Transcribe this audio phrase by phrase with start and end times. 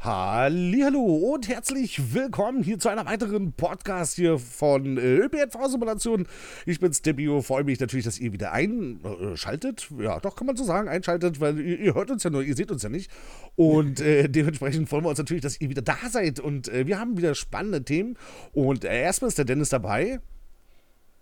[0.00, 6.28] Hallo und herzlich willkommen hier zu einer weiteren Podcast hier von äh, ÖPNV-Simulation.
[6.66, 7.42] Ich bin's, Debio.
[7.42, 9.88] Freue mich natürlich, dass ihr wieder einschaltet.
[9.98, 12.54] Ja, doch, kann man so sagen, einschaltet, weil ihr, ihr hört uns ja nur, ihr
[12.54, 13.10] seht uns ja nicht.
[13.56, 16.38] Und äh, dementsprechend freuen wir uns natürlich, dass ihr wieder da seid.
[16.38, 18.16] Und äh, wir haben wieder spannende Themen.
[18.52, 20.20] Und äh, erstmal ist der Dennis dabei.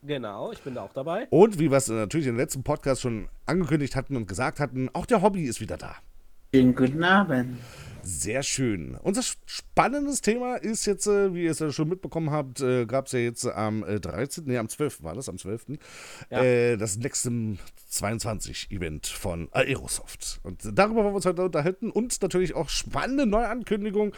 [0.02, 1.28] Genau, ich bin da auch dabei.
[1.30, 5.06] Und wie wir es natürlich im letzten Podcast schon angekündigt hatten und gesagt hatten, auch
[5.06, 5.96] der Hobby ist wieder da.
[6.54, 7.56] Schönen guten Abend.
[8.06, 8.96] Sehr schön.
[9.02, 13.06] Unser spannendes Thema ist jetzt, äh, wie ihr es ja schon mitbekommen habt, äh, gab
[13.06, 15.02] es ja jetzt am äh, 13., nee, am 12.
[15.02, 15.78] war das, am 12.
[16.30, 16.40] Ja.
[16.40, 20.38] Äh, das Nexum 22 Event von Aerosoft.
[20.44, 24.14] Und darüber wollen wir uns heute unterhalten und natürlich auch spannende Neuankündigung.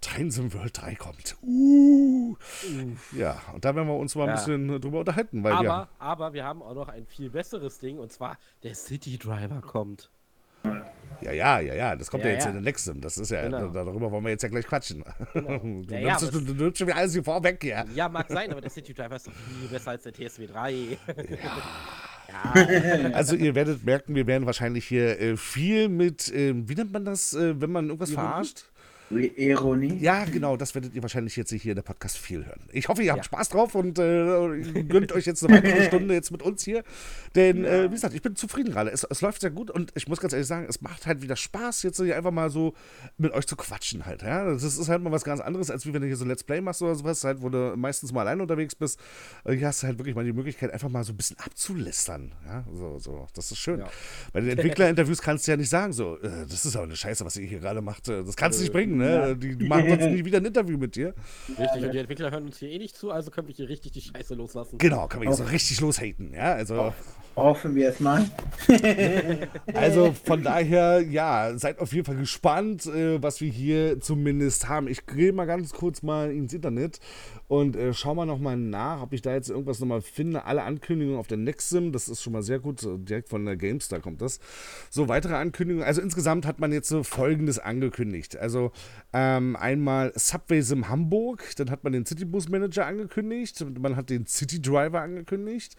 [0.00, 1.36] Timesim World 3 kommt.
[1.42, 2.36] Uh.
[3.10, 4.34] Ja, und da werden wir uns mal ja.
[4.34, 5.42] ein bisschen drüber unterhalten.
[5.42, 8.76] Weil aber, wir, aber wir haben auch noch ein viel besseres Ding und zwar der
[8.76, 10.12] City Driver kommt.
[11.22, 12.50] Ja, ja, ja, ja, das kommt ja, ja jetzt ja.
[12.50, 13.00] in den Nexum.
[13.00, 13.68] Das ist ja, genau.
[13.68, 15.04] darüber wollen wir jetzt ja gleich quatschen.
[15.32, 15.58] Genau.
[15.58, 17.84] Du, ja, nimmst, du, du, nimmst schon wieder alles hier vorweg, ja.
[17.94, 20.98] Ja, mag sein, aber der City Driver ist doch viel besser als der TSW 3.
[22.28, 23.12] Ja.
[23.12, 27.04] also ihr werdet merken, wir werden wahrscheinlich hier äh, viel mit, äh, wie nennt man
[27.04, 28.64] das, äh, wenn man irgendwas verarscht?
[29.18, 29.98] Ironie?
[30.00, 32.60] Ja, genau, das werdet ihr wahrscheinlich jetzt hier in der Podcast viel hören.
[32.72, 33.24] Ich hoffe, ihr habt ja.
[33.24, 36.82] Spaß drauf und äh, gönnt euch jetzt eine weitere Stunde jetzt mit uns hier.
[37.34, 37.70] Denn, ja.
[37.70, 38.90] äh, wie gesagt, ich bin zufrieden gerade.
[38.90, 41.36] Es, es, läuft sehr gut und ich muss ganz ehrlich sagen, es macht halt wieder
[41.36, 42.74] Spaß, jetzt hier einfach mal so
[43.18, 44.22] mit euch zu quatschen halt.
[44.22, 44.44] Ja?
[44.44, 46.44] Das ist halt mal was ganz anderes, als wie wenn du hier so ein Let's
[46.44, 48.98] Play machst oder sowas, halt, wo du meistens mal allein unterwegs bist.
[49.46, 52.32] Hier hast du halt wirklich mal die Möglichkeit, einfach mal so ein bisschen abzulästern.
[52.46, 52.64] Ja?
[52.72, 53.26] So, so.
[53.34, 53.80] Das ist schön.
[53.80, 53.88] Ja.
[54.32, 57.24] Bei den Entwicklerinterviews kannst du ja nicht sagen, so, äh, das ist aber eine Scheiße,
[57.24, 58.08] was ihr hier gerade macht.
[58.08, 59.36] Das kannst du nicht bringen, ne?
[59.36, 61.14] Die, die machen sonst nie wieder ein Interview mit dir.
[61.48, 63.92] Richtig, und die Entwickler hören uns hier eh nicht zu, also können wir hier richtig
[63.92, 64.78] die Scheiße loslassen.
[64.78, 66.92] Genau, können wir hier so richtig loshaten, ja, also...
[67.34, 68.30] Hoffen wir es mal.
[69.74, 74.86] also von daher, ja, seid auf jeden Fall gespannt, äh, was wir hier zumindest haben.
[74.86, 77.00] Ich gehe mal ganz kurz mal ins Internet
[77.48, 80.44] und äh, schau mal nochmal nach, ob ich da jetzt irgendwas nochmal finde.
[80.44, 82.86] Alle Ankündigungen auf der Nexim, das ist schon mal sehr gut.
[83.08, 84.38] Direkt von der GameStar kommt das.
[84.90, 85.86] So, weitere Ankündigungen.
[85.86, 88.36] Also insgesamt hat man jetzt so folgendes angekündigt.
[88.36, 88.72] Also
[89.14, 94.26] ähm, einmal Subway Sim Hamburg, dann hat man den Citybus Manager angekündigt, man hat den
[94.26, 95.76] City Driver angekündigt.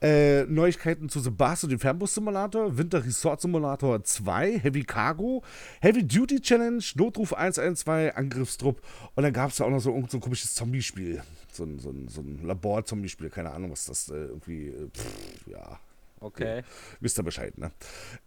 [0.00, 0.08] Ja.
[0.08, 5.42] Äh, Neuigkeiten zu The Bus und dem Fernbus Simulator, Winter Resort Simulator 2, Heavy Cargo,
[5.80, 8.80] Heavy Duty Challenge, Notruf 112, Angriffstrupp
[9.14, 10.96] und dann gab es ja auch noch so, so ein komisches Zombie-Spiel.
[10.96, 11.22] Zombie-Spiel.
[11.52, 15.46] So ein, so ein, so ein Labor-Zombie-Spiel, keine Ahnung, was das äh, irgendwie, äh, pff,
[15.46, 15.78] ja.
[16.20, 16.62] Okay.
[17.00, 17.70] Wisst ihr Bescheid, ne?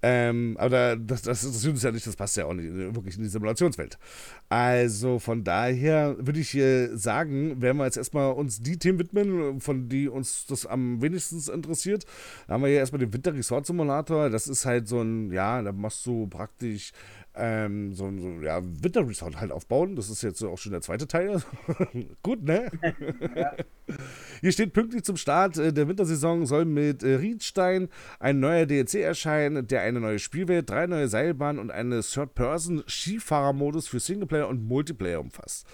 [0.03, 3.23] Ähm, aber das, das interessiert uns ja nicht, das passt ja auch nicht wirklich in
[3.23, 3.97] die Simulationswelt.
[4.47, 9.59] Also von daher würde ich äh, sagen, werden wir jetzt erstmal uns die Themen widmen,
[9.59, 12.05] von die uns das am wenigsten interessiert.
[12.47, 14.29] Da haben wir ja erstmal den Winter Resort Simulator.
[14.29, 16.91] Das ist halt so ein, ja, da machst du praktisch
[17.39, 19.95] ähm, so ein ja, Winter-Resort halt aufbauen.
[19.95, 21.41] Das ist jetzt auch schon der zweite Teil.
[22.23, 22.69] Gut, ne?
[23.35, 23.53] Ja.
[24.41, 27.89] Hier steht pünktlich zum Start äh, der Wintersaison soll mit äh, Riedstein
[28.19, 33.99] ein neuer DLC erscheinen, der eine neue Spielwelt, drei neue Seilbahnen und einen Third-Person-Skifahrer-Modus für
[33.99, 35.66] Singleplayer und Multiplayer umfasst.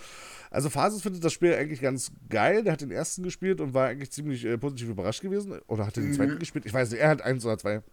[0.52, 2.64] Also Phasis findet das Spiel eigentlich ganz geil.
[2.64, 5.60] Der hat den ersten gespielt und war eigentlich ziemlich äh, positiv überrascht gewesen.
[5.68, 6.16] Oder hat er den mhm.
[6.16, 6.66] zweiten gespielt?
[6.66, 7.76] Ich weiß nicht, er hat eins oder zwei.
[7.76, 7.84] Hat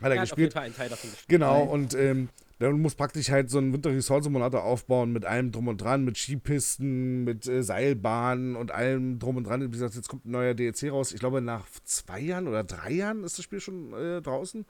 [0.00, 0.56] er, er hat gespielt.
[0.56, 1.28] Auf jeden Teil davon gespielt.
[1.28, 2.28] Genau, und ähm,
[2.58, 6.04] Du musst praktisch halt so einen Winter Resort Simulator aufbauen mit allem drum und dran,
[6.04, 9.60] mit Skipisten, mit äh, Seilbahnen und allem drum und dran.
[9.62, 11.12] Wie gesagt, jetzt kommt ein neuer DLC raus.
[11.12, 14.64] Ich glaube, nach zwei Jahren oder drei Jahren ist das Spiel schon äh, draußen.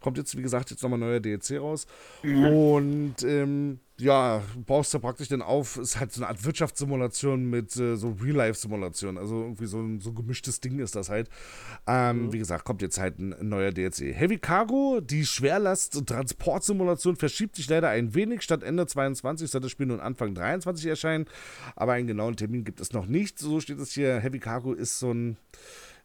[0.00, 1.86] Kommt jetzt, wie gesagt, jetzt nochmal ein neuer DLC raus.
[2.24, 2.46] Mhm.
[2.46, 7.76] Und ähm, ja, baust du praktisch dann auf, ist halt so eine Art Wirtschaftssimulation mit
[7.76, 9.18] äh, so Real-Life-Simulation.
[9.18, 11.28] Also irgendwie so ein so gemischtes Ding ist das halt.
[11.86, 12.32] Ähm, mhm.
[12.32, 14.14] Wie gesagt, kommt jetzt halt ein, ein neuer DLC.
[14.14, 18.42] Heavy Cargo, die Schwerlast-Transportsimulation verschiebt sich leider ein wenig.
[18.42, 21.26] Statt Ende 22 soll das Spiel nun Anfang 23 erscheinen.
[21.76, 23.38] Aber einen genauen Termin gibt es noch nicht.
[23.38, 24.18] So steht es hier.
[24.18, 25.36] Heavy Cargo ist so ein,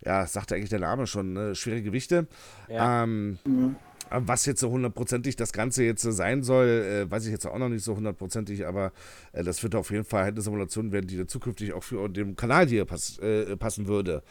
[0.03, 1.55] ja, sagt eigentlich der Name schon, ne?
[1.55, 2.27] schwere Gewichte.
[2.67, 3.03] Ja.
[3.03, 3.75] Ähm, mhm.
[4.09, 7.69] Was jetzt so hundertprozentig das Ganze jetzt sein soll, äh, weiß ich jetzt auch noch
[7.69, 8.91] nicht so hundertprozentig, aber
[9.33, 12.35] äh, das wird auf jeden Fall halt eine Simulation werden, die zukünftig auch für den
[12.35, 14.23] Kanal hier pass, äh, passen würde.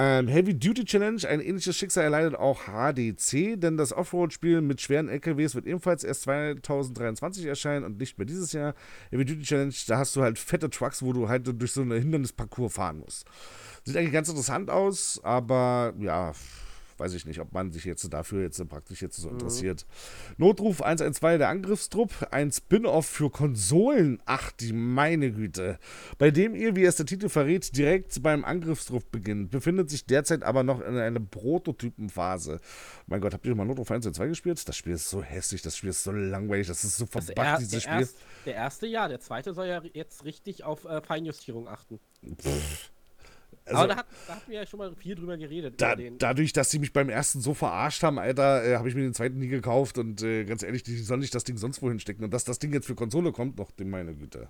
[0.00, 5.08] Ähm, Heavy Duty Challenge, ein ähnliches Schicksal erleidet auch HDC, denn das Offroad-Spiel mit schweren
[5.08, 8.74] LKWs wird ebenfalls erst 2023 erscheinen und nicht mehr dieses Jahr.
[9.10, 12.00] Heavy Duty Challenge, da hast du halt fette Trucks, wo du halt durch so einen
[12.00, 13.26] Hindernisparcours fahren musst.
[13.82, 16.32] Sieht eigentlich ganz interessant aus, aber ja,
[16.98, 19.86] weiß ich nicht, ob man sich jetzt dafür jetzt praktisch jetzt so interessiert.
[20.36, 24.20] Notruf 112, der Angriffstrupp, ein Spin-off für Konsolen.
[24.26, 25.78] Ach, die meine Güte.
[26.18, 30.42] Bei dem ihr, wie es der Titel verrät, direkt beim Angriffstrupp beginnt, befindet sich derzeit
[30.42, 32.60] aber noch in einer Prototypenphase.
[33.06, 34.68] Mein Gott, habt ihr mal Notruf 112 gespielt?
[34.68, 37.58] Das Spiel ist so hässlich, das Spiel ist so langweilig, das ist so verbuggt, er,
[37.58, 38.00] dieses Spiel.
[38.00, 38.16] erst,
[38.46, 42.00] der erste ja, der zweite soll ja jetzt richtig auf äh, Feinjustierung achten.
[43.68, 45.80] Also- Aber da, hat, da hatten wir ja schon mal viel drüber geredet.
[45.80, 49.02] Da, dadurch, dass sie mich beim ersten so verarscht haben, Alter, äh, habe ich mir
[49.02, 52.00] den zweiten nie gekauft und äh, ganz ehrlich, die sollen nicht das Ding sonst wohin
[52.00, 52.24] stecken.
[52.24, 54.48] Und dass das Ding jetzt für Konsole kommt, noch, meine Güte.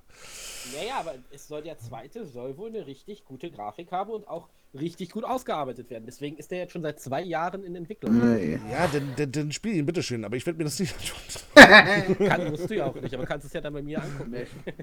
[0.74, 4.48] Naja, aber es soll der zweite soll wohl eine richtig gute Grafik haben und auch
[4.74, 6.04] richtig gut ausgearbeitet werden.
[6.06, 8.18] Deswegen ist der jetzt schon seit zwei Jahren in Entwicklung.
[8.18, 8.58] Nee.
[8.70, 12.18] Ja, dann, dann, dann spiel ihn, bitteschön, aber ich werde mir das nicht anschauen.
[12.28, 14.34] Kann, musst du ja auch nicht, aber kannst es ja dann bei mir angucken.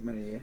[0.03, 0.41] Nee.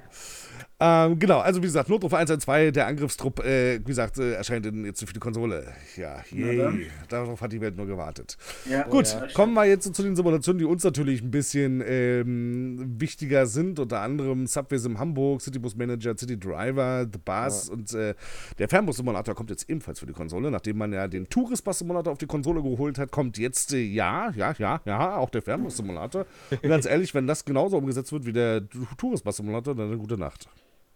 [0.80, 4.84] ähm, genau, also wie gesagt, Notruf 112, der Angriffstrupp, äh, wie gesagt, äh, erscheint in,
[4.84, 5.72] jetzt für die Konsole.
[5.96, 6.86] Ja, yay.
[7.08, 8.36] Darauf hat die Welt nur gewartet.
[8.68, 9.26] Ja, Gut, ja.
[9.34, 13.78] kommen wir jetzt zu den Simulationen, die uns natürlich ein bisschen ähm, wichtiger sind.
[13.78, 18.14] Unter anderem Subway Sim Hamburg, Citybus Manager, City Driver, The Bus und äh,
[18.58, 20.50] der Fernbus-Simulator kommt jetzt ebenfalls für die Konsole.
[20.50, 24.54] Nachdem man ja den Tourist-Bus-Simulator auf die Konsole geholt hat, kommt jetzt, äh, ja, ja,
[24.58, 26.26] ja, ja, auch der Fernbus-Simulator.
[26.50, 28.62] Und ganz ehrlich, wenn das genauso umgesetzt wird wie der
[28.96, 30.48] Tourist-Bus-Simulator, dann eine gute Nacht.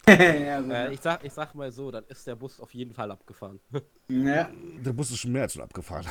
[0.08, 0.60] ja.
[0.60, 3.58] Äh, ich, sag, ich sag mal so, dann ist der Bus auf jeden Fall abgefahren.
[4.08, 4.48] ja.
[4.84, 6.06] Der Bus ist schon mehr als schon abgefahren.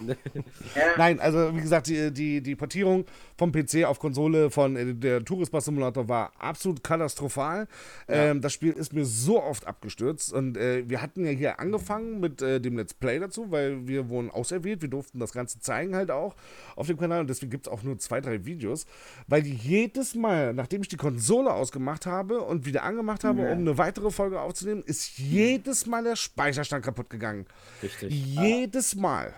[0.74, 0.82] ja.
[0.96, 3.04] Nein, also wie gesagt, die, die, die Portierung
[3.36, 7.66] vom PC auf Konsole von äh, der Tourist Bus Simulator war absolut katastrophal.
[8.08, 12.20] Ähm, das Spiel ist mir so oft abgestürzt und äh, wir hatten ja hier angefangen
[12.20, 15.94] mit äh, dem Let's Play dazu, weil wir wurden auserwählt, wir durften das Ganze zeigen
[15.94, 16.34] halt auch
[16.76, 18.86] auf dem Kanal und deswegen gibt es auch nur zwei, drei Videos,
[19.26, 23.52] weil jedes Mal, nachdem ich die Konsole ausgemacht habe und wieder angemacht habe, Ja.
[23.52, 27.46] um eine weitere Folge aufzunehmen, ist jedes Mal der Speicherstand kaputt gegangen.
[27.82, 28.10] Richtig.
[28.12, 29.32] Jedes Mal.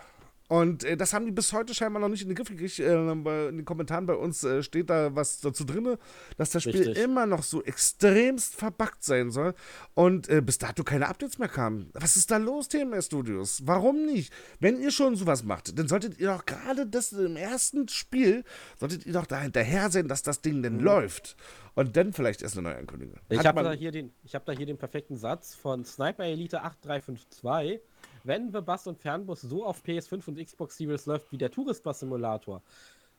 [0.53, 2.79] Und äh, das haben die bis heute scheinbar noch nicht in den Griff gekriegt.
[2.79, 5.97] Äh, in den Kommentaren bei uns äh, steht da was dazu drin,
[6.37, 6.99] dass das Spiel Richtig.
[7.03, 9.55] immer noch so extremst verbuggt sein soll
[9.95, 11.89] und äh, bis dato keine Updates mehr kamen.
[11.95, 13.63] Was ist da los, TMS Studios?
[13.65, 14.31] Warum nicht?
[14.61, 18.45] Wenn ihr schon sowas macht, dann solltet ihr doch gerade das im ersten Spiel,
[18.79, 21.35] solltet ihr doch da hinterher sein, dass das Ding denn läuft.
[21.75, 23.17] Und dann vielleicht erst eine neue Ankündigung.
[23.31, 26.61] Ich habe da, hier den- ich hab da hier den perfekten Satz von Sniper Elite
[26.61, 27.81] 8352.
[28.25, 31.83] Wenn The Bus und Fernbus so auf PS5 und Xbox Series läuft wie der Tourist
[31.83, 32.63] Bus Simulator,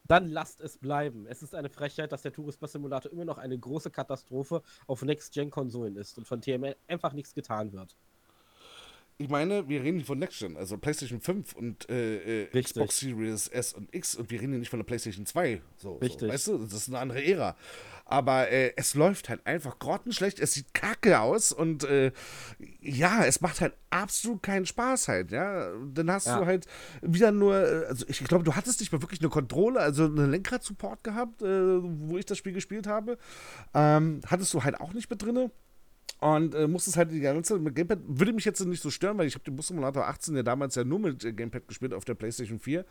[0.06, 1.26] dann lasst es bleiben.
[1.28, 5.02] Es ist eine Frechheit, dass der Tourist Bus Simulator immer noch eine große Katastrophe auf
[5.04, 7.96] Next-Gen-Konsolen ist und von TML einfach nichts getan wird.
[9.20, 12.62] Ich meine, wir reden hier von Next Gen, also PlayStation 5 und äh, äh.
[12.62, 15.62] Xbox Series S und X und wir reden hier nicht von der PlayStation 2.
[15.78, 16.22] So, Richtig.
[16.22, 17.56] So, weißt du, das ist eine andere Ära.
[18.14, 22.12] Aber äh, es läuft halt einfach grottenschlecht, es sieht kacke aus und äh,
[22.80, 25.72] ja, es macht halt absolut keinen Spaß halt, ja.
[25.92, 26.38] Dann hast Ja.
[26.40, 26.68] du halt
[27.02, 30.06] wieder nur, äh, also ich, ich glaube, du hattest nicht mal wirklich eine Kontrolle, also
[30.06, 31.48] einen Lenkrad-Support gehabt, äh,
[31.82, 33.18] wo ich das Spiel gespielt habe.
[33.74, 35.50] Ähm, hattest du halt auch nicht mit drinne.
[36.24, 39.18] Und äh, musstest halt die ganze Zeit mit Gamepad, würde mich jetzt nicht so stören,
[39.18, 41.94] weil ich habe den Bus Simulator 18 ja damals ja nur mit äh, Gamepad gespielt
[41.94, 42.86] auf der PlayStation 4.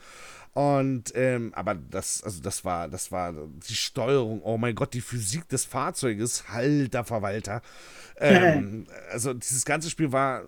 [0.53, 5.01] Und, ähm, aber das, also das war, das war die Steuerung, oh mein Gott, die
[5.01, 7.63] Physik des Fahrzeuges, halter Verwalter.
[8.19, 10.45] Ähm, also dieses ganze Spiel war,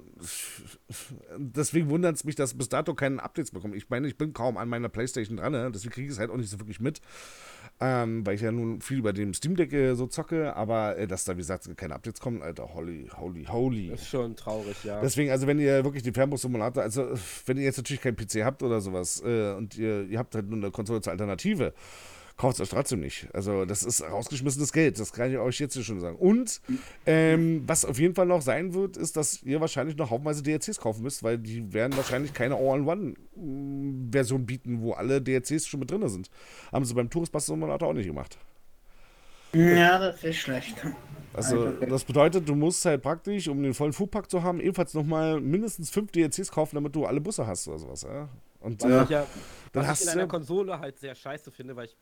[1.39, 3.73] deswegen wundert es mich, dass bis dato keine Updates bekommen.
[3.73, 5.71] Ich meine, ich bin kaum an meiner PlayStation dran, ne?
[5.73, 7.01] deswegen kriege ich es halt auch nicht so wirklich mit.
[7.81, 11.07] Ähm, weil ich ja nun viel über dem Steam Deck äh, so zocke, aber äh,
[11.07, 13.93] dass da, wie gesagt, keine Updates kommen, Alter, holy, holy, holy.
[13.93, 15.01] Ist schon traurig, ja.
[15.01, 17.09] Deswegen, also wenn ihr wirklich den Fernbus-Simulator, also
[17.47, 20.49] wenn ihr jetzt natürlich keinen PC habt oder sowas äh, und ihr, ihr habt halt
[20.49, 21.75] nur eine Konsole zur Alternative,
[22.37, 23.29] kauft es euch trotzdem nicht.
[23.33, 26.17] Also das ist rausgeschmissenes Geld, das kann ich euch jetzt hier schon sagen.
[26.17, 26.61] Und
[27.07, 30.79] ähm, was auf jeden Fall noch sein wird, ist, dass ihr wahrscheinlich noch haufenweise DLCs
[30.81, 36.09] kaufen müsst, weil die werden wahrscheinlich keine All-in-One-Version bieten, wo alle DLCs schon mit drin
[36.09, 36.31] sind.
[36.73, 38.37] Haben sie beim Tourist Bus Simulator auch nicht gemacht.
[39.53, 40.75] ja, das ist schlecht.
[41.33, 45.41] Also das bedeutet, du musst halt praktisch, um den vollen Foodpack zu haben, ebenfalls nochmal
[45.41, 48.03] mindestens fünf DLCs kaufen, damit du alle Busse hast oder sowas.
[48.03, 48.29] Ja?
[48.61, 49.27] Und Was äh, ich, ja,
[49.73, 51.97] dann was hast ich in du- einer Konsole halt sehr scheiße finde, weil ich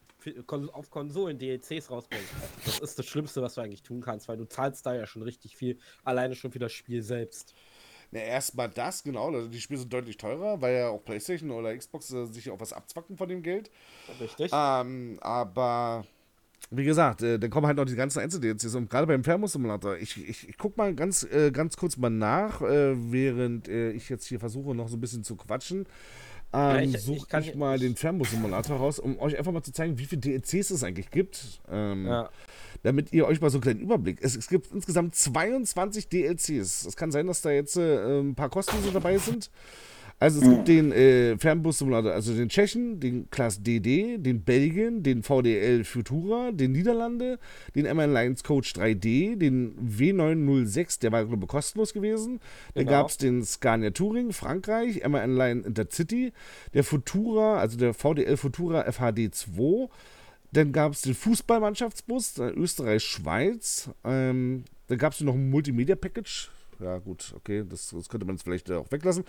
[0.73, 2.25] auf Konsolen DLCs rausbringe.
[2.65, 5.23] Das ist das Schlimmste, was du eigentlich tun kannst, weil du zahlst da ja schon
[5.23, 7.55] richtig viel, alleine schon für das Spiel selbst.
[8.11, 11.77] na, erstmal das, genau, also die Spiele sind deutlich teurer, weil ja auch Playstation oder
[11.77, 13.71] Xbox äh, sich auch was abzwacken von dem Geld.
[14.21, 14.51] Richtig?
[14.55, 16.05] Ähm, aber
[16.71, 20.29] wie gesagt, äh, dann kommen halt noch die ganzen Einzel-DLCs und gerade beim Thermos-Simulator, ich,
[20.29, 24.27] ich, ich guck mal ganz, äh, ganz kurz mal nach, äh, während äh, ich jetzt
[24.27, 25.87] hier versuche, noch so ein bisschen zu quatschen.
[26.53, 29.73] Ähm, ich- ich suche ich hier- mal den Fernbus-Simulator raus, um euch einfach mal zu
[29.73, 31.61] zeigen, wie viele DLCs es eigentlich gibt.
[31.71, 32.31] Ähm, ja.
[32.85, 34.19] damit ihr euch mal so einen kleinen Überblick.
[34.23, 36.85] Es, es gibt insgesamt 22 DLCs.
[36.85, 39.51] Es kann sein, dass da jetzt äh, ein paar kostenlose dabei sind.
[40.23, 45.25] Also es gibt den äh, Fernbus-Simulator, also den Tschechen, den Class DD, den Belgien, den
[45.25, 47.41] VDL Futura, den Niederlande,
[47.75, 52.39] den MN Lions Coach 3D, den W906, der war glaube ich kostenlos gewesen.
[52.75, 52.99] Dann Genau.
[52.99, 56.33] gab es den Scania Touring, Frankreich, MAN Line Intercity,
[56.73, 59.89] der Futura, also der VDL Futura FHD2.
[60.53, 63.91] Dann gab es den Fußballmannschaftsbus, äh, Österreich-Schweiz.
[64.05, 66.49] Ähm, dann gab es noch ein Multimedia-Package.
[66.83, 69.25] Ja, gut, okay, das, das könnte man jetzt vielleicht äh, auch weglassen.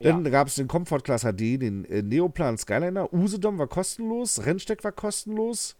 [0.00, 3.12] Dann gab es den Comfort Class HD, den äh, Neoplan Skyliner.
[3.12, 5.76] Usedom war kostenlos, Rennsteck war kostenlos.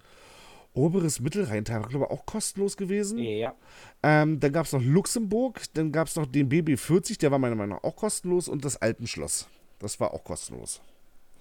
[0.75, 3.19] Oberes Mittelrheintal war, glaube ich, auch kostenlos gewesen.
[3.19, 3.55] Ja.
[4.03, 7.57] Ähm, dann gab es noch Luxemburg, dann gab es noch den BB40, der war meiner
[7.57, 9.49] Meinung nach auch kostenlos und das Alpenschloss.
[9.81, 10.81] Das war auch kostenlos.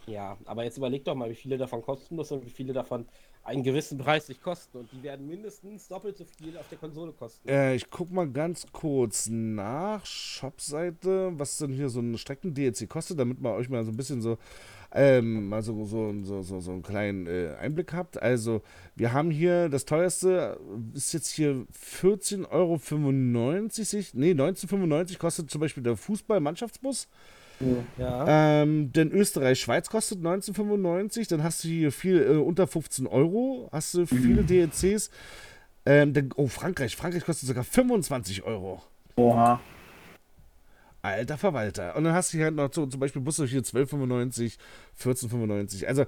[0.07, 3.05] Ja, aber jetzt überleg doch mal, wie viele davon kostenlos und wie viele davon
[3.47, 4.77] einen gewissen Preis nicht kosten.
[4.77, 7.47] Und die werden mindestens doppelt so viel auf der Konsole kosten.
[7.47, 10.05] Äh, ich guck mal ganz kurz nach.
[10.05, 14.21] Shopseite, was denn hier so ein Strecken-DLC kostet, damit man euch mal so ein bisschen
[14.21, 14.37] so,
[14.91, 18.21] ähm, mal so, so, so, so, einen kleinen äh, Einblick habt.
[18.21, 18.61] Also,
[18.95, 20.59] wir haben hier das teuerste,
[20.93, 22.77] ist jetzt hier 14,95 Euro.
[24.13, 27.07] Nee, 19,95 kostet zum Beispiel der Fußball-Mannschaftsbus.
[27.97, 28.61] Ja.
[28.61, 31.29] Ähm, denn Österreich-Schweiz kostet 19,95.
[31.29, 33.69] Dann hast du hier viel äh, unter 15 Euro.
[33.71, 35.09] Hast du viele DLCs.
[35.85, 36.95] Ähm, dann, oh, Frankreich.
[36.95, 38.81] Frankreich kostet sogar 25 Euro.
[39.15, 39.59] Oha.
[41.01, 41.95] Alter Verwalter.
[41.95, 44.57] Und dann hast du hier halt noch so, zum Beispiel Busse hier 12,95,
[45.01, 45.85] 14,95.
[45.85, 46.05] Also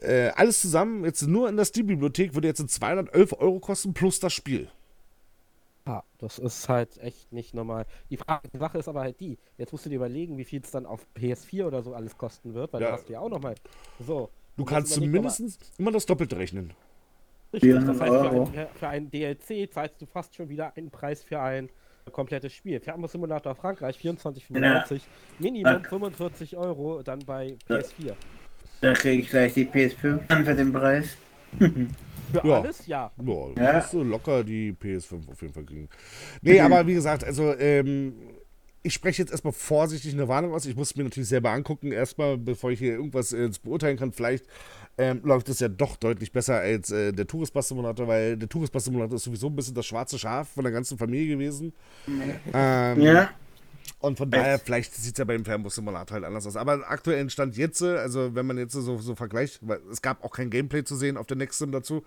[0.00, 4.32] äh, alles zusammen, jetzt nur in der Steam-Bibliothek, würde jetzt 211 Euro kosten plus das
[4.32, 4.68] Spiel.
[5.86, 7.86] Ja, das ist halt echt nicht normal.
[8.10, 10.60] Die, Frage, die Sache ist aber halt die, jetzt musst du dir überlegen, wie viel
[10.62, 12.88] es dann auf PS4 oder so alles kosten wird, weil Ja.
[12.88, 13.54] da hast du ja auch nochmal.
[13.98, 14.30] So.
[14.56, 16.72] Du kannst zumindest immer das Doppelte rechnen.
[17.52, 20.90] Richtig, das 400 heißt, für ein, für ein DLC zahlst du fast schon wieder einen
[20.90, 21.68] Preis für ein
[22.12, 22.78] komplettes Spiel.
[22.80, 25.00] Fernbus Simulator Frankreich 24,95,
[25.38, 28.14] Minimum 45 Euro dann bei PS4.
[28.80, 31.16] Da kriege ich gleich die PS5 an für den Preis.
[32.32, 32.60] Für Ja.
[32.60, 33.10] alles, ja.
[33.16, 33.74] Ja, du Ja.
[33.74, 35.88] wirst so locker die PS5 auf jeden Fall kriegen.
[36.42, 38.12] Nee, aber wie gesagt, also ähm,
[38.82, 40.64] ich spreche jetzt erstmal vorsichtig eine Warnung aus.
[40.64, 44.12] Ich muss es mir natürlich selber angucken, erstmal, bevor ich hier irgendwas äh, beurteilen kann.
[44.12, 44.46] Vielleicht
[44.96, 48.78] ähm, läuft es ja doch deutlich besser als äh, der Tourist Simulator, weil der Tourist
[48.80, 51.72] Simulator ist sowieso ein bisschen das schwarze Schaf von der ganzen Familie gewesen.
[52.54, 53.30] Ähm, Ja.
[54.00, 56.56] Und von daher, vielleicht sieht es ja beim Fernbus-Simulator halt anders aus.
[56.56, 60.24] Aber aktuellen Stand jetzt, äh, also wenn man jetzt so, so vergleicht, weil es gab
[60.24, 62.02] auch kein Gameplay zu sehen auf der Next Sim dazu,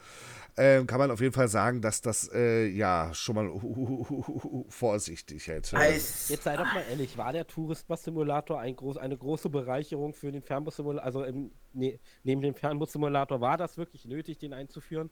[0.58, 5.78] ähm, kann man auf jeden Fall sagen, dass das äh, ja schon mal vorsichtig hätte.
[5.78, 6.30] Eis.
[6.30, 10.32] Jetzt sei doch mal ehrlich, war der Touristbus Simulator ein groß, eine große Bereicherung für
[10.32, 11.06] den Fernbus Simulator?
[11.06, 15.12] Also im, ne, neben dem Fernbus Simulator war das wirklich nötig, den einzuführen?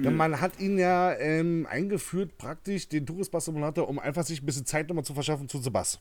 [0.00, 4.66] Ja, man hat ihn ja ähm, eingeführt, praktisch, den Tourist-Bus-Simulator, um einfach sich ein bisschen
[4.66, 6.00] Zeit nochmal zu verschaffen zu Sebas.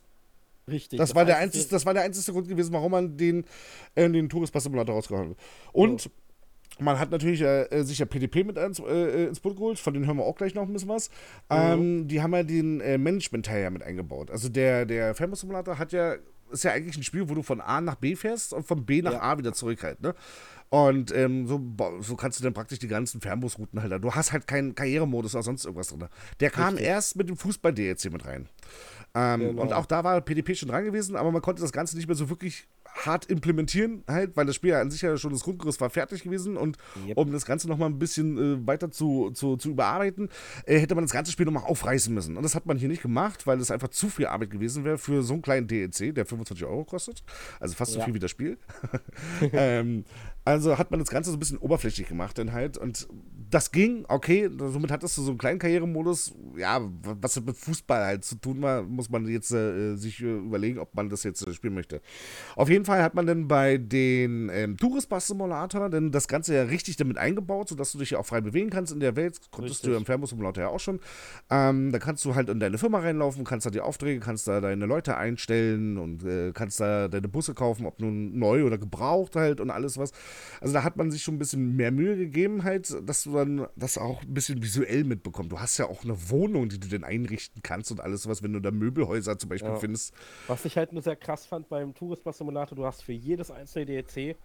[0.70, 0.98] Richtig.
[0.98, 3.46] Das, war der einzige, das war der einzige Grund gewesen, warum man den,
[3.94, 5.38] äh, den Tourist-Bus-Simulator rausgehauen hat.
[5.74, 6.10] Und
[6.80, 9.94] man hat natürlich äh, äh, sich ja PDP mit ins, äh, ins Boot geholt, von
[9.94, 11.10] denen hören wir auch gleich noch ein bisschen was.
[11.50, 14.32] Ähm, die haben ja den äh, Management-Teil ja mit eingebaut.
[14.32, 16.16] Also der, der Fernbus-Simulator hat ja,
[16.52, 19.02] ist ja eigentlich ein Spiel, wo du von A nach B fährst und von B
[19.02, 19.22] nach Ja.
[19.22, 20.16] A wieder zurück halt, ne?
[20.70, 21.62] Und ähm, so,
[22.02, 24.04] so kannst du dann praktisch die ganzen Fernbusrouten halt.
[24.04, 26.10] Du hast halt keinen Karrieremodus oder sonst irgendwas drin.
[26.40, 26.88] Der kam Richtig.
[26.88, 28.50] erst mit dem Fußball-DLC mit rein.
[29.16, 29.62] Ähm, Genau.
[29.62, 32.16] Und auch da war PDP schon dran gewesen, aber man konnte das Ganze nicht mehr
[32.16, 32.68] so wirklich
[33.04, 36.24] hart implementieren, halt, weil das Spiel ja an sich ja schon das Grundgerüst war fertig
[36.24, 37.18] gewesen und Yep.
[37.18, 40.30] um das Ganze nochmal ein bisschen äh, weiter zu, zu, zu überarbeiten,
[40.66, 42.38] äh, hätte man das ganze Spiel nochmal aufreißen müssen.
[42.38, 44.98] Und das hat man hier nicht gemacht, weil es einfach zu viel Arbeit gewesen wäre
[44.98, 47.22] für so einen kleinen DLC, der 25 Euro kostet.
[47.60, 48.06] Also fast so Ja.
[48.06, 48.58] viel wie das Spiel.
[49.52, 50.06] ähm,
[50.46, 53.08] also hat man das Ganze so ein bisschen oberflächlich gemacht dann halt und
[53.50, 58.26] das ging, okay, somit hattest du so einen kleinen Karrieremodus, ja, was mit Fußball halt
[58.26, 61.54] zu tun war, muss man jetzt äh, sich äh, überlegen, ob man das jetzt äh,
[61.54, 62.02] spielen möchte.
[62.56, 66.56] Auf jeden Fall hat man dann bei den ähm, Tourist Bus Simulator dann das Ganze
[66.56, 69.40] ja richtig damit eingebaut, sodass du dich ja auch frei bewegen kannst in der Welt.
[69.52, 69.94] Konntest du Richtig.
[69.94, 71.00] ja im Fernbus Simulator ja auch schon.
[71.50, 74.60] Ähm, da kannst du halt in deine Firma reinlaufen, kannst da die Aufträge, kannst da
[74.60, 79.36] deine Leute einstellen und äh, kannst da deine Busse kaufen, ob nun neu oder gebraucht
[79.36, 80.12] halt und alles was.
[80.62, 83.68] Also da hat man sich schon ein bisschen mehr Mühe gegeben halt, dass du dann
[83.76, 85.52] das auch ein bisschen visuell mitbekommst.
[85.52, 88.54] Du hast ja auch eine Wohnung, die du dann einrichten kannst und alles was, wenn
[88.54, 89.80] du da Möbelhäuser zum Beispiel Ja.
[89.80, 90.14] findest.
[90.48, 93.86] Was ich halt nur sehr krass fand beim Touristbus Simulator, du hast für jedes einzelne
[93.86, 94.36] DLC,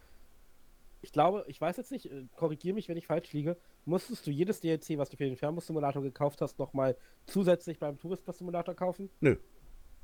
[1.03, 4.31] ich glaube, ich weiß jetzt nicht, äh, korrigiere mich, wenn ich falsch liege, musstest du
[4.31, 8.75] jedes DLC, was du für den Fernbus Simulator gekauft hast, nochmal zusätzlich beim Touristbus Simulator
[8.75, 9.09] kaufen?
[9.21, 9.37] Nö.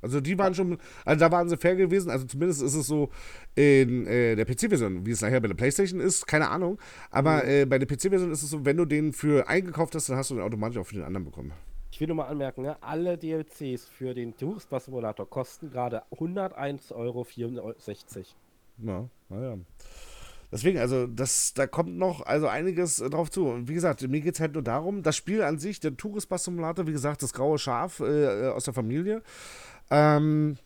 [0.01, 3.09] Also die waren schon, also da waren sie fair gewesen, also zumindest ist es so
[3.55, 6.77] in äh, der PC-Version, wie es nachher bei der Playstation ist, keine Ahnung,
[7.09, 10.17] aber äh, bei der PC-Version ist es so, wenn du den für eingekauft hast, dann
[10.17, 11.51] hast du den automatisch auch für den anderen bekommen.
[11.91, 16.93] Ich will nur mal anmerken, ne, alle DLCs für den Tourist Simulator kosten gerade 101,64
[16.93, 17.25] Euro.
[18.77, 19.57] Ja, naja.
[20.51, 23.47] Deswegen, also, das, da kommt noch also einiges äh, drauf zu.
[23.47, 26.87] Und wie gesagt, mir geht es halt nur darum, das Spiel an sich, der Tourist-Simulator,
[26.87, 29.21] wie gesagt, das graue Schaf äh, aus der Familie.
[29.89, 30.57] Ähm,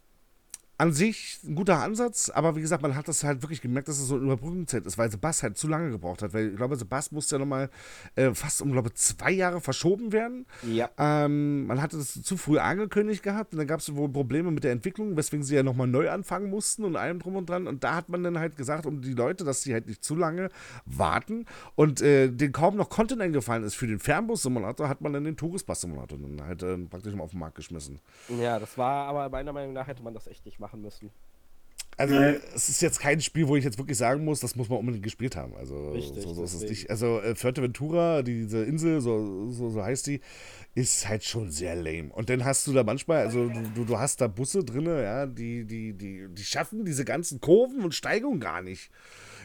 [0.81, 3.99] an sich ein guter Ansatz, aber wie gesagt, man hat das halt wirklich gemerkt, dass
[3.99, 6.33] es so eine Überbrückungszeit ist, weil Sebast halt zu lange gebraucht hat.
[6.33, 7.69] Weil ich glaube, Sebast musste ja nochmal
[8.15, 10.47] äh, fast um, glaube ich, zwei Jahre verschoben werden.
[10.63, 10.89] Ja.
[10.97, 14.63] Ähm, man hatte das zu früh angekündigt gehabt und dann gab es wohl Probleme mit
[14.63, 17.67] der Entwicklung, weswegen sie ja nochmal neu anfangen mussten und allem drum und dran.
[17.67, 20.15] Und da hat man dann halt gesagt, um die Leute, dass sie halt nicht zu
[20.15, 20.49] lange
[20.85, 21.45] warten
[21.75, 25.37] und äh, denen kaum noch Content eingefallen ist für den Fernbus-Simulator, hat man dann den
[25.37, 27.99] Touristbus-Simulator dann halt äh, praktisch mal auf den Markt geschmissen.
[28.29, 31.11] Ja, das war aber meiner Meinung nach hätte man das echt nicht machen müssen.
[31.97, 32.39] Also, Nee.
[32.55, 35.03] es ist jetzt kein Spiel, wo ich jetzt wirklich sagen muss, das muss man unbedingt
[35.03, 35.55] gespielt haben.
[35.55, 36.89] Also, Richtig, so, so ist es nicht.
[36.89, 40.21] Also, äh, Fuerteventura, diese Insel, so, so, so heißt die,
[40.73, 42.11] ist halt schon sehr lame.
[42.11, 45.65] Und dann hast du da manchmal, also, du, du, hast da Busse drin, ja, die,
[45.65, 48.89] die, die, die schaffen diese ganzen Kurven und Steigungen gar nicht.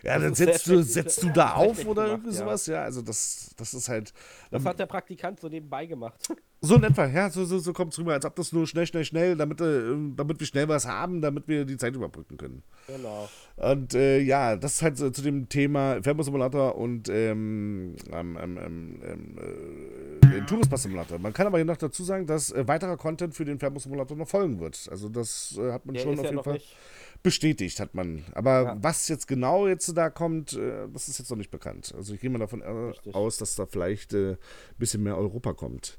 [0.02, 2.44] Ja, dann setzt du, setzt du da auf oder gemacht, irgendwie ja.
[2.44, 2.66] sowas.
[2.66, 4.12] Ja, also, das, das ist halt.
[4.50, 6.28] Das hat der Praktikant so nebenbei gemacht.
[6.62, 8.86] So in etwa, ja, so, so, so kommt es rüber, als ob das nur schnell,
[8.86, 12.62] schnell, schnell, damit, äh, damit wir schnell was haben, damit wir die Zeit überbrücken können.
[12.86, 13.28] genau.
[13.56, 18.58] Und äh, ja, das ist halt so, zu dem Thema Fernbus-Simulator und ähm, ähm, ähm,
[18.58, 21.18] ähm, ähm, äh, Touristbus-Simulator.
[21.18, 24.28] Man kann aber hier noch dazu sagen, dass äh, weiterer Content für den Fernbus-Simulator noch
[24.28, 24.88] folgen wird.
[24.90, 26.74] Also das äh, hat man Der schon auf ja jeden Fall nicht.
[27.22, 28.24] bestätigt, hat man.
[28.32, 28.76] Aber Ja.
[28.80, 31.94] was jetzt genau jetzt da kommt, äh, das ist jetzt noch nicht bekannt.
[31.96, 33.14] Also ich gehe mal davon Richtig.
[33.14, 34.36] aus, dass da vielleicht ein
[34.78, 35.98] bisschen mehr Europa kommt.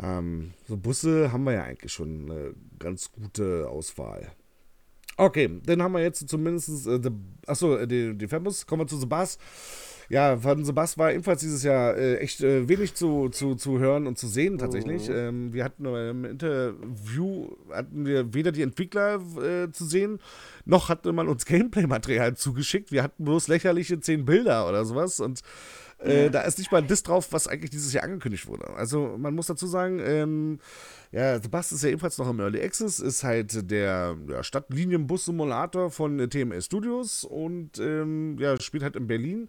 [0.00, 4.32] Ähm, so Busse haben wir ja eigentlich schon eine ganz gute Auswahl.
[5.16, 7.10] Okay, dann haben wir jetzt zumindest, äh, the,
[7.46, 8.66] achso, äh, die, die Fernbus.
[8.66, 9.38] Kommen wir zu Sebas.
[10.08, 14.06] Ja, von Sebas war ebenfalls dieses Jahr äh, echt äh, wenig zu, zu, zu hören
[14.06, 15.08] und zu sehen tatsächlich.
[15.08, 15.14] Mhm.
[15.16, 20.20] Ähm, wir hatten im Interview hatten wir weder die Entwickler äh, zu sehen,
[20.64, 22.92] noch hatte man uns Gameplay-Material zugeschickt.
[22.92, 25.40] Wir hatten bloß lächerliche zehn Bilder oder sowas und
[25.98, 28.68] äh, da ist nicht mal das drauf, was eigentlich dieses Jahr angekündigt wurde.
[28.70, 30.58] Also man muss dazu sagen, ähm,
[31.12, 36.18] ja, Sebastian ist ja ebenfalls noch im Early Access, ist halt der ja, Stadtlinienbus-Simulator von
[36.20, 39.48] äh, TMS Studios und ähm, ja, spielt halt in Berlin.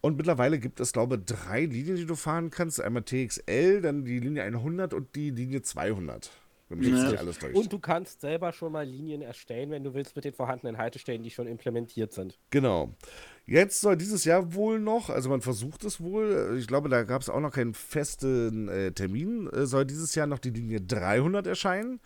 [0.00, 2.80] Und mittlerweile gibt es, glaube ich, drei Linien, die du fahren kannst.
[2.80, 6.30] Einmal TXL, dann die Linie 100 und die Linie 200.
[6.68, 7.10] Wenn mich jetzt Ja.
[7.10, 7.54] nicht alles täuscht.
[7.54, 11.22] Und du kannst selber schon mal Linien erstellen, wenn du willst, mit den vorhandenen Haltestellen,
[11.22, 12.38] die schon implementiert sind.
[12.50, 12.94] Genau.
[13.44, 17.22] Jetzt soll dieses Jahr wohl noch, also man versucht es wohl, ich glaube, da gab
[17.22, 21.46] es auch noch keinen festen äh, Termin, äh, soll dieses Jahr noch die Linie 300
[21.48, 22.00] erscheinen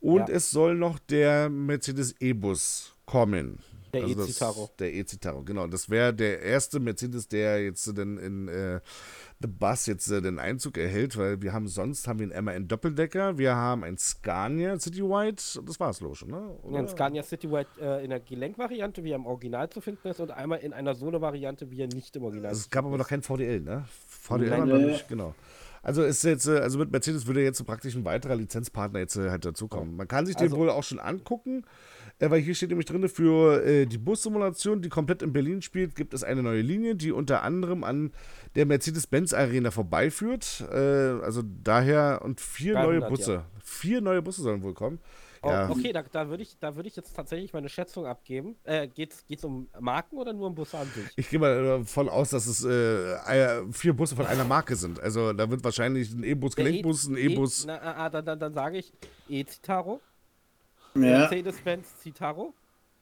[0.00, 0.34] und Ja.
[0.36, 3.58] es soll noch der Mercedes E-Bus kommen.
[3.92, 4.70] Der das- E-Citaro.
[4.78, 5.66] Der E-Citaro, genau.
[5.66, 8.80] Das wäre der erste Mercedes, der jetzt dann in äh,
[9.40, 12.68] The Bus jetzt äh, den Einzug erhält, weil wir haben sonst haben wir einen MAN
[12.68, 16.56] Doppeldecker, wir haben ein Scania Citywide, das war's los schon, ne?
[16.70, 20.20] Ja, ein Scania Citywide äh, in der Gelenkvariante, wie er im Original zu finden ist,
[20.20, 23.04] und einmal in einer Solo-Variante, wie er nicht im Original Also Es gab aber noch
[23.04, 23.08] ist.
[23.10, 23.84] kein VDL, ne?
[24.08, 24.86] VDL Nein, war noch nee.
[24.92, 25.34] nicht, genau.
[25.82, 29.28] Also ist jetzt, äh, also mit Mercedes würde jetzt praktisch ein weiterer Lizenzpartner jetzt äh,
[29.30, 29.96] halt dazukommen.
[29.96, 31.62] Man kann sich den Also- wohl auch schon angucken,
[32.18, 35.94] äh, weil hier steht nämlich drin, für äh, die Bussimulation, die komplett in Berlin spielt,
[35.94, 38.12] gibt es eine neue Linie, die unter anderem an
[38.54, 40.64] der Mercedes-Benz Arena vorbeiführt.
[40.72, 43.44] Äh, also daher und vier 300, neue Busse.
[43.62, 44.98] Vier neue Busse sollen wohl kommen.
[45.42, 45.68] Oh, Ja.
[45.70, 48.56] Okay, da, da würde ich, da würd ich jetzt tatsächlich meine Schätzung abgeben.
[48.64, 51.06] Äh, geht's, geht's um Marken oder nur um Busse an sich?
[51.16, 54.98] Ich gehe mal davon aus, dass es äh, äh, vier Busse von einer Marke sind.
[55.00, 57.68] Also da wird wahrscheinlich ein E-Bus, Der Gelenkbus, ein E- E-Bus.
[57.68, 58.92] Ah, ah, dann, dann, dann sage ich
[59.28, 60.00] E-Citaro,
[61.02, 61.18] Ja.
[61.20, 62.54] Mercedes-Benz Citaro,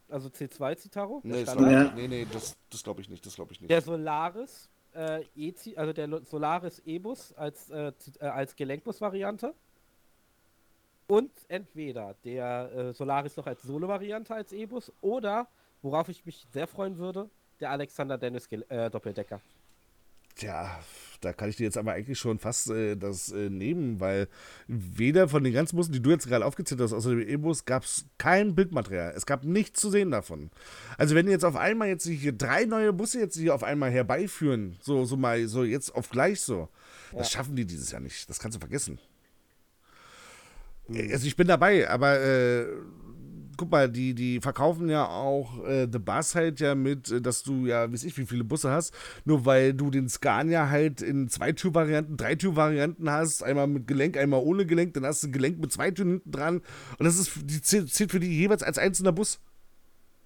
[0.08, 1.86] also C2 Citaro, der Nee, das Standard.
[1.88, 1.94] Ja.
[1.94, 3.70] nee, nee, das, das glaube ich nicht, das glaube ich nicht.
[3.70, 9.54] der Solaris, äh, e also der Solaris E-Bus als, äh, äh, als Gelenkbus-Variante.
[11.06, 15.46] Und entweder der äh, Solaris noch als Solo-Variante als E-Bus oder,
[15.82, 17.28] worauf ich mich sehr freuen würde,
[17.60, 19.40] der Alexander Dennis Gel- äh, Doppeldecker.
[20.36, 20.80] Tja,
[21.20, 24.28] da kann ich dir jetzt aber eigentlich schon fast äh, das äh, nehmen, weil
[24.66, 27.84] weder von den ganzen Bussen, die du jetzt gerade aufgezählt hast, außer dem E-Bus, gab
[27.84, 29.12] es kein Bildmaterial.
[29.16, 30.50] Es gab nichts zu sehen davon.
[30.98, 34.76] Also wenn jetzt auf einmal jetzt hier drei neue Busse jetzt hier auf einmal herbeiführen,
[34.80, 36.68] so, so mal, so jetzt auf gleich so,
[37.12, 38.28] das schaffen die dieses Jahr nicht.
[38.28, 38.98] Das kannst du vergessen.
[40.88, 42.66] Also ich bin dabei, aber äh,
[43.56, 47.42] guck mal, die, die verkaufen ja auch äh, The Bus halt ja mit, äh, dass
[47.42, 51.28] du ja, weiß ich, wie viele Busse hast, nur weil du den Scania halt in
[51.28, 55.32] zwei Tür-Varianten, drei Tür-Varianten hast, einmal mit Gelenk, einmal ohne Gelenk, dann hast du ein
[55.32, 56.62] Gelenk mit zwei Türen hinten dran
[56.98, 59.40] und das ist, die zählt, für die jeweils als einzelner Bus.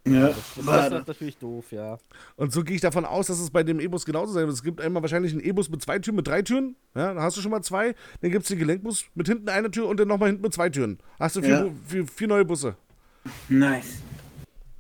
[0.07, 1.99] Ja, Das, ist natürlich doof, ja.
[2.37, 4.55] Und so gehe ich davon aus, dass es bei dem E-Bus genauso sein wird.
[4.55, 6.77] Es gibt einmal wahrscheinlich einen E-Bus mit zwei Türen, mit drei Türen.
[6.95, 7.95] Ja, dann hast du schon mal zwei.
[8.21, 10.71] Dann gibt es den Gelenkbus mit hinten einer Tür und dann nochmal hinten mit zwei
[10.71, 10.99] Türen.
[11.19, 11.67] Hast du vier, Ja.
[11.87, 12.77] Vier, vier neue Busse.
[13.49, 14.03] Nice.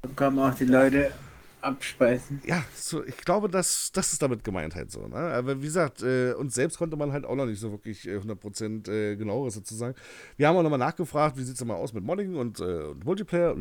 [0.02, 1.12] Da kann man auch die Leute
[1.60, 2.40] abspeisen.
[2.46, 5.06] Ja, so, ich glaube, das, das ist damit gemeint halt so.
[5.06, 5.16] Ne?
[5.16, 8.16] Aber wie gesagt, äh, uns selbst konnte man halt auch noch nicht so wirklich äh,
[8.16, 9.94] 100% äh, genaueres dazu sagen.
[10.36, 12.62] Wir haben auch nochmal nachgefragt, wie sieht es denn mal aus mit Modding und, äh,
[12.62, 13.56] und Multiplayer.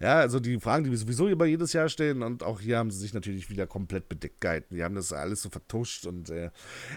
[0.00, 2.22] Ja, also die Fragen, die wir sowieso immer jedes Jahr stellen.
[2.22, 4.74] Und auch hier haben sie sich natürlich wieder komplett bedeckt gehalten.
[4.74, 6.06] Die haben das alles so vertuscht.
[6.06, 6.50] Und äh,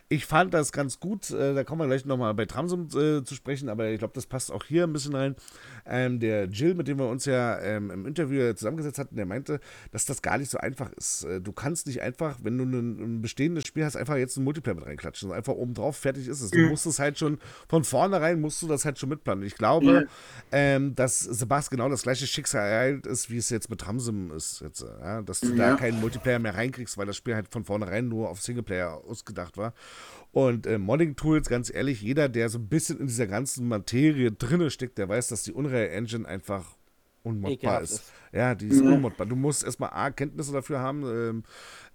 [0.10, 1.32] ich fand das ganz gut.
[1.32, 3.70] Äh, da kommen wir gleich nochmal bei Tramsum äh, zu sprechen.
[3.70, 5.36] Aber ich glaube, das passt auch hier ein bisschen rein.
[5.86, 9.60] Ähm, der Jill, mit dem wir uns ja ähm, im Interview zusammengesetzt hatten, der meinte,
[9.92, 11.24] dass das gar nicht so einfach ist.
[11.26, 14.46] Äh, Du kannst nicht einfach, wenn du ein, ein bestehendes Spiel hast, einfach jetzt einen
[14.46, 15.30] Multiplayer mit reinklatschen.
[15.30, 16.52] Also Einfach oben drauf, fertig ist es.
[16.52, 19.44] Du musst es halt schon, von vornherein musst du das halt schon mitplanen.
[19.44, 20.04] Ich glaube, Ja.
[20.52, 24.62] ähm, dass Sebastian genau das gleiche Schicksal ereilt ist, wie es jetzt mit Ramsim ist.
[24.62, 25.22] Jetzt, ja?
[25.22, 25.76] Dass du da Ja.
[25.76, 29.74] keinen Multiplayer mehr reinkriegst, weil das Spiel halt von vornherein nur auf Singleplayer ausgedacht war.
[30.34, 34.72] Und äh, Modding-Tools, ganz ehrlich, jeder, der so ein bisschen in dieser ganzen Materie drinne
[34.72, 36.76] steckt, der weiß, dass die Unreal Engine einfach
[37.22, 37.92] unmodbar ist.
[37.92, 38.12] ist.
[38.34, 38.92] Ja, die ist Ja.
[38.92, 39.28] unmodbar.
[39.28, 41.44] Du musst erstmal A, Kenntnisse dafür haben, ähm,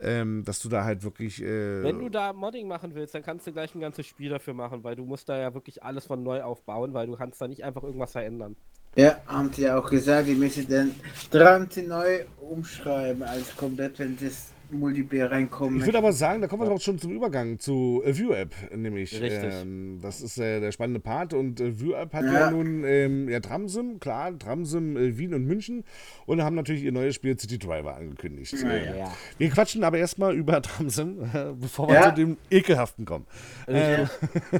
[0.01, 1.43] ähm, dass du da halt wirklich.
[1.43, 4.55] Äh, Wenn du da Modding machen willst, dann kannst du gleich ein ganzes Spiel dafür
[4.55, 7.49] machen, weil du musst da ja wirklich alles von neu aufbauen, weil du kannst da
[7.49, 8.55] nicht einfach irgendwas verändern.
[8.97, 10.95] Ja, haben sie ja auch gesagt, die müssen den
[11.31, 15.79] Tramzi neu umschreiben, als komplett, wenn das Multiplayer reinkommt.
[15.79, 19.21] Ich würde aber sagen, da kommen wir doch schon zum Übergang zu äh, View-App, nämlich.
[19.21, 19.53] Richtig.
[19.63, 22.51] Ähm, das ist äh, der spannende Part und äh, View-App hat ja, Ja.
[22.51, 25.85] nun ähm, ja, Tramsim, klar, Tramsim, äh, Wien und München
[26.27, 28.53] und haben natürlich ihr neues Spiel City Driver angekündigt.
[28.63, 29.13] Äh, Ja.
[29.39, 32.09] Wir quatschen aber erstmal über Tramsim, äh, bevor wir Ja.
[32.11, 33.27] zu dem Ekelhaften kommen.
[33.67, 34.05] Äh,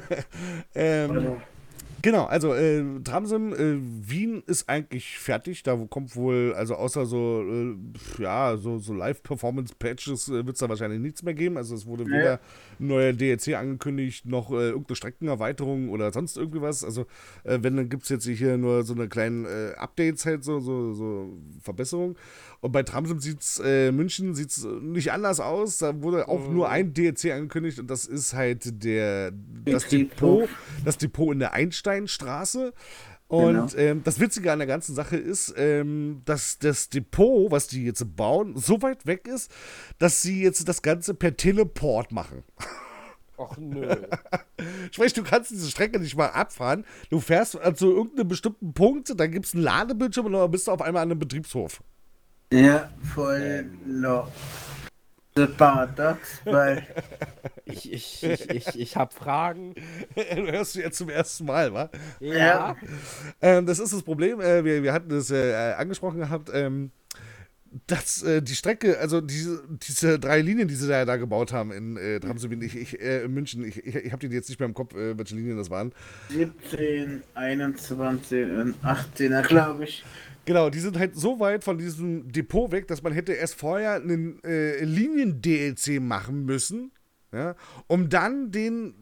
[0.75, 1.37] ähm,
[2.01, 3.77] Genau, also äh, Tramsim, äh,
[4.09, 5.63] Wien ist eigentlich fertig.
[5.63, 7.75] Da kommt wohl, also außer so, äh,
[8.21, 11.57] ja, so, so Live-Performance-Patches äh, wird es da wahrscheinlich nichts mehr geben.
[11.57, 12.11] Also es wurde Nee.
[12.19, 12.39] weder
[12.79, 16.83] ein neuer DLC angekündigt, noch äh, irgendeine Streckenerweiterung oder sonst irgendwie was.
[16.83, 17.05] Also
[17.43, 20.59] äh, wenn, dann gibt es jetzt hier nur so eine kleinen äh, Updates halt, so,
[20.59, 22.15] so, so Verbesserungen.
[22.61, 25.77] Und bei Tramsim sieht's, äh, München sieht es nicht anders aus.
[25.77, 26.53] Da wurde auch Mhm.
[26.53, 29.31] nur ein DLC angekündigt und das ist halt der,
[29.65, 29.87] das.
[29.87, 30.49] Depot,
[30.83, 32.73] das Depot in der Einsteinstraße.
[33.27, 33.67] Und Genau.
[33.77, 38.15] ähm, das Witzige an der ganzen Sache ist, ähm, dass das Depot, was die jetzt
[38.15, 39.51] bauen, so weit weg ist,
[39.99, 42.43] dass sie jetzt das Ganze per Teleport machen.
[43.37, 43.87] Och nö.
[44.91, 46.83] Sprich, du kannst diese Strecke nicht mal abfahren.
[47.09, 50.71] Du fährst zu irgendeinem bestimmten Punkt, dann gibt es einen Ladebildschirm und dann bist du
[50.71, 51.81] auf einmal an einem Betriebshof.
[52.51, 54.27] Ja, voll low.
[55.35, 56.85] The Paradox, weil
[57.71, 59.75] Ich, ich, ich, ich, ich hab Fragen.
[60.15, 61.89] du hörst du jetzt zum ersten Mal, wa?
[62.19, 62.75] Ja.
[63.41, 64.41] Ähm, das ist das Problem.
[64.41, 66.91] Äh, wir, wir hatten das äh, angesprochen gehabt, ähm,
[67.85, 71.71] dass äh, die Strecke, also diese, diese drei Linien, die sie da, da gebaut haben
[71.71, 74.59] in äh, Tramsubin, ich, ich, äh, in München, ich, ich, ich habe die jetzt nicht
[74.59, 75.93] mehr im Kopf, äh, welche Linien das waren.
[76.29, 80.03] 17, 21 und 18er, glaube ich.
[80.49, 83.93] Genau, die sind halt so weit von diesem Depot weg, dass man hätte erst vorher
[83.93, 86.91] einen äh, Linien-DLC machen müssen,
[87.31, 88.95] ja, um dann den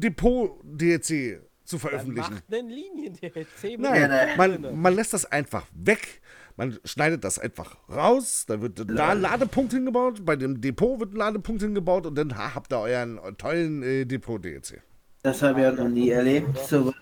[0.00, 2.32] Depot-DLC zu Dann veröffentlichen.
[2.32, 6.22] macht einen Linien-DLC Nein, Ja, man, man lässt das einfach weg.
[6.56, 8.46] Man schneidet das einfach raus.
[8.48, 10.24] Da wird da ein Ladepunkt hingebaut.
[10.24, 12.06] Bei dem Depot wird ein Ladepunkt hingebaut.
[12.06, 14.82] Und dann ha, habt ihr euren tollen äh, Depot-DLC.
[15.20, 16.58] Das habe ich auch noch nie erlebt.
[16.66, 16.94] So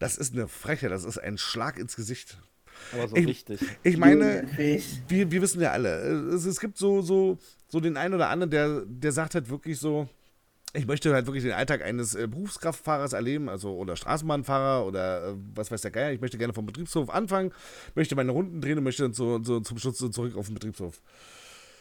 [0.00, 0.88] Das ist eine Freche.
[0.88, 2.36] Das ist ein Schlag ins Gesicht.
[2.92, 3.60] Aber so Ich- richtig.
[3.82, 4.44] Ich meine,
[5.08, 5.90] wir, wir wissen ja alle,
[6.34, 7.38] es, es gibt so, so,
[7.68, 10.08] so den einen oder anderen, der, der sagt halt wirklich so,
[10.72, 15.34] ich möchte halt wirklich den Alltag eines äh, Berufskraftfahrers erleben, also oder Straßenbahnfahrer oder äh,
[15.54, 16.12] was weiß der Geier.
[16.12, 17.52] Ich möchte gerne vom Betriebshof anfangen,
[17.96, 20.54] möchte meine Runden drehen und möchte dann so, so zum Schluss so zurück auf den
[20.54, 21.02] Betriebshof.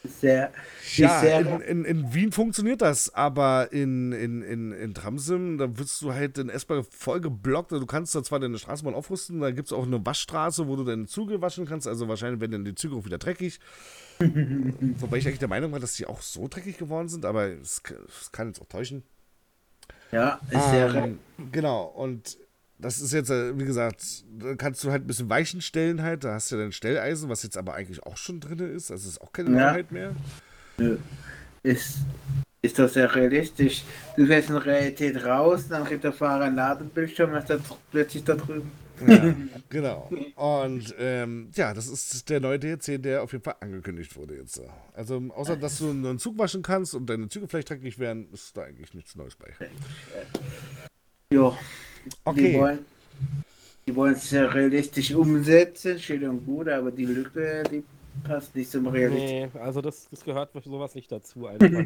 [0.03, 0.51] Sehr.
[0.95, 5.77] Ja, sehr in, in, in Wien funktioniert das, aber in, in, in, in Tramsim, da
[5.77, 7.71] wirst du halt in S-Bahn voll geblockt.
[7.71, 10.83] Du kannst da zwar deine Straßenbahn aufrüsten, da gibt es auch eine Waschstraße, wo du
[10.83, 11.88] deine Züge waschen kannst.
[11.88, 13.59] Also wahrscheinlich werden dann die Züge auch wieder dreckig.
[14.19, 17.83] Wobei ich eigentlich der Meinung war, dass die auch so dreckig geworden sind, aber es,
[18.31, 19.03] kann jetzt auch täuschen.
[20.12, 20.93] ja, ist sehr.
[20.95, 21.19] Ähm,
[21.51, 22.38] genau, und
[22.79, 24.01] das ist jetzt, äh, wie gesagt,
[24.39, 26.23] da kannst du halt ein bisschen Weichen stellen halt.
[26.23, 28.89] Da hast du ja dein Stelleisen, was jetzt aber eigentlich auch schon drin ist.
[28.89, 29.71] Also ist auch keine Ja.
[29.71, 30.15] Neuheit mehr.
[31.61, 31.97] ist,
[32.61, 33.83] ist das sehr realistisch.
[34.15, 37.57] Du fährst in Realität raus, dann kriegt der Fahrer einen Ladebildschirm ist da
[37.91, 38.71] plötzlich da drüben.
[39.05, 39.33] Ja,
[39.69, 40.11] genau.
[40.35, 44.61] Und ähm, ja, das ist der neue DLC, der auf jeden Fall angekündigt wurde jetzt.
[44.93, 48.55] Also außer, dass du einen Zug waschen kannst und deine Züge vielleicht dreckig werden, ist
[48.57, 49.53] da eigentlich nichts Neues bei.
[51.31, 51.55] Jo,
[52.05, 52.79] die Okay, wollen,
[53.85, 57.83] die wollen es ja realistisch umsetzen, schön und gut, aber die Lücke, die
[58.23, 59.29] passt nicht zum Realistisch.
[59.29, 61.69] Nee, also das, das gehört sowas nicht dazu einfach.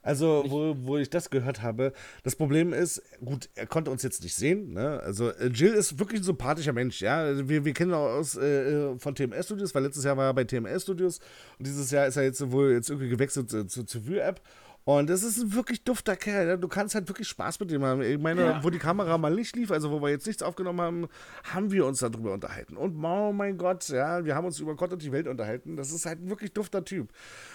[0.00, 4.22] Also, wo, wo ich das gehört habe, das Problem ist, gut, er konnte uns jetzt
[4.22, 5.00] nicht sehen, ne?
[5.00, 7.18] Also, äh, Jill ist wirklich ein sympathischer Mensch, ja.
[7.18, 10.26] Also, Wir, wir kennen ihn auch aus äh, von TMS Studios, weil letztes Jahr war
[10.26, 11.18] er bei TMS Studios
[11.58, 14.40] und dieses Jahr ist er jetzt wohl jetzt irgendwie gewechselt zu, zu, zur View-App.
[14.88, 16.46] Und das ist ein wirklich dufter Kerl.
[16.46, 16.58] Ne?
[16.58, 18.00] Du kannst halt wirklich Spaß mit ihm haben.
[18.00, 18.64] Ich meine, Ja.
[18.64, 21.08] wo die Kamera mal nicht lief, also wo wir jetzt nichts aufgenommen haben,
[21.52, 22.74] haben wir uns darüber unterhalten.
[22.74, 25.76] Und oh mein Gott, ja, wir haben uns über Gott und die Welt unterhalten.
[25.76, 27.10] Das ist halt ein wirklich dufter Typ.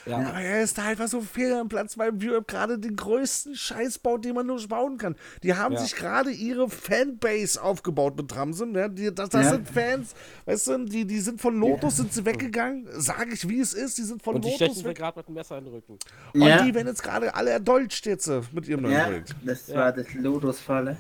[0.06, 0.18] Ja.
[0.18, 3.98] Aber er ist da einfach so fehl am Platz beim View-Up gerade den größten Scheiß
[3.98, 5.16] baut, den man nur bauen kann.
[5.42, 5.80] Die haben Ja.
[5.80, 8.76] sich gerade ihre Fanbase aufgebaut mit Tramsen.
[8.76, 8.88] Ja?
[8.88, 9.50] Die, das das Ja.
[9.54, 10.14] sind Fans,
[10.46, 12.88] weißt du, die, die sind von Lotus, sind sie weggegangen.
[12.92, 14.98] Sage ich, wie es ist, die sind von Und die stechen Lotus mir weg.
[14.98, 15.98] gerade mit dem Messer in den Rücken.
[16.36, 16.62] Und Ja.
[16.64, 19.36] die werden jetzt gerade alle erdolcht jetzt äh, mit ihrem neuen Ja, Projekt.
[19.44, 19.76] das Ja.
[19.76, 20.98] war das Lotus-Falle.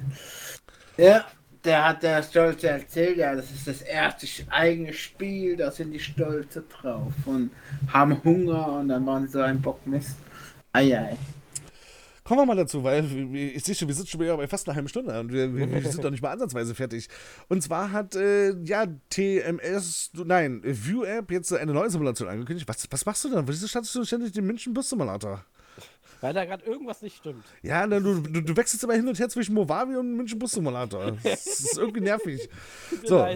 [0.97, 1.25] Ja,
[1.63, 5.99] der hat der Stolze erzählt, ja, das ist das erste eigene Spiel, da sind die
[5.99, 7.51] Stolze drauf und
[7.91, 10.17] haben Hunger und dann waren sie so ein Bock Mist.
[10.73, 11.17] Eieiei.
[12.25, 13.03] Kommen wir mal dazu, weil
[13.35, 15.69] ich sehe schon, wir sind schon wieder bei fast einer halben Stunde und wir, wir,
[15.69, 17.09] wir sind doch nicht mal ansatzweise fertig.
[17.49, 22.67] Und zwar hat, äh, ja, TMS, du- nein, View App jetzt eine neue Simulation angekündigt.
[22.67, 23.45] Was, was machst du denn?
[23.47, 25.43] Wieso standst du ständig den München Bus Simulator?
[26.23, 27.43] Weil da gerade irgendwas nicht stimmt.
[27.63, 31.17] Ja, du, du, du wechselst immer hin und her zwischen Movavi und München Bus Simulator.
[31.21, 32.49] Das ist irgendwie nervig.
[33.05, 33.27] So.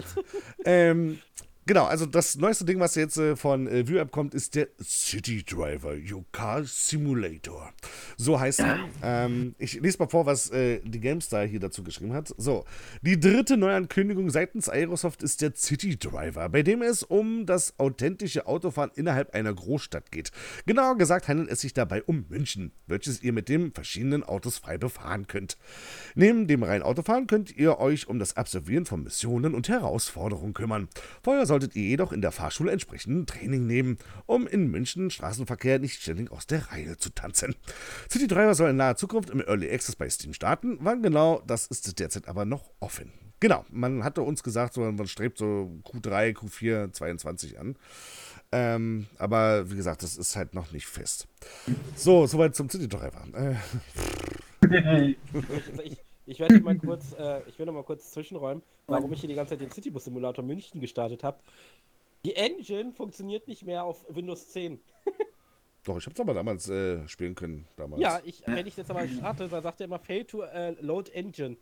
[0.64, 1.20] Ähm,
[1.68, 4.70] genau, also das neueste Ding, was jetzt äh, von äh, View App kommt, ist der
[4.82, 7.72] City Driver Your Car Simulator.
[8.18, 8.80] So heißt er.
[9.04, 12.34] Ähm, ich lese mal vor, was äh, die GameStar hier dazu geschrieben hat.
[12.38, 12.66] So,
[13.02, 18.48] die dritte Neuankündigung seitens Aerosoft ist der City Driver, bei dem es um das authentische
[18.48, 20.32] Autofahren innerhalb einer Großstadt geht.
[20.66, 24.78] Genauer gesagt handelt es sich dabei um München, welches ihr mit den verschiedenen Autos frei
[24.78, 25.58] befahren könnt.
[26.16, 30.88] Neben dem reinen Autofahren könnt ihr euch um das Absolvieren von Missionen und Herausforderungen kümmern.
[31.24, 36.00] Vorher solltet ihr jedoch in der Fahrschule entsprechend Training nehmen, um in München Straßenverkehr nicht
[36.02, 37.56] ständig aus der Reihe zu tanzen.
[38.12, 40.78] City Driver soll in naher Zukunft im Early Access bei Steam starten.
[40.82, 43.12] Wann genau, das ist derzeit aber noch offen.
[43.40, 47.76] Genau, man hatte uns gesagt, so, man strebt so Q3, Q4 22 an.
[48.52, 51.28] Ähm, aber wie gesagt, das ist halt noch nicht fest.
[51.96, 53.24] So, soweit zum City Driver.
[53.34, 53.56] Äh,
[55.84, 59.36] ich, ich werde mal kurz, äh, ich werde mal kurz zwischenräumen, warum ich hier die
[59.36, 61.40] ganze Zeit den Citybus Simulator München gestartet habe.
[62.26, 64.80] Die Engine funktioniert nicht mehr auf Windows 10.
[65.84, 67.66] doch, ich hab's aber damals äh, spielen können.
[67.78, 68.02] Damals.
[68.02, 71.12] Ja, ich, wenn ich jetzt aber starte, dann sagt er immer Fail to äh, Load
[71.14, 71.58] Engine.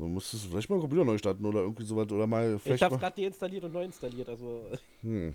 [0.00, 2.62] Man muss es vielleicht mal den Computer neu starten oder irgendwie sowas oder mal Ich
[2.62, 2.96] vielleicht habe mal.
[2.96, 4.64] es gerade deinstalliert und neu installiert, also.
[5.02, 5.34] Hm.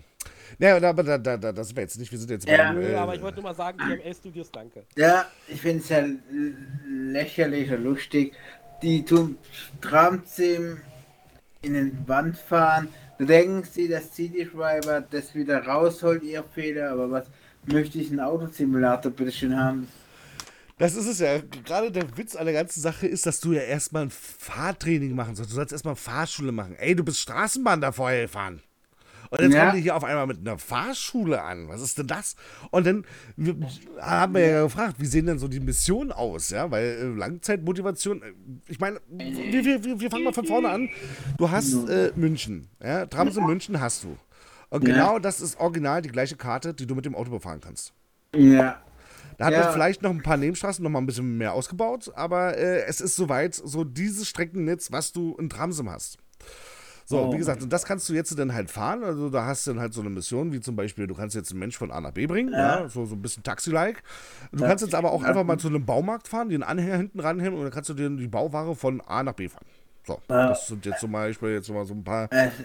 [0.58, 2.10] Ja, aber da, da, da, das sind wir jetzt nicht.
[2.10, 2.72] Wir sind jetzt Ja.
[2.72, 4.84] beim, Nö, äh, aber ich wollte nur mal sagen, TML Studios, danke.
[4.96, 6.56] Ja, ich finde es ja l-
[6.88, 8.32] lächerlich und lustig.
[8.82, 9.38] Die tun
[9.80, 10.78] Tramsim
[11.62, 12.88] in den Wand fahren.
[13.18, 17.26] Du denkst sie, dass CD Driver das wieder rausholt, ihr Fehler, aber was
[17.64, 19.88] möchte ich einen Autosimulator bitte schön haben?
[20.78, 21.38] Das ist es ja.
[21.64, 25.34] Gerade der Witz an der ganzen Sache ist, dass du ja erstmal ein Fahrtraining machen
[25.34, 25.50] sollst.
[25.50, 26.74] Du sollst erstmal Fahrschule machen.
[26.76, 28.60] Ey, du bist Straßenbahn da vorher gefahren.
[29.30, 29.64] Und jetzt Ja.
[29.64, 31.68] kommen die hier auf einmal mit einer Fahrschule an.
[31.68, 32.36] Was ist denn das?
[32.70, 33.04] Und dann
[33.36, 33.56] wir,
[34.00, 36.50] haben wir ja gefragt, wie sehen denn so die Missionen aus?
[36.50, 38.32] Ja, weil äh, Langzeitmotivation, äh,
[38.68, 40.90] ich meine, wir, wir, wir, fangen mal von vorne an.
[41.38, 42.68] Du hast äh, München.
[42.82, 44.16] Ja, Trams in München hast du.
[44.68, 44.94] Und Ja.
[44.94, 47.94] genau das ist original die gleiche Karte, die du mit dem Auto befahren kannst.
[48.34, 48.80] Ja,
[49.38, 49.64] Da hat Ja.
[49.64, 53.00] man vielleicht noch ein paar Nebenstraßen noch mal ein bisschen mehr ausgebaut, aber äh, es
[53.00, 56.18] ist soweit so dieses Streckennetz, was du in Tramsim hast.
[57.08, 57.32] So, Oh.
[57.32, 59.04] wie gesagt, und das kannst du jetzt dann halt fahren.
[59.04, 61.52] Also da hast du dann halt so eine Mission, wie zum Beispiel, du kannst jetzt
[61.52, 62.88] einen Mensch von A nach B bringen, ja.
[62.88, 64.02] so, so ein bisschen Taxi-like.
[64.50, 67.54] Du kannst jetzt aber auch einfach mal zu einem Baumarkt fahren, den Anhänger hinten ranhängen
[67.58, 69.66] und dann kannst du dir die Bauware von A nach B fahren.
[70.04, 70.48] So, Ja.
[70.48, 72.64] das sind jetzt zum Beispiel jetzt mal so ein paar, also,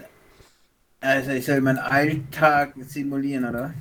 [1.00, 3.72] also ich soll meinen Alltag simulieren, oder?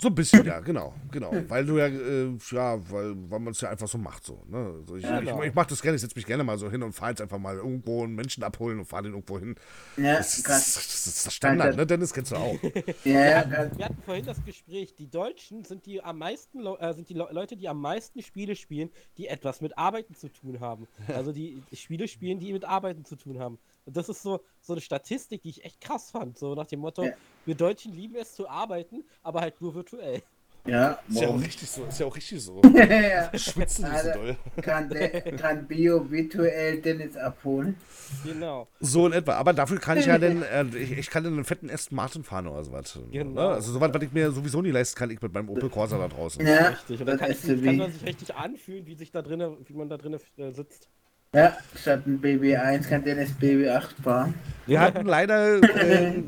[0.00, 1.32] So ein bisschen, ja, genau, genau.
[1.48, 4.42] Weil du ja, äh, ja, weil, weil man es ja einfach so macht, so.
[4.48, 4.74] Ne?
[4.80, 5.42] Also ich, Ja, ich, genau.
[5.42, 7.38] ich mach das gerne, ich setze mich gerne mal so hin und fahre jetzt einfach
[7.38, 9.56] mal irgendwo einen Menschen abholen und fahre den irgendwo hin.
[9.96, 10.74] Ja, Das, krass.
[10.74, 11.86] das, das ist das Standard, ne?
[11.86, 12.56] Dennis, kennst du auch.
[13.04, 17.08] Ja, ja, Wir hatten, vorhin das Gespräch, die Deutschen sind die am meisten äh, sind
[17.08, 20.86] die Le Leute, die am meisten Spiele spielen, die etwas mit Arbeiten zu tun haben.
[21.08, 23.58] Also die Spiele spielen, die mit Arbeiten zu tun haben.
[23.88, 26.36] Und das ist so, so eine Statistik, die ich echt krass fand.
[26.36, 27.12] So nach dem Motto, Ja.
[27.46, 30.22] wir Deutschen lieben es zu arbeiten, aber halt nur virtuell.
[30.66, 32.60] Ja, Ist ja auch richtig so, ist ja auch richtig so.
[32.74, 33.30] ja.
[33.38, 34.34] Schwitzen nicht so Alter.
[34.60, 35.36] doll.
[35.38, 37.76] Kann Bio virtuell Dennis abholen?
[38.24, 38.68] Genau.
[38.78, 39.36] So in etwa.
[39.36, 42.24] Aber dafür kann ich ja dann, äh, ich, ich kann dann einen fetten Aston Martin
[42.24, 42.98] fahren oder sowas.
[43.10, 43.40] Genau.
[43.40, 43.48] Ne?
[43.54, 46.08] Also sowas, was ich mir sowieso nie leisten kann, ich mit meinem Opel Corsa da
[46.08, 46.46] draußen.
[46.46, 47.00] Ja, Richtig.
[47.00, 49.72] Und dann das kann, ich, kann man sich richtig anfühlen, wie sich da drinnen, wie
[49.72, 50.90] man da drinnen äh, sitzt.
[51.34, 54.34] Ja, statt ein BB1 kann Dennis BB8 fahren.
[54.66, 56.22] Wir hatten leider äh,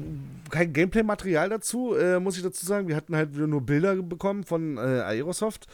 [0.51, 2.87] kein Gameplay-Material dazu, äh, muss ich dazu sagen.
[2.89, 5.67] Wir hatten halt nur Bilder bekommen von äh, Aerosoft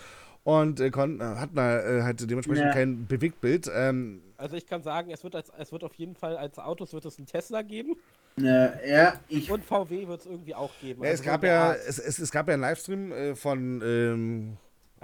[0.44, 2.72] und äh, konnten, hatten äh, halt dementsprechend Ja.
[2.72, 3.68] kein Bewegtbild.
[3.74, 6.92] Ähm, Also ich kann sagen, es wird, als, es wird auf jeden Fall als Autos
[6.92, 7.96] wird es einen Tesla geben
[8.38, 9.50] Ja, ja ich.
[9.50, 11.02] und VW wird es irgendwie auch geben.
[11.02, 13.34] ja, es, Also gab so eine ja, es, es, es gab ja einen Livestream äh,
[13.34, 14.56] von ähm.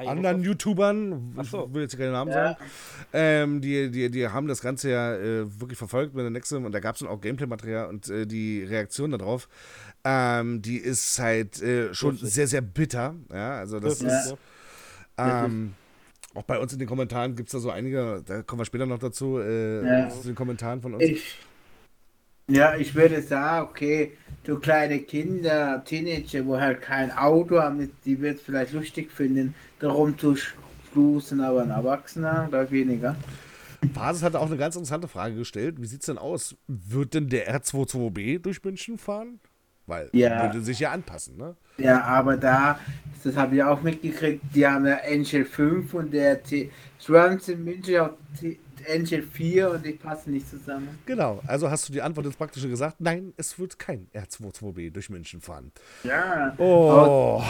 [0.08, 1.66] Anderen YouTubern, Ach so.
[1.68, 2.48] ich will jetzt keine Namen Ja.
[2.54, 2.56] sagen,
[3.12, 6.72] ähm, die, die, die haben das Ganze ja äh, wirklich verfolgt mit der Nexum und
[6.72, 9.48] da gab es dann auch Gameplay-Material und äh, die Reaktion darauf,
[10.04, 12.32] ähm, die ist halt äh, schon Dürftig.
[12.34, 13.14] sehr, sehr bitter.
[13.32, 14.36] Ja, also das Dürftig, ist.
[15.18, 15.44] ja.
[15.46, 15.74] Ähm,
[16.34, 18.86] auch bei uns in den Kommentaren gibt es da so einige, da kommen wir später
[18.86, 20.08] noch dazu, äh, Ja.
[20.08, 21.04] zu den Kommentaren von uns.
[21.04, 21.36] Ich,
[22.48, 24.12] ja, ich würde sagen, okay,
[24.46, 29.54] so kleine Kinder, Teenager, wo halt kein Auto haben, die wird es vielleicht lustig finden,
[29.78, 33.16] darum zu schlusen, aber ein Erwachsener oder weniger.
[33.94, 35.80] Basis hatte auch eine ganz interessante Frage gestellt.
[35.80, 36.56] Wie sieht es denn aus?
[36.66, 39.40] Wird denn der R22B durch München fahren?
[39.86, 40.42] Weil Ja.
[40.42, 41.56] würde sich ja anpassen, ne?
[41.78, 42.78] Ja, aber da,
[43.24, 46.70] das habe ich auch mitgekriegt, die haben ja Angel 5 und der T
[47.04, 48.10] Trans in München auch
[48.88, 50.98] Angel 4 und die passen nicht zusammen.
[51.06, 55.10] Genau, also hast du die Antwort jetzt praktisch gesagt, nein, es wird kein R22B durch
[55.10, 55.72] München fahren.
[56.04, 56.54] Ja.
[56.58, 57.42] Oh,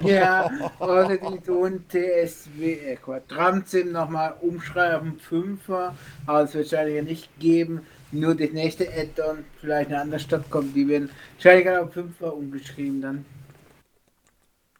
[0.00, 5.92] Ja, oder die tun TSW, äh, Quatsch, Tramsim nochmal umschreiben, 5er,
[6.26, 7.80] aber es wird wahrscheinlich nicht geben.
[8.10, 13.00] Nur das nächste Add-on, vielleicht eine andere Stadt kommt, die werden wahrscheinlich auch 5er umgeschrieben
[13.00, 13.24] dann.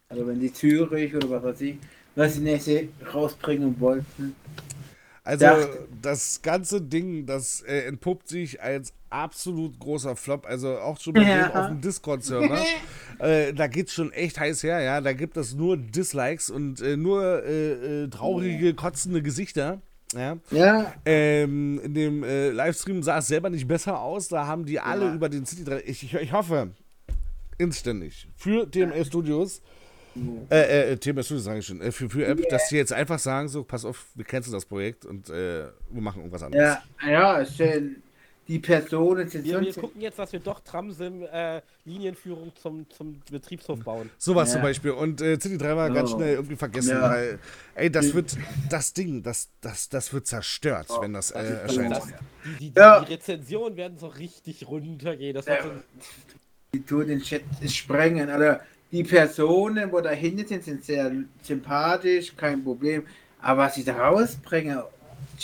[0.08, 1.76] Also wenn die Zürich oder was weiß ich,
[2.14, 4.34] was die nächste rausbringen wollten.
[5.28, 10.98] Also Dachte- das ganze Ding, das äh, entpuppt sich als absolut großer Flop, also auch
[11.00, 11.48] schon bei Ja.
[11.48, 12.58] dem auf dem Discord-Server.
[13.18, 16.96] äh, da geht's schon echt heiß her, ja, da gibt es nur Dislikes und äh,
[16.96, 19.80] nur äh, äh, traurige, kotzende Gesichter.
[20.14, 20.38] Ja.
[20.50, 24.28] Ja, Ähm, in dem äh, Livestream sah es selber nicht besser aus.
[24.28, 25.14] Da haben die alle Ja.
[25.14, 25.82] über den City 3.
[25.84, 26.70] Ich, ich, ich hoffe
[27.58, 29.60] inständig für TML Studios,
[30.50, 33.18] äh, äh, TML Studios sage ich schon, äh, für, für App, dass die jetzt einfach
[33.18, 36.78] sagen: so, pass auf, wir canceln das Projekt und äh, wir machen irgendwas anderes.
[37.02, 38.02] ja, ja, schön.
[38.46, 39.78] Die Personen sind Wir, wir sonst.
[39.78, 44.08] gucken jetzt, dass wir doch Tramsim äh, Linienführung zum, zum Betriebshof bauen.
[44.16, 44.52] Sowas Ja.
[44.54, 44.92] zum Beispiel.
[44.92, 46.16] Und äh, City 3 war ganz Oh.
[46.16, 47.02] schnell irgendwie vergessen, Ja.
[47.10, 47.38] weil,
[47.74, 48.38] ey, das wird,
[48.70, 51.90] das Ding, das, das, das wird zerstört, wenn das äh, erscheint.
[51.94, 52.06] Das,
[52.58, 53.04] die, die, Ja.
[53.04, 55.34] die Rezensionen werden so richtig runtergehen.
[55.34, 55.62] Das Ja.
[55.64, 55.70] so,
[56.72, 58.30] die tun den Chat sprengen.
[58.30, 63.04] Also die Personen, wo dahinter sind, sind sehr sympathisch, kein Problem.
[63.40, 64.80] Aber was sie da rausbringen,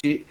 [0.03, 0.25] die,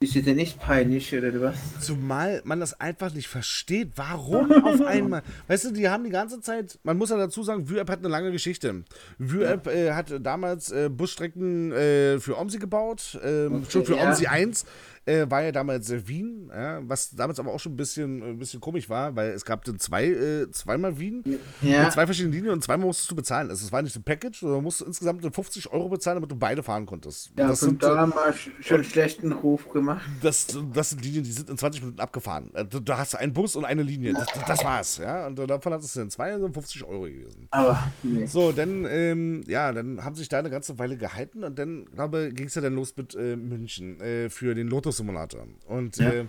[0.00, 1.56] die sind ja nicht peinlich oder was?
[1.80, 5.22] Zumal man das einfach nicht versteht, warum auf einmal.
[5.48, 8.08] Weißt du, die haben die ganze Zeit, man muss ja dazu sagen, VUApp hat eine
[8.08, 8.84] lange Geschichte.
[9.18, 14.08] VUApp äh, hat damals äh, Busstrecken äh, für OMSI gebaut, ähm, Okay, schon für ja.
[14.08, 14.64] OMSI 1.
[15.04, 18.38] Äh, war ja damals äh, Wien, ja, was damals aber auch schon ein bisschen, ein
[18.38, 21.24] bisschen komisch war, weil es gab dann zwei, äh, zweimal Wien
[21.60, 23.50] Ja, mit zwei verschiedenen Linien und zweimal musstest du bezahlen.
[23.50, 26.36] Also es war nicht ein Package, sondern du musst insgesamt 50 Euro bezahlen, damit du
[26.36, 27.32] beide fahren konntest.
[27.36, 30.06] ja das, sind, äh, da haben wir sch- schon schlechten Ruf gemacht.
[30.22, 32.50] das, das sind Linien, die sind in 20 Minuten abgefahren.
[32.54, 34.14] Äh, Du, du hast einen Bus und eine Linie.
[34.14, 35.26] Das, das, war's, ja.
[35.26, 37.48] Und äh, davon hat es dann zwei, also 50 Euro gewesen.
[37.50, 38.24] Aber nee.
[38.26, 42.30] So, dann, ähm, ja, dann haben sich da eine ganze Weile gehalten und dann, glaube
[42.32, 45.46] ging es ja dann los mit äh, München äh, für den Lotus-Simulator.
[45.66, 46.10] Und Ja.
[46.12, 46.26] äh,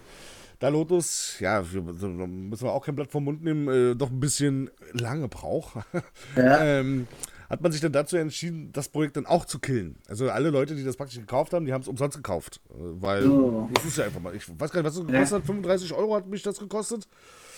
[0.59, 4.09] da Lotus, ja, wir, da müssen wir auch kein Blatt vom Mund nehmen, äh, doch
[4.09, 5.75] ein bisschen lange braucht,
[6.37, 6.63] Ja.
[6.63, 7.07] ähm,
[7.49, 9.97] hat man sich dann dazu entschieden, das Projekt dann auch zu killen.
[10.07, 12.61] Also alle Leute, die das praktisch gekauft haben, die haben es umsonst gekauft.
[12.69, 13.69] Äh, Weil, Oh.
[13.73, 15.07] das ist ja einfach mal, ich weiß gar nicht, was es Ja.
[15.07, 17.07] gekostet hat, 35 Euro hat mich das gekostet.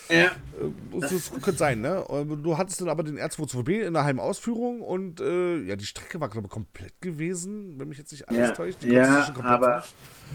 [0.08, 0.24] Ja.
[0.26, 0.30] Äh,
[1.00, 2.02] Das, das könnte sein, ne?
[2.04, 6.20] Und Du hattest dann aber den R22B in der Heimausführung und äh, ja, die Strecke
[6.20, 8.82] war, glaube ich, komplett gewesen, wenn mich jetzt nicht alles Ja, täuscht.
[8.82, 9.84] Die ja aber,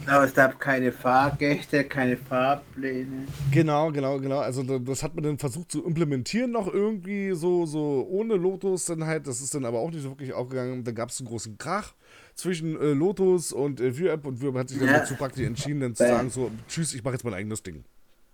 [0.05, 3.25] aber es gab keine Fahrgäste, keine Fahrpläne.
[3.51, 4.39] Genau, genau, genau.
[4.39, 8.85] Also da- das hat man dann versucht zu implementieren noch irgendwie so, so ohne Lotus
[8.85, 9.27] dann halt.
[9.27, 10.83] Das ist dann aber auch nicht so wirklich aufgegangen.
[10.83, 11.93] Dann gab es einen großen Krach
[12.35, 14.99] zwischen äh, Lotus und äh, VUApp und VUApp hat sich dann Ja.
[14.99, 17.83] dazu praktisch entschieden, dann zu sagen so, tschüss, ich mache jetzt mein eigenes Ding.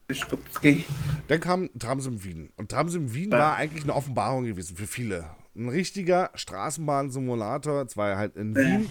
[0.10, 0.86] Schubski.
[1.28, 2.50] Dann kam Tramsim Wien.
[2.56, 3.40] Und Tramsim Wien Ja.
[3.40, 5.26] war eigentlich eine Offenbarung gewesen für viele.
[5.56, 8.62] Ein richtiger Straßenbahn-Simulator, zwar halt in Ja.
[8.62, 8.90] Wien,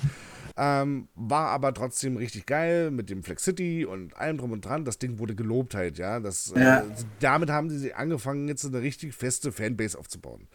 [0.58, 4.84] ähm, war aber trotzdem richtig geil mit dem Flex City und allem drum und dran.
[4.84, 6.20] Das Ding wurde gelobt halt, ja.
[6.20, 6.80] Das, Ja.
[6.80, 6.82] Äh,
[7.20, 10.48] damit haben sie angefangen, jetzt eine richtig feste Fanbase aufzubauen.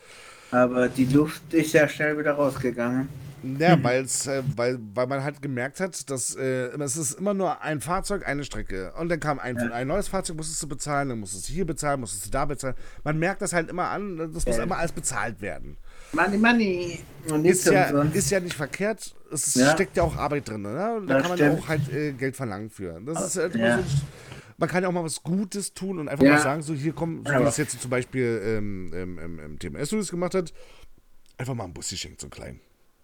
[0.51, 3.07] Aber die Luft ist ja schnell wieder rausgegangen.
[3.57, 7.59] Ja, weil's, äh, weil, weil man halt gemerkt hat, dass äh, es ist immer nur
[7.63, 8.93] ein Fahrzeug, eine Strecke.
[8.99, 9.71] Und dann kam ein, Ja.
[9.71, 12.75] ein neues Fahrzeug, musstest du bezahlen, dann musstest du hier bezahlen, musstest du da bezahlen.
[13.03, 14.61] Man merkt das halt immer an, das muss Ja.
[14.63, 15.75] immer alles bezahlt werden.
[16.13, 16.99] Money, money.
[17.31, 18.15] Und Ist ja, umsonst.
[18.15, 19.71] ist ja nicht verkehrt, es Ja.
[19.71, 20.61] steckt ja auch Arbeit drin.
[20.61, 20.93] Ne?
[20.97, 21.59] Und Da Das kann man stimmt.
[21.63, 23.01] auch halt äh, Geld verlangen für.
[23.03, 23.77] Das ist halt immer Ja.
[23.79, 23.83] so,
[24.61, 26.33] man kann ja auch mal was Gutes tun und einfach Ja.
[26.35, 29.59] mal sagen, so hier komm, so wie es jetzt zum Beispiel ähm, ähm, ähm, im
[29.59, 30.53] TMS das gemacht hat,
[31.37, 32.61] einfach mal ein Bus geschenkt, so kleinen.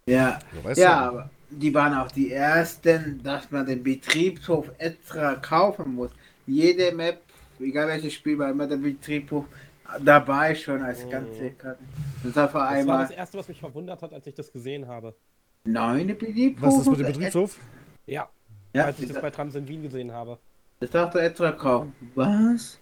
[0.08, 1.06] Ja, Ja, weißt ja du?
[1.10, 6.12] aber die waren auch die ersten, dass man den Betriebshof extra kaufen muss.
[6.46, 7.22] Jede Map,
[7.60, 9.46] egal welches Spiel, war immer der Betriebshof
[10.04, 11.80] dabei schon als ganze Karte.
[12.24, 14.52] Das war vor Das war einmal das erste, was mich verwundert hat, als ich das
[14.52, 15.16] gesehen habe.
[15.66, 16.64] neune Betriebshof.
[16.64, 17.58] Was ist mit dem Betriebshof?
[18.06, 18.30] Ja,
[18.76, 20.40] Ja, als ich das das, bei Trams in Wien gesehen habe.
[20.80, 21.94] Das darfst du extra kaufen.
[22.16, 22.78] Was?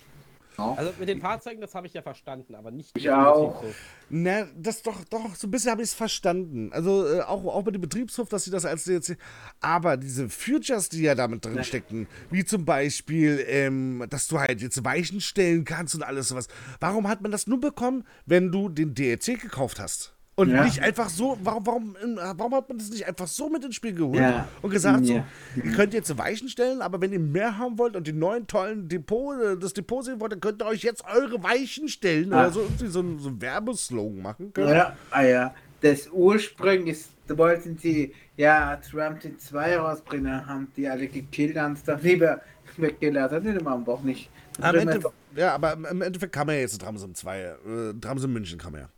[0.57, 3.55] Also mit den Fahrzeugen, das habe ich ja verstanden, aber nicht Ich mit auch.
[3.55, 3.81] Betriebshof.
[4.09, 6.71] Na, das doch, doch, so ein bisschen habe ich es verstanden.
[6.71, 9.17] Also äh, auch, auch bei dem Betriebshof, dass sie das als DLC.
[9.59, 14.61] Aber diese Futures, die ja damit drin stecken, wie zum Beispiel, ähm, dass du halt
[14.61, 16.47] jetzt Weichen stellen kannst und alles sowas.
[16.79, 20.14] Warum hat man das nur bekommen, wenn du den DLC gekauft hast?
[20.37, 20.65] Und Ja.
[20.65, 23.75] nicht einfach so, warum, warum, äh, warum hat man das nicht einfach so mit ins
[23.75, 24.47] Spiel geholt Ja.
[24.61, 25.25] und gesagt, Ja.
[25.55, 28.45] so, ihr könnt jetzt Weichen stellen, aber wenn ihr mehr haben wollt und die neuen
[28.45, 32.33] tollen Depot, äh, das Depot sehen wollt, dann könnt ihr euch jetzt eure Weichen stellen
[32.33, 32.41] Ah.
[32.41, 34.69] oder so irgendwie so, einen- so Werbeslogan machen können.
[34.75, 35.55] Ja, ah ja.
[35.79, 41.55] Das Ursprung ist, da wollten sie ja Trump den 2 rausbringen, haben die alle gekillt,
[41.57, 42.41] haben es doch lieber
[42.75, 43.41] weggelassen.
[43.43, 44.29] Nee, machen wir auch nicht.
[44.59, 44.99] Am Ende,
[45.35, 47.39] ja, aber im- Endeffekt kam ja jetzt Tramsen 2.
[47.41, 47.55] Äh,
[48.01, 48.89] Tramsen München kam ja.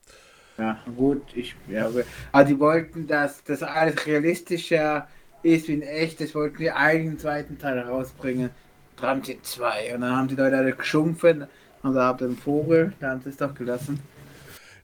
[0.58, 1.88] Ja, gut, ich, ja,
[2.32, 5.08] aber die wollten, dass das alles realistischer
[5.44, 6.20] ist wie in echt.
[6.20, 8.50] Das wollten die eigenen zweiten Teil rausbringen.
[8.96, 9.94] Tramtin 2.
[9.96, 11.46] Und dann haben die Leute alle geschumpfen.
[11.84, 14.00] Und da habt ihr einen Vogel, da haben sie es doch gelassen.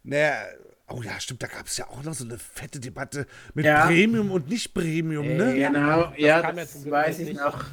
[0.04, 0.34] Naja,
[0.90, 3.86] oh ja, stimmt, da gab es ja auch noch so eine fette Debatte mit Ja.
[3.88, 5.56] Premium und nicht Premium, ne?
[5.56, 7.40] Genau, ja, das, zum Glück weiß ich nicht.
[7.40, 7.66] noch.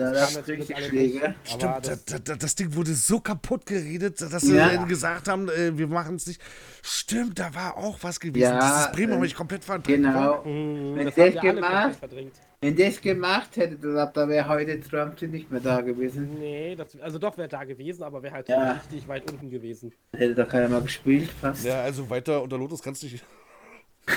[0.00, 1.34] Da Das richtig Schläge.
[1.44, 4.82] Stimmt, das, das, das, das Ding wurde so kaputt geredet, dass sie Ja.
[4.82, 6.40] äh, gesagt haben, äh, wir machen es nicht.
[6.82, 8.42] Stimmt, da war auch was gewesen.
[8.42, 10.02] Ja, Dieses Premium äh, habe ich komplett verdrängt.
[10.04, 10.42] Genau.
[10.44, 11.98] Mhm, Wenn das alle gemacht-.
[12.62, 16.38] Wenn das gemacht hätte, dann da wäre heute Trump nicht mehr da gewesen.
[16.38, 18.72] Nee, das, also doch wäre da gewesen, aber wäre halt Ja.
[18.72, 19.92] richtig weit unten gewesen.
[20.14, 21.64] Hätte doch keiner mal gespielt, fast.
[21.64, 23.24] Ja, also weiter unter Lotus kannst du nicht.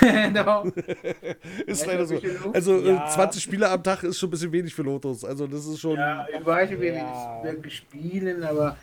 [0.00, 0.64] genau.
[1.66, 2.20] Ist Ja, leider so.
[2.52, 3.08] Also äh, Ja.
[3.08, 5.24] 20 Spieler am Tag ist schon ein bisschen wenig für Lotus.
[5.24, 5.96] Also das ist schon.
[5.96, 7.42] Ja, ich weiß nicht, wie Ja.
[7.68, 8.76] spielen, aber.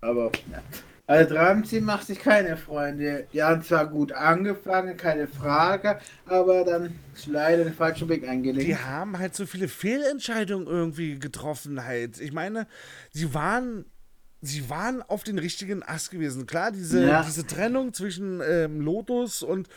[0.00, 0.30] Aber.
[0.50, 0.62] Ja.
[1.06, 3.26] Also Ramsey macht sich keine Freunde.
[3.32, 8.28] Die haben zwar gut angefangen, keine Frage, aber dann ist leider den falschen Weg Die
[8.28, 8.84] eingelegt.
[8.86, 12.20] haben halt so viele Fehlentscheidungen irgendwie getroffen halt.
[12.20, 12.66] Ich meine,
[13.10, 13.86] sie waren,
[14.40, 16.46] sie waren auf den richtigen Ast gewesen.
[16.46, 17.22] Klar, diese, Ja.
[17.22, 19.68] diese Trennung zwischen ähm, Lotus und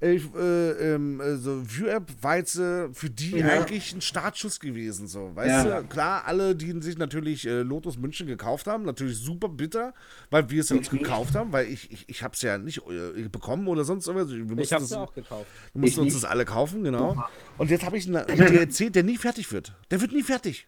[0.00, 3.48] äh, äh, ähm, äh, so View-App war jetzt äh, für die Ja.
[3.48, 5.06] eigentlich ein Startschuss gewesen.
[5.08, 5.80] So, weißt Ja.
[5.82, 9.92] du, klar, alle, die sich natürlich äh, Lotus München gekauft haben, natürlich super bitter,
[10.30, 12.80] weil wir es ja uns gekauft haben, weil ich, ich, ich habe es ja nicht
[12.88, 14.30] äh, bekommen oder sonst irgendwas.
[14.30, 15.50] Wir Ich mussten habe es ja auch gekauft.
[15.74, 17.22] wir mussten uns das alle kaufen, genau.
[17.58, 19.74] Und jetzt habe ich einen DLC, der nie fertig wird.
[19.90, 20.66] Der wird nie fertig.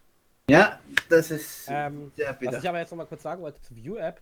[0.50, 3.76] Ja, das ist Ähm, sehr was ich aber jetzt noch mal kurz sagen wollte zur
[3.76, 4.20] View-App,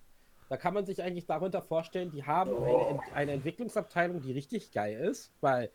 [0.49, 4.99] da kann man sich eigentlich darunter vorstellen, die haben eine, eine Entwicklungsabteilung, die richtig geil
[4.99, 5.71] ist, weil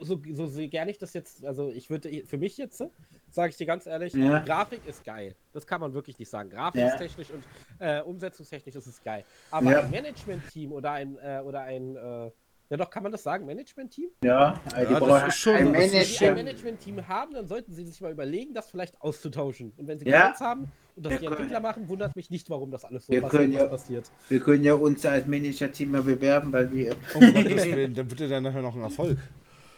[0.00, 2.82] so, so sehr gerne ich das jetzt, also ich würde für mich jetzt,
[3.30, 4.40] sage ich dir ganz ehrlich, Ja.
[4.40, 5.34] Grafik ist geil.
[5.52, 6.50] Das kann man wirklich nicht sagen.
[6.50, 6.56] Ja.
[6.70, 7.44] Grafiktechnisch und
[7.78, 9.24] äh, umsetzungstechnisch ist es geil.
[9.50, 9.80] Aber Ja.
[9.80, 12.30] ein Management-Team oder ein, äh, oder ein, äh,
[12.72, 14.08] ja doch, kann man das sagen, Management-Team?
[14.24, 18.00] Ja, also die das brauchen ist schon- ein ein Management-Team haben, dann sollten sie sich
[18.00, 19.72] mal überlegen, das vielleicht auszutauschen.
[19.76, 20.28] Und wenn sie Ja.
[20.28, 23.04] keins haben und das Wir die können- Entwickler machen, wundert mich nicht, warum das alles
[23.06, 24.10] so Wir passiert, ja- passiert.
[24.30, 26.96] Wir können ja uns als Manager-Team mal bewerben, weil wir.
[27.14, 29.18] Um Gottes Willen, dann wird er dann nachher noch ein Erfolg.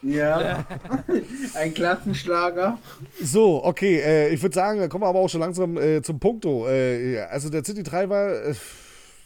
[0.03, 0.65] Ja,
[1.55, 2.79] ein Klassenschlager.
[3.21, 6.21] So, okay, äh, ich würde sagen, da kommen wir aber auch schon langsam äh, zum
[6.21, 6.69] Punkto.
[6.69, 8.55] Äh, ja, also der City 3 war, äh,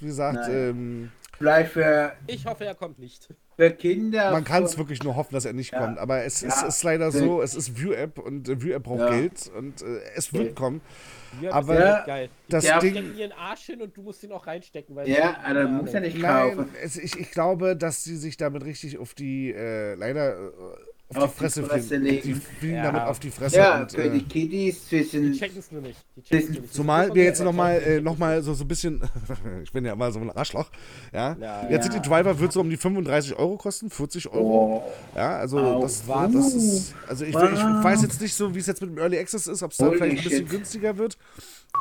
[0.00, 3.28] wie gesagt, ähm, für, Ich hoffe, er kommt nicht.
[3.58, 4.30] Für Kinder.
[4.30, 5.80] man kann es wirklich nur hoffen, dass er nicht Ja.
[5.80, 5.98] kommt.
[5.98, 6.48] Aber es, Ja.
[6.66, 9.08] ist leider so, es ist View-App und äh, View-App braucht Ja.
[9.10, 10.80] Geld und äh, es wird kommen.
[11.42, 12.30] Ja, Aber das ist Ja, geil.
[12.48, 14.96] Das Ja, Ding, Stecken ihren Arsch hin und du musst ihn auch reinstecken.
[14.96, 16.56] Weil Ja, also muss er nicht kaufen.
[16.56, 20.50] Nein, es, ich, ich glaube, dass sie sich damit richtig auf die, äh, leider, äh,
[21.14, 22.02] auf, Auf die die Fresse, Fresse fliegen.
[22.04, 22.22] legen.
[22.22, 22.82] Die fliegen Ja.
[22.82, 23.56] damit auf die Fresse.
[23.56, 25.32] Ja, und, für äh, die Kiddies Die zwischen.
[25.32, 25.98] checken es nur nicht.
[26.16, 26.74] Die checken es nur nicht.
[26.74, 29.00] Zumal Die wir jetzt nochmal äh, noch mal so, so ein bisschen,
[29.62, 30.70] ich bin ja immer so ein Arschloch,
[31.12, 31.34] ja.
[31.40, 31.82] Ja, Der ja.
[31.82, 34.82] City Driver wird so um die 35 Euro kosten, 40 Euro.
[34.84, 35.80] Oh, Ja, also Au.
[35.80, 37.82] das war, das ist, also ich, ich Wow.
[37.84, 39.86] weiß jetzt nicht so, wie es jetzt mit dem Early Access ist, ob es da
[39.86, 40.50] Holy vielleicht ein bisschen shit.
[40.50, 41.16] günstiger wird,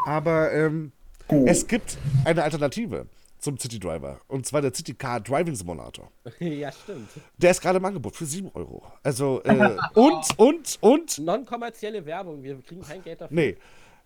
[0.06, 0.92] aber ähm,
[1.30, 1.44] Oh.
[1.46, 3.06] es gibt eine Alternative.
[3.40, 4.20] Zum City Driver.
[4.28, 6.12] Und zwar der City Car Driving Simulator.
[6.40, 7.10] ja, stimmt.
[7.38, 8.84] Der ist gerade im Angebot für 7 Euro.
[9.04, 11.18] Also, äh, und, und, und.
[11.20, 13.36] Non-kommerzielle Werbung, wir kriegen kein Geld dafür.
[13.36, 13.58] Nee.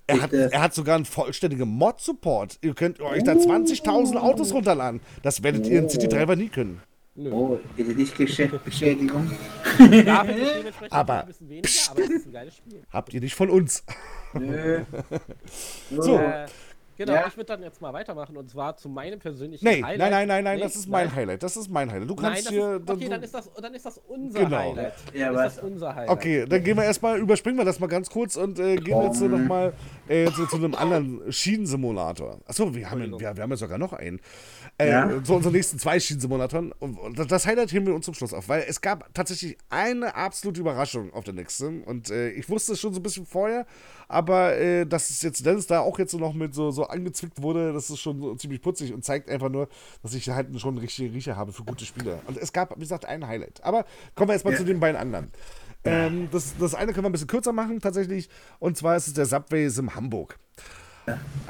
[0.07, 2.57] Er hat, er hat sogar einen vollständigen Mod-Support.
[2.61, 4.99] Ihr könnt euch da 20.000 Autos runterladen.
[5.21, 6.81] Das werdet ihr in City Driver nie können.
[7.15, 7.31] Nö.
[7.31, 9.31] Oh, bitte nicht Geschäftsbeschädigung.
[10.89, 12.83] Aber- ein bisschen weniger, aber es ist ein geiles Spiel.
[12.89, 13.83] Habt ihr nicht von uns.
[14.33, 14.83] Nö.
[15.91, 16.17] So.
[16.17, 16.45] Äh,
[17.05, 17.27] genau, Ja.
[17.27, 19.97] ich würde dann jetzt mal weitermachen und zwar zu meinem persönlichen Nee, Highlight.
[19.99, 21.15] nein, nein, nein, nein, Nee, das ist mein nein.
[21.15, 21.43] Highlight.
[21.43, 22.09] Das ist mein Highlight.
[22.09, 22.75] Du Nein, kannst das hier.
[22.75, 24.57] ist, okay, dann ist das, dann ist das unser Genau.
[24.57, 24.93] Highlight.
[25.13, 25.55] Ja, ist was?
[25.55, 26.09] das unser Highlight.
[26.09, 29.19] Okay, dann gehen wir erstmal, überspringen wir das mal ganz kurz und äh, gehen jetzt
[29.19, 29.41] so Komm.
[29.41, 29.73] nochmal
[30.07, 32.39] äh, zu, zu einem anderen Schienensimulator.
[32.45, 34.19] Achso, wir haben, wir, wir haben ja sogar noch einen.
[34.77, 35.23] Äh, Ja.
[35.23, 36.71] Zu unseren nächsten zwei Schienensimulatoren.
[36.79, 40.59] Und, das- Highlight heben wir uns zum Schluss auf, weil es gab tatsächlich eine absolute
[40.61, 41.83] Überraschung auf der nächsten.
[41.83, 43.65] Und äh, ich wusste es schon so ein bisschen vorher,
[44.07, 47.41] aber äh, dass es jetzt Dennis da auch jetzt so noch mit so, so angezwickt
[47.41, 49.67] wurde, das ist schon so ziemlich putzig und zeigt einfach nur,
[50.01, 52.19] dass ich halt schon einen richtigen Riecher habe für gute Spieler.
[52.25, 53.63] Und es gab, wie gesagt, ein Highlight.
[53.63, 54.59] Aber kommen wir erstmal Ja.
[54.59, 55.31] zu den beiden anderen.
[55.83, 58.29] Ähm, das, das eine können wir ein bisschen kürzer machen, tatsächlich.
[58.59, 60.37] Und zwar ist es der Subway Sim Hamburg.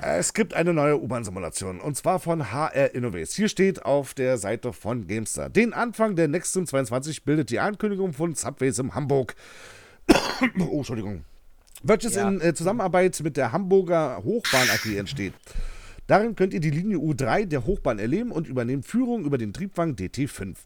[0.01, 3.35] Es gibt eine neue U-Bahn-Simulation und zwar von HR Innovates.
[3.35, 5.49] Hier steht auf der Seite von GameStar.
[5.49, 9.35] Den Anfang der Next Sim 22 bildet die Ankündigung von Subway Sim Hamburg.
[10.59, 11.25] oh, Entschuldigung.
[11.83, 12.27] Welches Ja.
[12.27, 15.33] in äh, Zusammenarbeit mit der Hamburger Hochbahn AG entsteht.
[16.11, 19.95] Darin könnt ihr die Linie U3 der Hochbahn erleben und übernehmen Führung über den Triebwagen
[19.95, 20.57] DT5.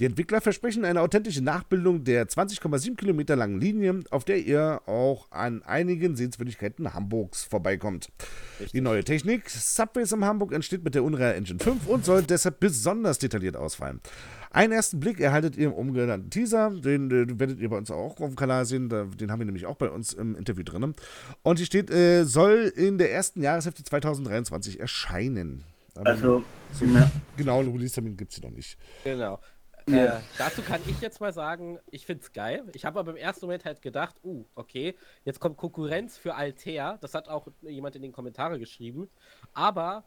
[0.00, 5.30] Die Entwickler versprechen eine authentische Nachbildung der 20,7 Kilometer langen Linie, auf der ihr auch
[5.30, 8.08] an einigen Sehenswürdigkeiten Hamburgs vorbeikommt.
[8.72, 12.58] Die neue Technik Subways in Hamburg entsteht mit der Unreal Engine 5 und soll deshalb
[12.58, 14.00] besonders detailliert ausfallen.
[14.56, 18.18] Einen ersten Blick erhaltet ihr im umgenannten Teaser, den äh, werdet ihr bei uns auch
[18.18, 20.94] auf dem Kanal sehen, den haben wir nämlich auch bei uns im Interview drin.
[21.42, 25.62] Und hier steht, äh, soll in der ersten Jahreshälfte 2023 erscheinen.
[25.94, 26.42] Aber Also,
[26.80, 27.10] ja.
[27.36, 28.78] genau, einen Release-Termin gibt es hier noch nicht.
[29.04, 29.40] Genau.
[29.90, 30.16] Ja.
[30.16, 32.64] Äh, dazu kann ich jetzt mal sagen, ich find's geil.
[32.72, 36.96] Ich habe aber im ersten Moment halt gedacht, uh, okay, jetzt kommt Konkurrenz für Altair.
[37.02, 39.10] Das hat auch jemand in den Kommentaren geschrieben.
[39.52, 40.04] Aber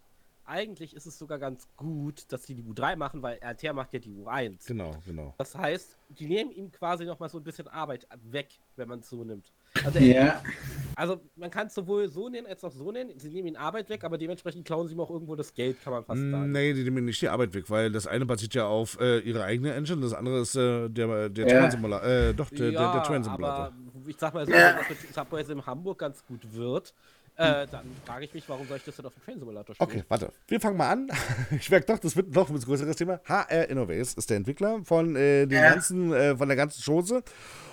[0.50, 4.00] eigentlich ist es sogar ganz gut, dass die die U3 machen, weil Altair macht ja
[4.00, 4.68] die U1.
[4.68, 5.34] Genau, genau.
[5.38, 9.00] Das heißt, die nehmen ihm quasi noch mal so ein bisschen Arbeit weg, wenn man
[9.00, 9.52] es so nimmt.
[9.86, 10.42] Also, ja.
[10.96, 13.12] also man kann es sowohl so nennen als auch so nennen.
[13.20, 15.94] Sie nehmen ihm Arbeit weg, aber dementsprechend klauen sie ihm auch irgendwo das Geld, kann
[15.94, 16.52] man fast sagen.
[16.52, 19.44] Nee, die nehmen nicht die Arbeit weg, weil das eine basiert ja auf äh, ihrer
[19.44, 21.60] eigenen Engine, das andere ist äh, der, der Ja.
[21.60, 22.10] Train-Simulator.
[22.10, 23.66] Äh, doch, der, der, der Train-Simulator.
[23.68, 23.74] aber
[24.08, 24.78] ich sag mal so, Ja.
[24.80, 26.96] das mit Subways in Hamburg ganz gut wird,
[27.40, 29.90] äh, dann frage ich mich, warum soll ich das denn auf dem Train Simulator spielen?
[29.90, 30.32] Okay, warte.
[30.48, 31.08] Wir fangen mal an.
[31.52, 33.20] Ich merke doch, das wird noch ein größeres Thema.
[33.26, 35.70] HR Innovates ist der Entwickler von, äh, den Ja.
[35.74, 37.24] ganzen, äh, von der ganzen Chose.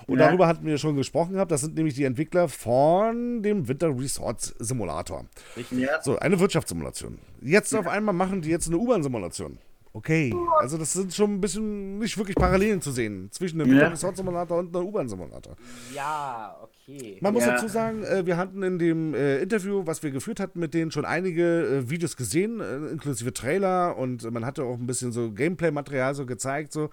[0.06, 0.26] Und Ja.
[0.28, 1.50] darüber hatten wir schon gesprochen gehabt.
[1.50, 5.26] Das sind nämlich die Entwickler von dem Winter Resort Simulator.
[5.72, 6.00] ja.
[6.02, 7.18] So, eine Wirtschaftssimulation.
[7.42, 9.58] Jetzt auf einmal machen die jetzt eine U-Bahn-Simulation.
[9.92, 13.76] Okay, also das sind schon ein bisschen nicht wirklich Parallelen zu sehen zwischen einem Ja.
[13.78, 15.56] Winter Resort Simulator und einem U-Bahn-Simulator.
[15.94, 16.72] Ja, okay.
[17.20, 17.52] Man muss Ja.
[17.54, 20.92] dazu sagen, äh, wir hatten in dem äh, Interview, was wir geführt hatten, mit denen
[20.92, 22.60] schon einige äh, Videos gesehen,
[22.92, 26.72] inklusive Trailer und man hatte auch ein bisschen so Gameplay-Material so gezeigt.
[26.72, 26.90] So.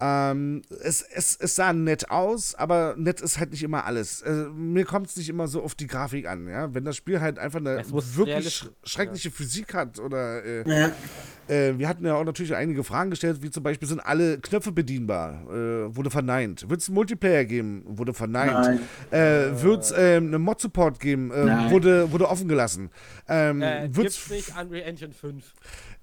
[0.00, 4.22] Ähm, es, es, es sah nett aus, aber nett ist halt nicht immer alles.
[4.22, 6.46] Äh, mir kommt es nicht immer so auf die Grafik an.
[6.46, 6.72] Ja?
[6.72, 10.90] Wenn das Spiel halt einfach eine wirklich sch schreckliche Physik hat oder äh, ja.
[11.48, 14.70] äh, wir hatten ja auch natürlich einige Fragen gestellt, wie zum Beispiel, sind alle Knöpfe
[14.70, 15.42] bedienbar?
[15.50, 16.68] Äh, wurde verneint.
[16.68, 17.82] Wird es einen Multiplayer geben?
[17.86, 18.80] Wurde verneint.
[19.24, 21.30] Äh, Wird es ähm, einen Mod-Support geben?
[21.30, 21.70] Äh, Nein.
[21.70, 22.90] wurde, wurde offen gelassen.
[23.28, 25.44] Ähm, Äh, Wird gibt's nicht Unreal Engine 5?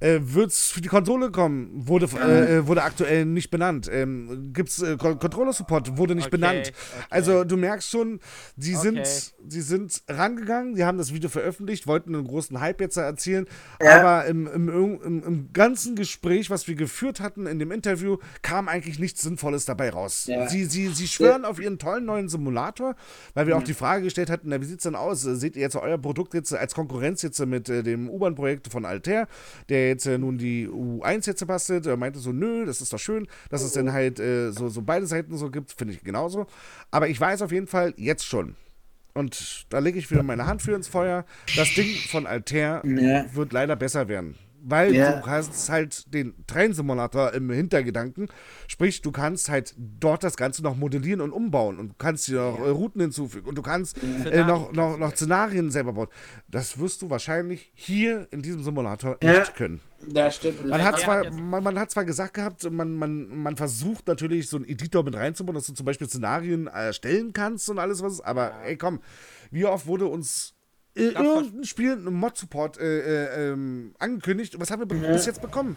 [0.01, 1.87] Es für die Konsole kommen?
[1.87, 3.89] Wurde, äh, äh, wurde aktuell nicht benannt.
[3.91, 5.97] Ähm, Gibt es äh, Con- Controller-Support?
[5.97, 6.71] Wurde nicht Okay, benannt.
[6.73, 7.05] okay.
[7.09, 8.19] Also du merkst schon,
[8.57, 8.81] sie, Okay.
[9.03, 13.45] sind, sie sind rangegangen, sie haben das Video veröffentlicht, wollten einen großen Hype jetzt erzielen,
[13.81, 13.99] Ja.
[13.99, 18.67] aber im, im, im, im ganzen Gespräch, was wir geführt hatten in dem Interview, kam
[18.67, 20.25] eigentlich nichts Sinnvolles dabei raus.
[20.27, 20.47] Ja.
[20.49, 22.95] Sie, sie, sie schwören auf ihren tollen neuen Simulator,
[23.35, 25.21] weil wir auch die Frage gestellt hatten, na, wie sieht es denn aus?
[25.21, 29.27] Seht ihr jetzt euer Produkt jetzt als Konkurrenz jetzt mit äh, dem U-Bahn-Projekt von Altair,
[29.69, 31.85] der jetzt äh, nun die U1 jetzt bastelt?
[31.85, 34.81] Er meinte so, nö, das ist doch schön, dass es dann halt äh, so, so
[34.81, 36.47] beide Seiten so gibt, finde ich genauso.
[36.91, 38.55] Aber ich weiß auf jeden Fall jetzt schon,
[39.13, 41.25] und da lege ich wieder meine Hand für ins Feuer.
[41.57, 43.25] Das Ding von Altair Ja.
[43.35, 44.35] wird leider besser werden.
[44.63, 45.19] Weil Ja.
[45.19, 48.27] du hast halt den Train-Simulator im Hintergedanken.
[48.67, 51.79] Sprich, du kannst halt dort das Ganze noch modellieren und umbauen.
[51.79, 53.47] Und du kannst dir noch äh, Routen hinzufügen.
[53.47, 56.07] Und du kannst äh, Szenarien noch, noch, noch Szenarien selber bauen.
[56.47, 59.39] Das wirst du wahrscheinlich hier in diesem Simulator Ja.
[59.39, 59.81] nicht können.
[60.07, 60.65] Das stimmt.
[60.67, 64.57] Man hat, zwar, man, man hat zwar gesagt gehabt, man, man, man versucht natürlich so
[64.57, 68.63] einen Editor mit reinzubauen, dass du zum Beispiel Szenarien erstellen kannst und alles was, aber
[68.63, 68.99] ey komm,
[69.51, 70.55] wie oft wurde uns
[70.95, 74.59] äh, irgendein Spiel einen Mod-Support äh, äh, ähm, angekündigt.
[74.59, 75.13] Was haben wir ja.
[75.13, 75.75] bis jetzt bekommen?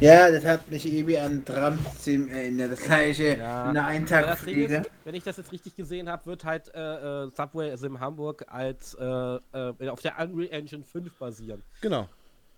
[0.00, 2.72] Ja, das hat mich irgendwie an Tramsim erinnert.
[2.72, 3.68] Das gleiche ja.
[3.68, 4.82] eine Eintagsfliege.
[5.04, 8.94] Wenn ich das jetzt richtig gesehen habe, wird halt äh, äh, Subway Sim Hamburg als
[8.94, 11.62] äh, äh, auf der Unreal Engine 5 basieren.
[11.80, 12.08] Genau.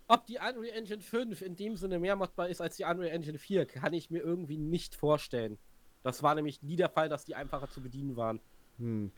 [0.07, 3.37] Ob die Unreal Engine 5 in dem Sinne mehr modbar ist als die Unreal Engine
[3.37, 5.57] 4, kann ich mir irgendwie nicht vorstellen.
[6.03, 8.39] Das war nämlich nie der Fall, dass die einfacher zu bedienen waren.
[8.79, 9.11] Hm.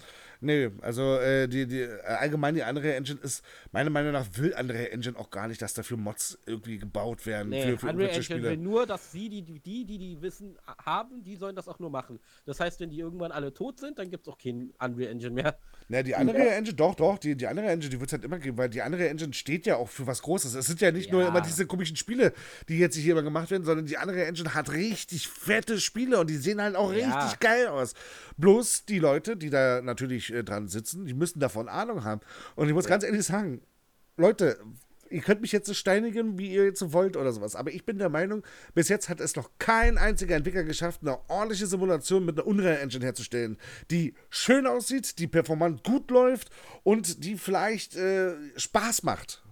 [0.44, 4.92] Nee, also äh, die, die, allgemein die andere Engine ist, meiner Meinung nach will andere
[4.92, 7.50] Engine auch gar nicht, dass dafür Mods irgendwie gebaut werden.
[7.50, 8.50] Nee, für, für Unreal Engine Spiele.
[8.50, 11.92] will nur, dass sie, die, die, die, die Wissen haben, die sollen das auch nur
[11.92, 12.20] machen.
[12.46, 15.32] Das heißt, wenn die irgendwann alle tot sind, dann gibt es auch keinen Unreal Engine
[15.32, 15.60] mehr.
[15.90, 16.54] Na, die andere ja.
[16.54, 18.82] Engine, doch, doch, die, die andere Engine, die wird es halt immer geben, weil die
[18.82, 20.56] andere Engine steht ja auch für was Großes.
[20.56, 21.12] Es sind ja nicht ja.
[21.12, 22.34] nur immer diese komischen Spiele,
[22.68, 26.32] die jetzt hier immer gemacht werden, sondern die andere Engine hat richtig fette Spiele und
[26.32, 27.20] die sehen halt auch ja.
[27.20, 27.94] richtig geil aus.
[28.38, 32.22] Bloß die Leute, die da natürlich äh, dran sitzen, die müssen davon Ahnung haben.
[32.56, 33.62] Und ich muss ganz ehrlich sagen,
[34.18, 34.58] Leute,
[35.12, 37.56] ihr könnt mich jetzt so steinigen, wie ihr jetzt wollt oder sowas.
[37.56, 41.18] Aber ich bin der Meinung, bis jetzt hat es noch kein einziger Entwickler geschafft, eine
[41.30, 43.58] ordentliche Simulation mit einer Unreal Engine herzustellen,
[43.90, 46.50] die schön aussieht, die performant gut läuft
[46.84, 49.44] und die vielleicht äh, Spaß macht.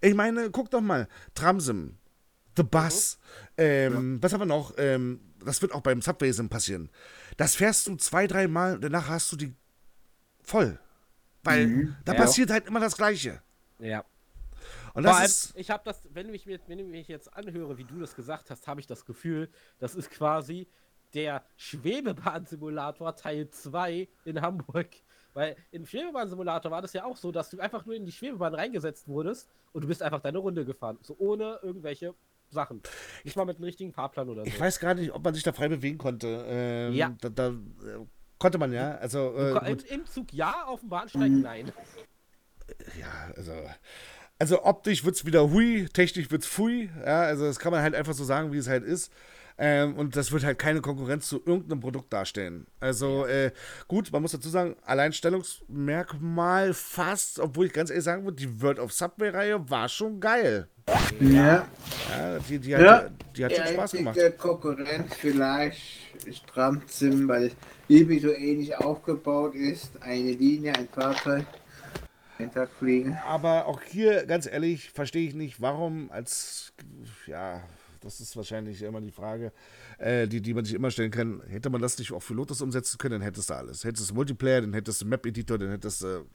[0.00, 1.96] Ich meine, guck doch mal, Tramsim,
[2.56, 3.18] The Bus,
[3.56, 3.64] mhm.
[3.64, 4.22] ähm, ja.
[4.22, 4.74] was haben wir noch?
[4.76, 6.90] Ähm, das wird auch beim Subway Sim passieren.
[7.36, 9.54] Das fährst du zwei, drei Mal, danach hast du die
[10.42, 10.78] voll.
[11.42, 11.96] Weil mhm.
[12.04, 12.20] da ja.
[12.20, 13.42] passiert halt immer das Gleiche.
[13.78, 14.04] Ja.
[14.92, 17.84] Und das ist ich habe das, wenn ich, mir, wenn ich mich jetzt anhöre, wie
[17.84, 20.68] du das gesagt hast, habe ich das Gefühl, das ist quasi
[21.14, 24.88] der Schwebebahn-Simulator Teil 2 in Hamburg.
[25.32, 28.54] Weil im Schwebebahn-Simulator war das ja auch so, dass du einfach nur in die Schwebebahn
[28.54, 30.98] reingesetzt wurdest und du bist einfach deine Runde gefahren.
[31.02, 32.14] So ohne irgendwelche
[32.48, 32.82] Sachen.
[33.22, 34.48] Nicht mal mit einem richtigen Fahrplan oder so.
[34.48, 36.44] Ich weiß gar nicht, ob man sich da frei bewegen konnte.
[36.48, 37.14] Ähm, ja.
[37.20, 37.54] Da, da,
[38.40, 38.96] Konnte man ja.
[38.96, 41.72] Also, äh, Im Zug ja, auf dem Bahnsteig nein.
[42.98, 43.52] Ja, also.
[44.38, 46.88] Also optisch wird es wieder hui, technisch wird es fui.
[47.04, 49.12] Ja, also das kann man halt einfach so sagen, wie es halt ist.
[49.62, 52.66] Ähm, und das wird halt keine Konkurrenz zu irgendeinem Produkt darstellen.
[52.80, 53.52] Also äh,
[53.88, 58.78] gut, man muss dazu sagen, Alleinstellungsmerkmal fast, obwohl ich ganz ehrlich sagen würde, die World
[58.78, 60.66] of Subway-Reihe war schon geil.
[61.20, 61.66] Ja.
[62.08, 63.10] Ja, die, die hat, ja.
[63.36, 64.18] die hat schon Spaß gemacht.
[64.38, 67.52] Konkurrenz vielleicht ist Tramsim, weil
[67.86, 69.90] Libi so ähnlich aufgebaut ist.
[70.00, 71.44] Eine Linie, ein Fahrzeug.
[72.78, 73.18] Fliegen.
[73.26, 76.72] Aber auch hier, ganz ehrlich, verstehe ich nicht, warum als,
[77.26, 77.60] ja,
[78.00, 79.52] das ist wahrscheinlich immer die Frage,
[79.98, 81.42] äh, die, die man sich immer stellen kann.
[81.46, 83.84] Hätte man das nicht auch für Lotus umsetzen können, dann hättest du alles.
[83.84, 86.26] Hättest du Multiplayer, dann hättest du Map-Editor, dann hättest du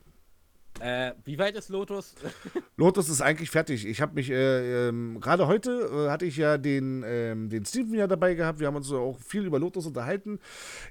[0.81, 2.15] äh, wie weit ist Lotus?
[2.77, 3.85] Lotus ist eigentlich fertig.
[3.85, 7.93] Ich habe mich äh, ähm, gerade heute äh, hatte ich ja den, ähm, den Steven
[7.93, 8.59] ja dabei gehabt.
[8.59, 10.39] Wir haben uns auch viel über Lotus unterhalten.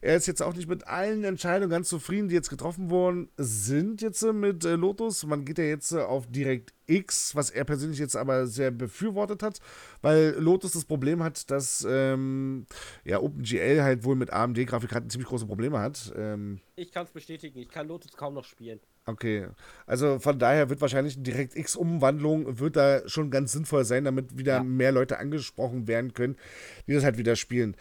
[0.01, 4.01] Er ist jetzt auch nicht mit allen Entscheidungen ganz zufrieden, die jetzt getroffen worden sind
[4.01, 5.27] jetzt äh, mit äh, Lotus.
[5.27, 9.61] Man geht ja jetzt äh, auf DirectX, was er persönlich jetzt aber sehr befürwortet hat,
[10.01, 12.67] weil Lotus das Problem hat, dass ähm,
[13.05, 16.13] ja OpenGL halt wohl mit AMD-Grafikkarten ziemlich große Probleme hat.
[16.17, 17.59] Ähm, ich kann es bestätigen.
[17.59, 18.81] Ich kann Lotus kaum noch spielen.
[19.07, 19.49] Okay,
[19.87, 24.55] also von daher wird wahrscheinlich eine DirectX-Umwandlung wird da schon ganz sinnvoll sein, damit wieder
[24.55, 24.63] ja.
[24.63, 26.37] mehr Leute angesprochen werden können,
[26.87, 27.77] die das halt wieder spielen.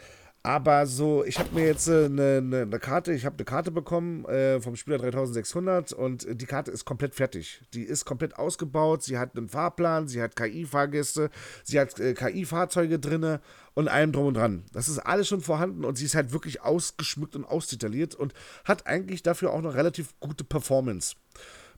[0.46, 4.26] Aber so, ich habe mir jetzt eine, eine, eine, Karte, ich habe eine Karte bekommen
[4.26, 7.62] äh, vom Spieler 3600 und die Karte ist komplett fertig.
[7.72, 11.30] Die ist komplett ausgebaut, sie hat einen Fahrplan, sie hat KI-Fahrgäste,
[11.62, 13.40] sie hat äh, KI-Fahrzeuge drinne
[13.72, 14.64] und allem drum und dran.
[14.74, 18.34] Das ist alles schon vorhanden und sie ist halt wirklich ausgeschmückt und ausdetailliert und
[18.66, 21.16] hat eigentlich dafür auch eine relativ gute Performance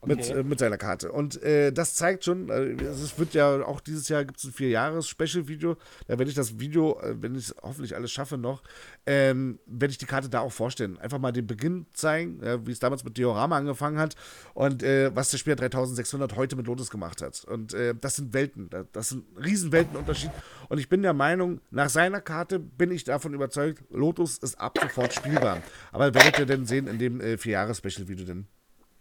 [0.05, 1.11] mit, äh, mit seiner Karte.
[1.11, 4.53] Und äh, das zeigt schon, äh, es wird ja auch dieses Jahr gibt es ein
[4.53, 5.77] Vier-Jahres-Special-Video.
[6.07, 8.63] Da werde ich das Video, äh, wenn ich es hoffentlich alles schaffe noch,
[9.05, 10.97] ähm, werde ich die Karte da auch vorstellen.
[10.99, 14.15] Einfach mal den Beginn zeigen, wie es damals mit Diorama angefangen hat
[14.53, 17.43] und äh, was der Spieler 3600 heute mit Lotus gemacht hat.
[17.45, 20.31] Und äh, das sind Welten, das sind Riesenweltenunterschied.
[20.69, 24.77] Und ich bin der Meinung, nach seiner Karte bin ich davon überzeugt, Lotus ist ab
[24.81, 25.61] sofort spielbar.
[25.91, 28.47] Aber werdet ihr denn sehen in dem äh, Vier-Jahres-Special-Video denn?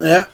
[0.01, 0.27] Ja,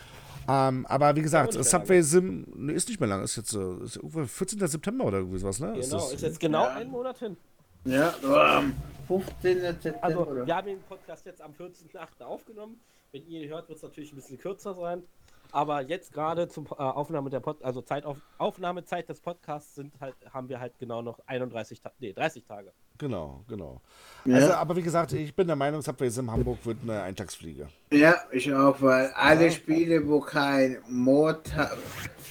[0.49, 3.23] ähm, aber wie gesagt, Subway Sim ist nicht mehr lang.
[3.23, 4.67] Ist jetzt äh, ist 14.
[4.67, 5.73] September oder irgendwie sowas, ne?
[5.73, 6.75] Genau, ist, ist jetzt genau ja.
[6.75, 7.37] ein Monat hin.
[7.85, 8.75] Ja, am
[9.09, 9.61] 15.
[9.61, 9.99] September.
[10.03, 12.23] Also, wir haben den Podcast jetzt am 14.8.
[12.25, 12.81] aufgenommen.
[13.11, 15.03] Wenn ihr ihn hört, wird es natürlich ein bisschen kürzer sein.
[15.51, 19.93] Aber jetzt gerade zum äh, Aufnahme der Pod also Zeit auf, Aufnahmezeit des Podcasts sind
[20.01, 22.73] halt, haben wir halt genau noch 31 Ta nee, 30 Tage.
[23.03, 23.81] Genau, genau.
[24.25, 24.37] Ja.
[24.37, 27.67] Also, aber wie gesagt, ich bin der Meinung, Subway in Hamburg wird eine Eintagsfliege.
[27.91, 31.51] Ja, ich auch, weil alle Spiele, wo kein Mod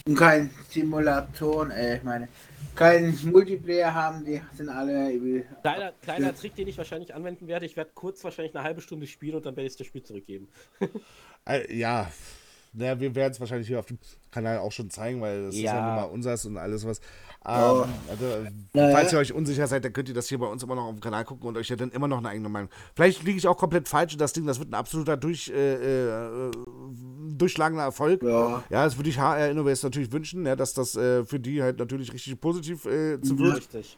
[0.08, 2.30] und kein Simulatoren, äh, ich meine,
[2.74, 5.44] kein Multiplayer haben, die sind alle.
[5.62, 9.08] Kleiner, kleiner Trick, den ich wahrscheinlich anwenden werde, ich werde kurz wahrscheinlich eine halbe Stunde
[9.08, 10.48] spielen und dann werde ich das Spiel zurückgeben.
[11.46, 12.10] äh, ja,
[12.74, 13.98] naja, wir werden es wahrscheinlich hier auf dem
[14.32, 15.86] Kanal auch schon zeigen, weil das ist ja Ja.
[15.86, 17.00] nun mal unseres und alles was.
[17.46, 18.96] Ähm, also, Naja.
[18.96, 20.92] Falls ihr euch unsicher seid, dann könnt ihr das hier bei uns immer noch auf
[20.94, 22.70] dem Kanal gucken und euch ja dann immer noch eine eigene Meinung.
[22.96, 25.74] Vielleicht liege ich auch komplett falsch und das Ding, das wird ein absoluter durch, äh,
[26.48, 26.52] äh,
[27.36, 28.22] durchschlagender Erfolg.
[28.24, 28.64] Ja.
[28.70, 31.80] Ja, das würde ich HR Innovates natürlich wünschen, ja, dass das äh, für die halt
[31.80, 33.58] natürlich richtig positiv äh, zu wird.
[33.58, 33.98] Richtig.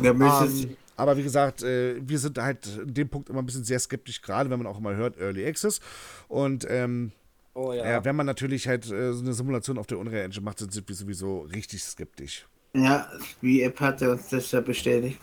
[0.00, 3.64] Es- Ähm, aber wie gesagt, äh, wir sind halt in dem Punkt immer ein bisschen
[3.64, 5.80] sehr skeptisch, gerade wenn man auch immer hört Early Access.
[6.28, 7.12] Und ähm,
[7.54, 7.84] Oh ja.
[7.86, 8.04] ja.
[8.04, 10.94] wenn man natürlich halt äh, so eine Simulation auf der Unreal Engine macht, sind wir
[10.94, 12.46] sowieso richtig skeptisch.
[12.74, 13.08] ja,
[13.40, 15.18] wie App hatte uns das ja bestätigt.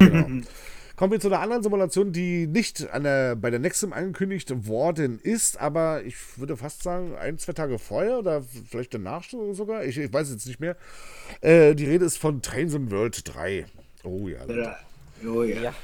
[0.96, 5.18] Kommen wir zu einer anderen Simulation, die nicht an der, bei der Nexum angekündigt worden
[5.20, 9.98] ist, aber ich würde fast sagen, ein, zwei Tage vorher oder vielleicht danach sogar, ich,
[9.98, 10.76] ich weiß jetzt nicht mehr.
[11.40, 13.66] Äh, die Rede ist von Trains in World 3.
[14.04, 14.44] Oh ja.
[14.44, 14.60] Leute.
[14.60, 14.76] Ja.
[15.28, 15.62] Oh, ja.
[15.62, 15.74] Ja.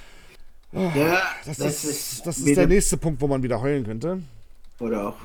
[0.73, 4.23] Ja, Das, das, ist, ist, das ist der nächste Punkt, wo man wieder heulen könnte.
[4.81, 5.17] Oder auch.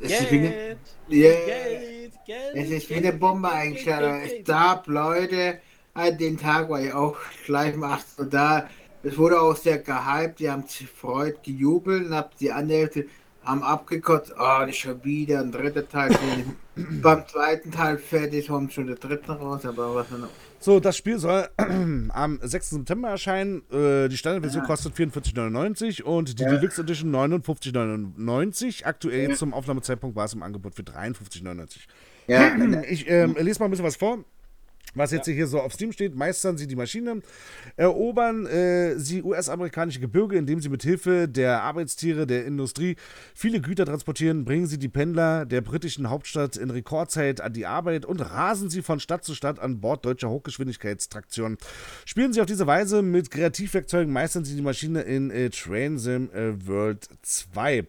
[0.00, 0.78] Es ist wie eine, Geld,
[1.08, 1.30] Ja.
[1.30, 2.52] Geld, Geld.
[2.54, 4.00] es ist wie Geld, eine Bombe Geld, eingeschlagen.
[4.04, 4.46] Geld, aber Es Geld.
[4.46, 5.58] gab Leute,
[5.94, 8.68] an den Tag war ich auch gleich um 8 Uhr da.
[9.02, 13.06] Es wurde auch sehr gehypt, die haben sich gefreut, gejubelt und hab die andere Hälfte
[13.44, 14.34] haben abgekotzt.
[14.38, 16.10] Oh, nicht schon wieder ein dritter Teil.
[16.76, 20.28] Beim zweiten Teil fertig, kommt schon der dritte raus, aber was noch.
[20.60, 21.48] So, das Spiel soll
[22.08, 22.70] am 6.
[22.70, 23.62] September erscheinen.
[23.70, 24.66] Äh, die Standardversion Ja.
[24.66, 26.50] kostet 44,99 und die Ja.
[26.56, 28.84] Deluxe Edition 59,99.
[28.84, 29.36] Aktuell Ja.
[29.36, 31.86] zum Aufnahmezeitpunkt war es im Angebot für 53,99.
[32.26, 32.50] Ja,
[32.88, 34.18] Ich ähm, lese mal ein bisschen was vor.
[34.94, 37.20] Was jetzt hier so auf Steam steht, meistern sie die Maschine,
[37.76, 42.96] erobern äh, sie US-amerikanische Gebirge, indem sie mit Hilfe der Arbeitstiere der Industrie
[43.34, 48.06] viele Güter transportieren, bringen sie die Pendler der britischen Hauptstadt in Rekordzeit an die Arbeit
[48.06, 51.58] und rasen sie von Stadt zu Stadt an Bord deutscher Hochgeschwindigkeitstraktionen.
[52.04, 56.30] Spielen sie auf diese Weise mit Kreativwerkzeugen, meistern sie die Maschine in äh, Train Sim
[56.32, 57.86] äh, World 2.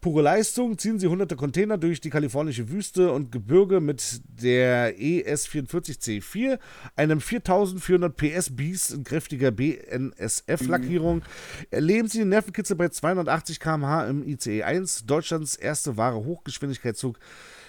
[0.00, 5.24] Pure Leistung ziehen sie hunderte Container durch die kalifornische Wüste und Gebirge mit der E
[5.24, 6.58] ES44C4,
[6.94, 11.22] einem 4400 PS Beast in kräftiger BNSF-Lackierung.
[11.70, 17.18] Erleben sie den Nervenkitzel bei 280 km/h im ICE 1, Deutschlands erste wahre Hochgeschwindigkeitszug,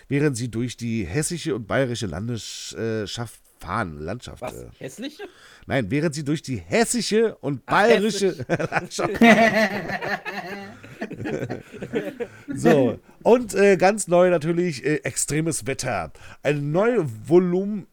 [0.08, 4.00] während sie durch die hessische und bayerische Landesschaft fahren.
[4.00, 4.42] Landschaft.
[4.42, 4.56] Was?
[4.56, 4.68] Äh.
[4.78, 5.24] Hässliche?
[5.70, 8.34] Nein, während sie durch die hessische und bayerische
[12.56, 16.12] so, und äh, ganz neu natürlich äh, extremes Wetter.
[16.42, 17.86] Ein neues Volumen.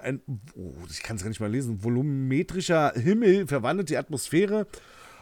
[0.00, 0.20] Ein,
[0.56, 1.84] oh, ich kann es gar nicht mal lesen.
[1.84, 4.66] Volumetrischer Himmel verwandelt die Atmosphäre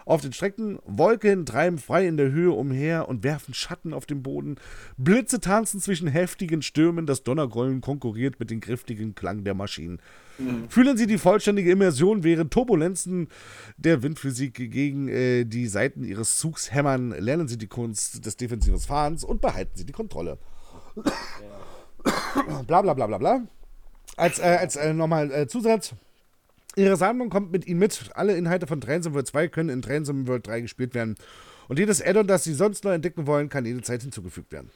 [0.05, 0.79] auf den Strecken.
[0.85, 4.57] Wolken treiben frei in der Höhe umher und werfen Schatten auf den Boden.
[4.97, 7.07] Blitze tanzen zwischen heftigen Stürmen.
[7.07, 10.01] Das Donnergrollen konkurriert mit dem kräftigen Klang der Maschinen.
[10.69, 13.29] Fühlen Sie die vollständige Immersion, während Turbulenzen
[13.77, 17.11] der Windphysik gegen äh, die Seiten Ihres Zugs hämmern.
[17.13, 20.39] Lernen Sie die Kunst des defensiven Fahrens und behalten Sie die Kontrolle.
[22.67, 23.43] bla bla bla bla bla.
[24.17, 25.95] Als, äh, als äh, nochmal äh, Zusatz.
[26.77, 28.11] Ihre Sammlung kommt mit Ihnen mit.
[28.15, 31.15] Alle Inhalte von Train Sim World 2 können in Train Sim World 3 gespielt werden.
[31.69, 34.71] Und jedes Add-on, das Sie sonst noch entdecken wollen, kann jederzeit hinzugefügt werden.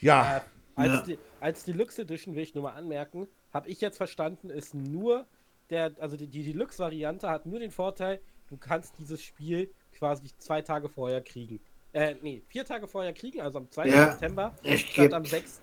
[0.00, 0.40] Ja, Äh,
[0.76, 1.02] als, Ja.
[1.02, 5.26] die, als Deluxe Edition will ich nur mal anmerken, habe ich jetzt verstanden, ist nur
[5.70, 10.62] der, also die, die Deluxe-Variante hat nur den Vorteil, du kannst dieses Spiel quasi zwei
[10.62, 11.60] Tage vorher kriegen.
[11.92, 13.88] Äh, nee, vier Tage vorher kriegen, also am 2.
[13.88, 15.60] Ja, September statt am 6.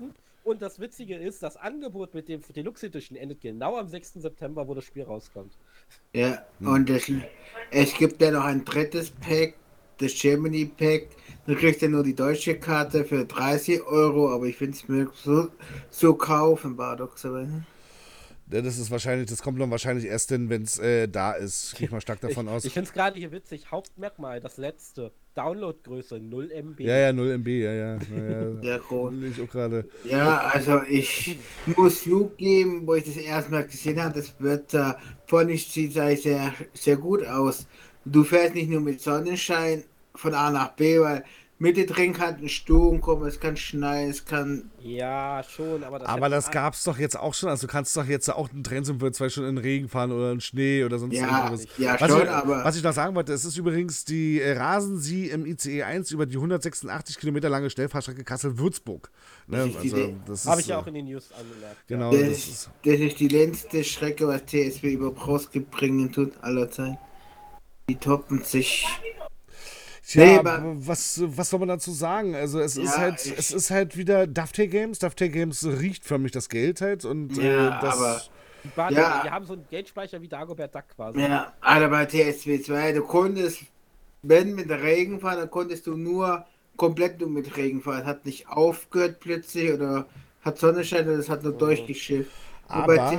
[0.50, 4.14] Und das Witzige ist, das Angebot mit dem Deluxe Edition endet genau am 6.
[4.14, 5.54] September, wo das Spiel rauskommt.
[6.12, 7.12] Ja, und es,
[7.70, 9.54] es gibt ja noch ein drittes Pack,
[10.00, 11.10] das Germany Pack.
[11.46, 15.12] Du kriegst ja nur die deutsche Karte für 30 Euro, aber ich finde es mir
[15.14, 15.50] so,
[15.92, 17.26] so kaufen, Bardox.
[17.26, 17.64] Aber, ne?
[18.48, 21.76] Das ist wahrscheinlich, das kommt dann wahrscheinlich erst hin, wenn es äh, da ist.
[21.76, 22.66] Gehe ich mal stark davon ich aus.
[22.66, 23.70] ich finde es gerade hier witzig.
[23.70, 25.12] Hauptmerkmal, das letzte.
[25.40, 26.80] Downloadgröße 0 MB.
[26.82, 27.94] Ja, ja, 0 MB, ja, ja.
[27.96, 27.98] ja,
[28.30, 28.62] ja.
[28.62, 29.14] Sehr groß.
[29.24, 29.86] Ich auch gerade.
[30.04, 31.38] Ja, also ich
[31.78, 36.54] muss zugeben, wo ich das erste Mal gesehen habe, das Wetter von ich sieht sehr,
[36.74, 37.68] sehr gut aus.
[38.04, 39.84] Du fährst nicht nur mit Sonnenschein
[40.16, 41.24] von A nach B, weil
[41.62, 44.72] Mitte drin kann ein Sturm kommen, es kann schneien, es kann.
[44.82, 47.50] Ja, schon, aber das Aber das man- gab's doch jetzt auch schon.
[47.50, 50.14] Also du kannst doch jetzt auch einen Train zum zwei schon in den Regen fahren
[50.14, 51.68] oder in Schnee oder sonst Ja, irgendwas.
[51.78, 52.64] ja was schon, ich, aber.
[52.64, 56.12] Was ich noch sagen wollte, es ist übrigens die äh, Rasen Sie im ICE 1
[56.12, 59.12] über die 186 Kilometer lange Schnellfahrstrecke Kassel-Würzburg.
[59.48, 59.58] Ne?
[60.28, 61.88] Also, Habe ich ja äh, auch in den News angemerkt.
[61.88, 66.32] Genau, das, das ist, das ist die längste Strecke, was TSW über Prost bringen tut,
[66.42, 66.98] aller Zeit.
[67.90, 68.88] Die toppen sich.
[70.12, 72.34] Tja, Nee, aber- was, was soll man dazu sagen?
[72.34, 74.98] Also es ist Ja, halt, ich- es ist halt wieder Dovetail Games.
[74.98, 77.96] Dovetail Games riecht förmlich das Geld halt und Ja, äh, das.
[77.98, 78.22] aber-
[78.64, 79.22] Die, Bahn, Ja.
[79.24, 81.20] die haben so einen Geldspeicher wie Dagobert Duck quasi.
[81.22, 83.62] Ja, aber bei TSW 2, du konntest,
[84.24, 86.44] wenn mit Regen fahren, dann konntest du nur
[86.76, 88.00] komplett nur mit Regenfall.
[88.02, 90.08] Es hat nicht aufgehört plötzlich oder
[90.42, 92.32] hat Sonnenschein und es hat nur durchgeschifft.
[92.70, 93.14] Aber, ja.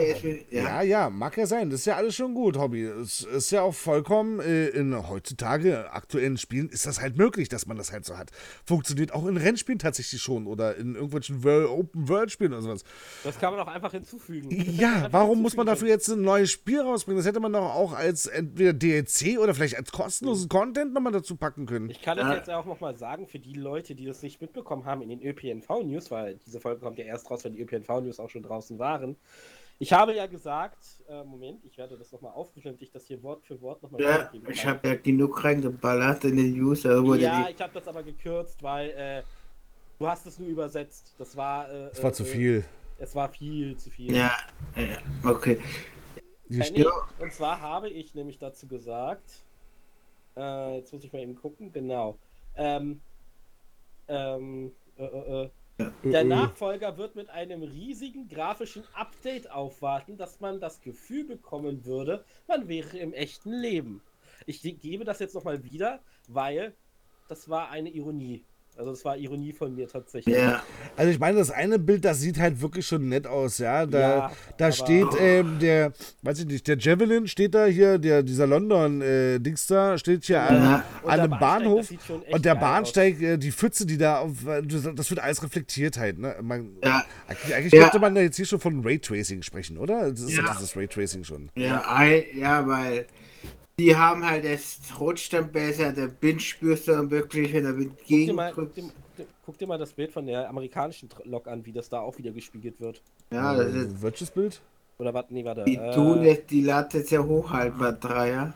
[0.51, 0.83] ja.
[0.83, 1.71] ja, mag ja sein.
[1.71, 2.85] Das ist ja alles schon gut, Hobby.
[2.85, 7.67] Es ist ja auch vollkommen äh, in heutzutage aktuellen Spielen ist das halt möglich, dass
[7.67, 8.31] man das halt so hat.
[8.65, 12.85] Funktioniert auch in Rennspielen tatsächlich schon oder in irgendwelchen Open-World-Spielen oder sowas.
[13.25, 14.51] Das kann man auch einfach hinzufügen.
[14.79, 17.19] Ja, warum muss man dafür jetzt ein neues Spiel rausbringen?
[17.19, 21.37] Das hätte man doch auch als entweder DLC oder vielleicht als kostenlosen Content nochmal dazu
[21.37, 21.91] packen können.
[21.91, 22.35] Ich kann das Ja.
[22.37, 26.11] jetzt auch nochmal sagen, für die Leute, die das nicht mitbekommen haben in den ÖPNV-News,
[26.11, 29.17] weil diese Folge kommt ja erst raus, wenn die ÖPNV-News auch schon draußen waren.
[29.83, 30.77] Ich habe ja gesagt,
[31.09, 34.31] äh, Moment, ich werde das nochmal aufrufen, ich das hier Wort für Wort nochmal Ja,
[34.47, 37.03] ich habe ja genug reingeballert in den User.
[37.03, 39.23] Wurde Ja, die, ich habe das aber gekürzt, weil äh,
[39.99, 41.15] du hast es nur übersetzt.
[41.17, 41.67] Das war.
[41.71, 42.65] Äh, Das war äh, zu äh, viel.
[42.99, 44.15] Es war viel zu viel.
[44.15, 44.37] ja,
[44.77, 45.59] ja, okay.
[46.51, 46.85] Äh, nee.
[47.19, 49.45] Und zwar habe ich nämlich dazu gesagt,
[50.37, 52.19] äh, jetzt muss ich mal eben gucken, genau.
[52.55, 53.01] Ähm,
[54.09, 55.51] ähm, äh, äh, äh,
[56.05, 61.85] der äh, Nachfolger wird mit einem riesigen grafischen Update aufwarten, dass man das Gefühl bekommen
[61.85, 64.03] würde, man wäre im echten Leben.
[64.47, 66.75] Ich ge- gebe das jetzt nochmal wieder, weil
[67.29, 68.45] das war eine Ironie.
[68.81, 70.35] Also das war Ironie von mir tatsächlich.
[70.35, 70.63] Ja,
[70.97, 73.85] Also ich meine, das eine Bild, das sieht halt wirklich schon nett aus, ja.
[73.85, 78.23] Da, Ja, da steht ähm, der, weiß ich nicht, der Javelin steht da hier, der,
[78.23, 80.75] dieser London-Dings da, steht hier an, Ja.
[80.75, 81.91] An der einem Bahnhof.
[82.31, 86.19] Und der Bahnsteig, äh, die Pfütze, die da auf, äh, das wird alles reflektiert halt,
[86.19, 86.35] ne?
[86.41, 87.83] Man, ja, Eigentlich, eigentlich Ja.
[87.83, 90.11] könnte man da jetzt hier schon von Raytracing sprechen, oder?
[90.11, 91.51] Das ist ja dieses Raytracing schon.
[91.55, 93.05] ja, ei- ja, weil
[93.81, 97.77] die haben halt, es rutscht dann besser, der Wind spürst du dann wirklich, wenn der
[97.77, 98.85] Wind Guck dir, mal, guck, dir,
[99.47, 102.31] guck dir mal das Bild von der amerikanischen Lok an, wie das da auch wieder
[102.31, 103.03] gespiegelt wird.
[103.33, 104.61] Ja, das ist, Welches Bild?
[104.99, 105.25] Oder was?
[105.31, 105.65] Nee, warte.
[105.65, 108.53] die äh, tun jetzt die Latte sehr hochhaltbar, Dreier.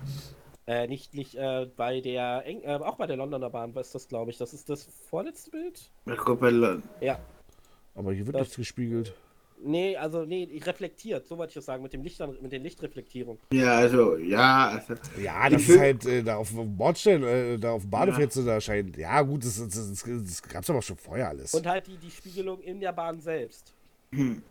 [0.67, 3.95] Äh, nicht, nicht äh, bei der, Eng äh, auch bei der Londoner Bahn, was ist
[3.95, 4.37] das, glaube ich.
[4.39, 5.91] Das ist das vorletzte Bild?
[6.07, 7.19] Ich Ja.
[7.95, 9.15] Aber hier wird Das- nichts gespiegelt.
[9.65, 13.39] Nee, also, nee, reflektiert, so wollte ich das sagen, mit dem Licht, mit den Lichtreflektierung.
[13.53, 17.59] Ja, also, ja, also, Ja, das Ich ist halt äh, da auf dem Bordstein, äh,
[17.59, 18.97] da auf dem Badefenster da scheint.
[18.97, 21.55] Ja, gut, das, das, das, das gab's aber schon vorher alles.
[21.55, 23.73] Und halt die, die Spiegelung in der Bahn selbst.
[24.13, 24.43] Hm.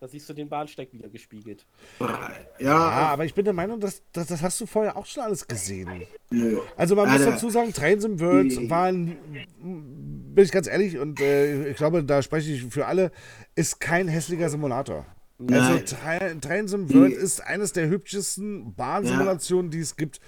[0.00, 1.66] Da siehst du den Bahnsteig wieder gespiegelt.
[1.98, 2.30] Ja,
[2.60, 5.46] ja, aber ich bin der Meinung, dass, dass das hast du vorher auch schon alles
[5.48, 6.02] gesehen.
[6.30, 6.60] nö.
[6.76, 7.32] Also man muss Alter.
[7.32, 9.16] dazu sagen, Trains im World Die- waren,
[9.60, 13.10] bin ich ganz ehrlich, und äh, ich glaube, da spreche ich für alle,
[13.56, 15.04] ist kein hässlicher Simulator.
[15.40, 15.86] Also Nein.
[15.86, 20.18] Tra Trains im World Die- ist eines der hübschesten Bahnsimulationen, die es gibt.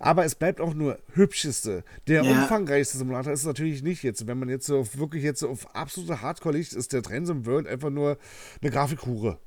[0.00, 1.84] Aber es bleibt auch nur hübscheste.
[2.08, 2.30] Der Ja.
[2.32, 4.26] umfangreichste Simulator ist es natürlich nicht jetzt.
[4.26, 7.28] Wenn man jetzt so auf, wirklich jetzt so auf absolute Hardcore liegt, ist der Trains
[7.28, 8.18] im World einfach nur
[8.60, 9.38] eine Grafikhure.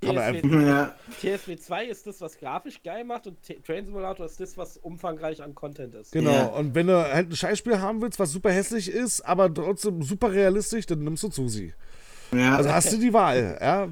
[0.00, 3.60] Kann man einfach, TSW, Ja, TSW 2 ist das, was grafisch geil macht und T
[3.64, 6.10] Train Simulator ist das, was umfangreich an Content ist.
[6.12, 6.30] genau.
[6.32, 6.44] Ja.
[6.46, 10.32] Und wenn du halt ein Scheißspiel haben willst, was super hässlich ist, aber trotzdem super
[10.32, 11.72] realistisch, dann nimmst du Susi.
[12.34, 13.88] Ja, Also hast du die Wahl, ja.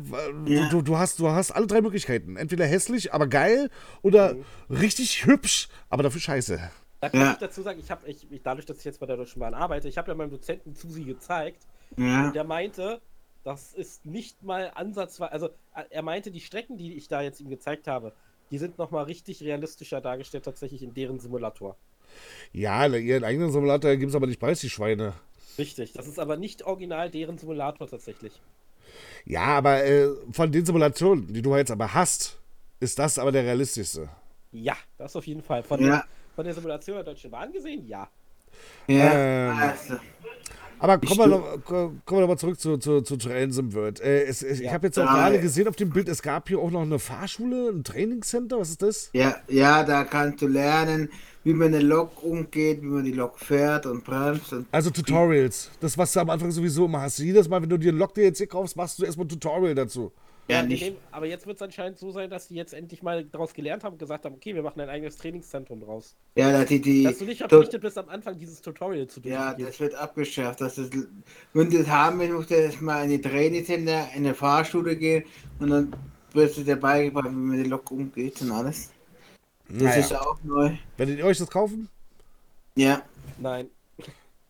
[0.46, 0.68] Ja.
[0.70, 2.36] Du, du, hast, du hast alle drei Möglichkeiten.
[2.36, 3.70] Entweder hässlich, aber geil
[4.02, 4.36] oder
[4.68, 6.60] richtig hübsch, aber dafür scheiße.
[7.00, 7.32] Da kann Ja.
[7.32, 9.54] ich dazu sagen, ich habe, ich, ich, dadurch, dass ich jetzt bei der Deutschen Bahn
[9.54, 11.62] arbeite, ich habe ja meinem Dozenten Susi gezeigt
[11.96, 13.00] ja, und der meinte,
[13.42, 17.40] das ist nicht mal ansatzweise, also äh, er meinte, die Strecken, die ich da jetzt
[17.40, 18.12] ihm gezeigt habe,
[18.50, 21.76] die sind nochmal richtig realistischer dargestellt tatsächlich in deren Simulator.
[22.52, 25.14] Ja, ihren eigenen Simulator geben es aber nicht preis, die Schweine.
[25.60, 28.42] Richtig, das ist aber nicht original deren Simulator tatsächlich.
[29.24, 32.38] Ja, aber äh, von den Simulationen, die du jetzt aber hast,
[32.80, 34.08] ist das aber der realistischste.
[34.52, 35.62] Ja, das auf jeden Fall.
[35.62, 35.86] Von, Ja.
[35.86, 36.04] der,
[36.34, 38.08] von der Simulation der Deutschen Bahn gesehen, ja.
[38.88, 39.98] ja, Ähm, also,
[40.78, 44.00] Aber kommen wir, noch, kommen wir noch mal zurück zu, zu, zu Trains im World.
[44.00, 44.72] Äh, es, es, Ich Ja.
[44.72, 45.14] habe jetzt auch Ja.
[45.14, 48.58] gerade gesehen auf dem Bild, es gab hier auch noch eine Fahrschule, ein Trainingscenter.
[48.58, 49.12] Was ist das?
[49.12, 51.10] ja, ja, da kannst du lernen,
[51.44, 55.70] wie man eine Lok umgeht, wie man die Lok fährt und bremst und Also Tutorials.
[55.80, 57.18] Das, was du am Anfang sowieso immer hast.
[57.18, 60.12] Jedes Mal, wenn du dir ein Log-DLC kaufst, machst du erstmal ein Tutorial dazu.
[60.48, 60.82] ja nicht.
[60.84, 63.84] dem, aber jetzt wird es anscheinend so sein, dass die jetzt endlich mal daraus gelernt
[63.84, 66.14] haben und gesagt haben, okay, wir machen ein eigenes Trainingszentrum draus.
[66.36, 69.46] Ja, da die, die Dass du nicht verpflichtet bist, am Anfang dieses Tutorial zu Ja,
[69.54, 69.66] durchgehen.
[69.66, 70.60] das wird abgeschafft.
[70.60, 70.92] Das ist,
[71.54, 75.24] wenn du das haben willst, musst du erstmal in die Trainingscenter, in eine Fahrschule gehen
[75.58, 75.96] und dann
[76.32, 78.90] wirst du dir beigebracht, wie man die Lok umgeht und alles.
[79.72, 79.96] Das Naja.
[80.00, 80.72] ist auch neu.
[80.96, 81.88] Werdet ihr euch das kaufen?
[82.76, 83.02] Ja,
[83.38, 83.68] Nein.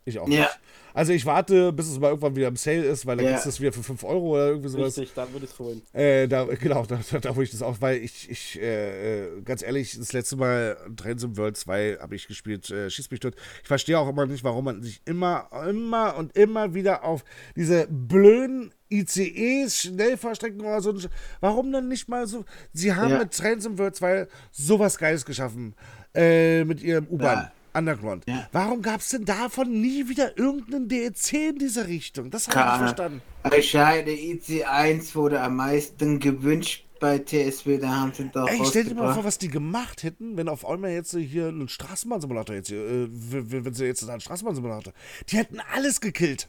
[0.05, 0.41] Ich auch Ja.
[0.45, 0.61] nicht.
[0.95, 3.41] Also ich warte, bis es mal irgendwann wieder im Sale ist, weil dann Ja.
[3.41, 4.97] du es wieder für 5 Euro oder irgendwie sowas.
[4.99, 5.83] Richtig, dann würde ich es holen.
[5.93, 9.43] Äh, da, genau, da, da, da wo ich das auch, weil ich, ich äh, äh,
[9.43, 13.21] ganz ehrlich, das letzte Mal Trains im World 2 habe ich gespielt, äh, Schieß mich
[13.21, 13.35] tot.
[13.63, 17.25] Ich verstehe auch immer nicht, warum man sich immer, immer und immer wieder auf
[17.57, 20.93] diese blöden ICEs, Schnellfahrstrecken oder so,
[21.41, 23.19] warum dann nicht mal so, sie haben Ja.
[23.19, 25.75] mit Trains im World 2 sowas Geiles geschaffen,
[26.15, 27.39] äh, mit ihrem U-Bahn.
[27.39, 27.53] Ja.
[27.73, 28.25] Underground.
[28.27, 28.49] Ja.
[28.53, 32.31] Warum gab es denn davon nie wieder irgendeinen DLC in dieser Richtung?
[32.31, 33.23] Das habe ich verstanden.
[33.63, 38.95] Scheide IC1 wurde am meisten gewünscht bei TSW, da haben sie doch Ey, stell dir
[38.95, 42.79] mal vor, was die gemacht hätten, wenn auf einmal jetzt hier ein Straßenbahnsimulator jetzt hier,
[42.79, 44.93] äh, wenn sie jetzt einen Straßenbahnsimulator.
[45.29, 46.49] Die hätten alles gekillt.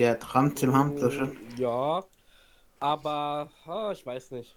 [0.00, 1.36] Ja, Tramzim haben sie schon.
[1.56, 2.02] Ja,
[2.80, 4.56] aber ah, ich weiß nicht.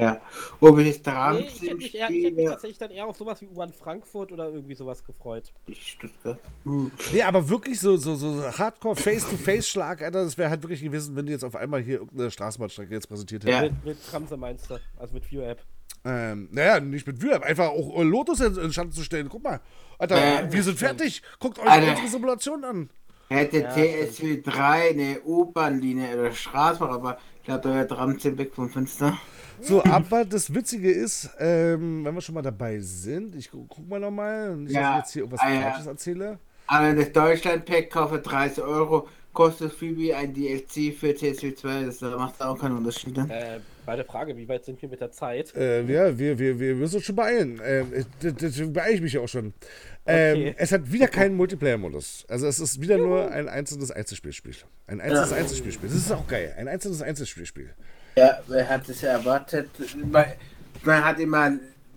[0.00, 0.20] Ja.
[0.60, 3.16] Ob ich jetzt Nee, ich hätte mich, eher, ich hätte mich tatsächlich dann eher auf
[3.16, 5.52] sowas wie U-Bahn Frankfurt oder irgendwie sowas gefreut.
[5.66, 6.40] ich Stuttgart.
[6.64, 11.26] Nee, aber wirklich so, so, so Hardcore Face-to-Face-Schlag, Alter, das wäre halt wirklich gewesen, wenn
[11.26, 13.54] die jetzt auf einmal hier irgendeine Straßenbahnstrecke jetzt präsentiert hätten.
[13.54, 13.62] Ja.
[13.62, 15.62] Mit, mit Tramse meinst du, also mit View-App.
[16.04, 19.28] Ähm, naja, nicht mit Vue, einfach auch Lotus in, in Stand zu stellen.
[19.30, 19.60] Guck mal,
[19.98, 21.22] Alter, Äh, wir sind fertig.
[21.38, 21.90] Guckt euch Alter.
[21.90, 22.90] unsere Simulation an.
[23.28, 28.52] Hätte Ja, TSW 3 eine U-Bahn-Linie oder Straßenbahn, aber ich glaube, da wäre Tramzim weg
[28.54, 29.16] vom Fenster.
[29.60, 33.88] So, aber das Witzige ist, ähm, wenn wir schon mal dabei sind, ich gu guck
[33.88, 35.60] mal nochmal, nicht, dass Ja, ich jetzt hier irgendwas ah, ja.
[35.62, 36.38] Falsches erzähle.
[36.66, 42.40] Aber das Deutschland-Pack kaufe 30 Euro, kostet Phoebe ein DLC für TSW 2, das macht
[42.40, 43.16] auch keinen Unterschied.
[43.16, 43.26] ne?
[43.30, 45.54] Äh, bei der Frage, wie weit sind wir mit der Zeit?
[45.54, 47.60] Äh, ja, wir, wir, wir müssen uns schon beeilen.
[47.62, 49.52] Ähm, äh, Deswegen beeile ich mich ja auch schon.
[50.06, 50.54] Ähm, Okay.
[50.58, 52.24] Es hat wieder keinen Multiplayer-Modus.
[52.28, 54.54] Also es ist wieder nur ein einzelnes Einzelspielspiel.
[54.86, 55.36] Ein einzelnes Ja.
[55.36, 55.88] Einzelspielspiel.
[55.88, 56.54] Das ist auch geil.
[56.56, 57.70] Ein einzelnes Einzelspielspiel.
[58.16, 59.68] Ja, wer hat es erwartet?
[60.10, 60.24] Man,
[60.82, 61.52] man hat immer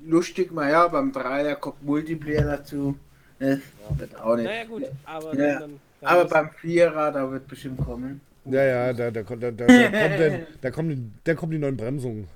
[0.06, 2.98] lustig, mal ja, beim Dreier kommt Multiplayer dazu.
[3.40, 3.62] Ne?
[3.98, 4.46] Wird auch nicht.
[4.46, 5.60] Naja gut, aber Ja.
[5.60, 8.22] dann, dann Aber beim Vierer, da wird bestimmt kommen.
[8.46, 11.52] Ja, ja, da, da, kommt- da, da, da, kommt dann, da, kommen die, da kommen
[11.52, 12.28] die neuen Bremsungen.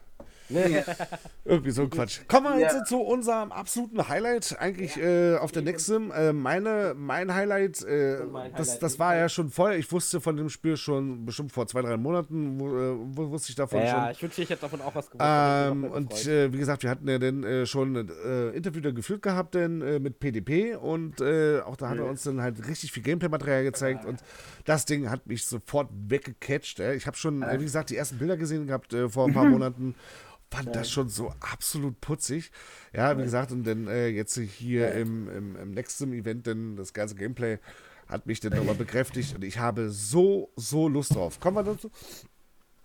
[1.46, 2.20] Irgendwie so ein Quatsch.
[2.28, 2.74] Kommen wir Ja.
[2.74, 6.12] jetzt zu unserem absoluten Highlight, eigentlich äh, auf der Nexim.
[6.12, 9.74] Äh, meine, mein Highlight, äh, mein das, Highlight das war ja schon voll.
[9.74, 13.56] Ich wusste von dem Spiel schon bestimmt vor zwei, drei Monaten, wo, äh, wusste ich
[13.56, 14.00] davon ja, schon.
[14.00, 15.28] ja, ich wünschte, ich hätte davon auch was gewusst.
[15.28, 19.22] Ähm, und äh, wie gesagt, wir hatten ja dann äh, schon ein Interview da geführt
[19.22, 23.64] gehabt denn, mit PDP und auch da hat er uns dann halt richtig viel Gameplay-Material
[23.64, 24.20] gezeigt und
[24.66, 26.80] das Ding hat mich sofort weggecatcht.
[26.80, 29.96] Ich habe schon, wie gesagt, die ersten Bilder gesehen gehabt vor ein paar Monaten.
[30.52, 32.52] Fand das schon so absolut putzig.
[32.94, 36.94] Ja, wie gesagt, und dann äh, jetzt hier im, im, im nächsten Event, denn das
[36.94, 37.58] ganze Gameplay
[38.08, 41.40] hat mich dann nochmal bekräftigt und ich habe so, so Lust drauf.
[41.40, 41.90] Kommen wir dazu?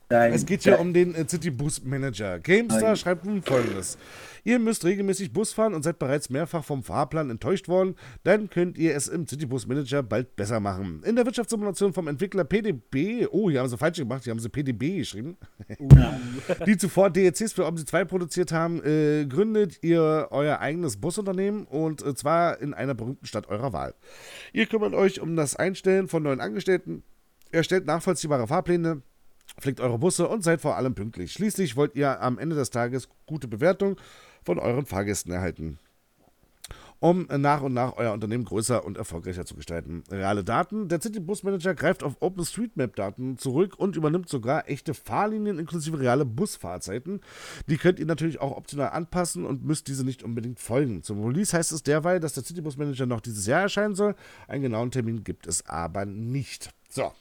[0.09, 2.38] Nein, Es geht hier um den äh, City Bus Manager.
[2.38, 2.96] GameStar Nein.
[2.96, 3.98] schreibt nun folgendes.
[4.44, 7.96] Ihr müsst regelmäßig Bus fahren und seid bereits mehrfach vom Fahrplan enttäuscht worden.
[8.22, 11.02] Dann könnt ihr es im City Bus Manager bald besser machen.
[11.04, 14.48] In der Wirtschaftssimulation vom Entwickler PDB, oh, hier haben sie falsch gemacht, hier haben sie
[14.48, 15.36] PDB geschrieben,
[16.66, 22.07] die zuvor DLCs für OMSI 2 produziert haben, äh, gründet ihr euer eigenes Busunternehmen und
[22.07, 23.94] äh, zwar in einer berühmten Stadt eurer Wahl.
[24.52, 27.02] Ihr kümmert euch um das Einstellen von neuen Angestellten,
[27.50, 29.02] erstellt nachvollziehbare Fahrpläne,
[29.59, 31.32] Fliegt eure Busse und seid vor allem pünktlich.
[31.32, 33.97] Schließlich wollt ihr am Ende des Tages gute Bewertung
[34.44, 35.78] von euren Fahrgästen erhalten.
[36.99, 40.03] Um nach und nach euer Unternehmen größer und erfolgreicher zu gestalten.
[40.11, 40.88] Reale Daten.
[40.88, 46.24] Der City Bus Manager greift auf OpenStreetMap-Daten zurück und übernimmt sogar echte Fahrlinien inklusive reale
[46.24, 47.20] Busfahrzeiten.
[47.68, 51.03] Die könnt ihr natürlich auch optional anpassen und müsst diese nicht unbedingt folgen.
[51.03, 54.14] Zum Release heißt es derweil, dass der City Bus Manager noch dieses Jahr erscheinen soll.
[54.49, 56.70] Einen genauen Termin gibt es aber nicht.
[56.88, 57.12] So.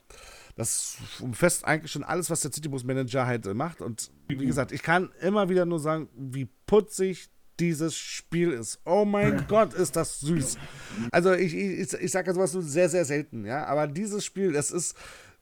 [0.56, 3.82] Das umfasst eigentlich schon alles, was der Citybus Manager halt äh, macht.
[3.82, 7.30] Und wie gesagt, ich kann immer wieder nur sagen, wie putzig
[7.60, 8.80] dieses Spiel ist.
[8.86, 10.58] Oh mein Gott, ist das süß.
[11.12, 13.66] Also ich, ich, ich sage sowas nur sehr, sehr selten, ja.
[13.66, 14.96] Aber dieses Spiel, das ist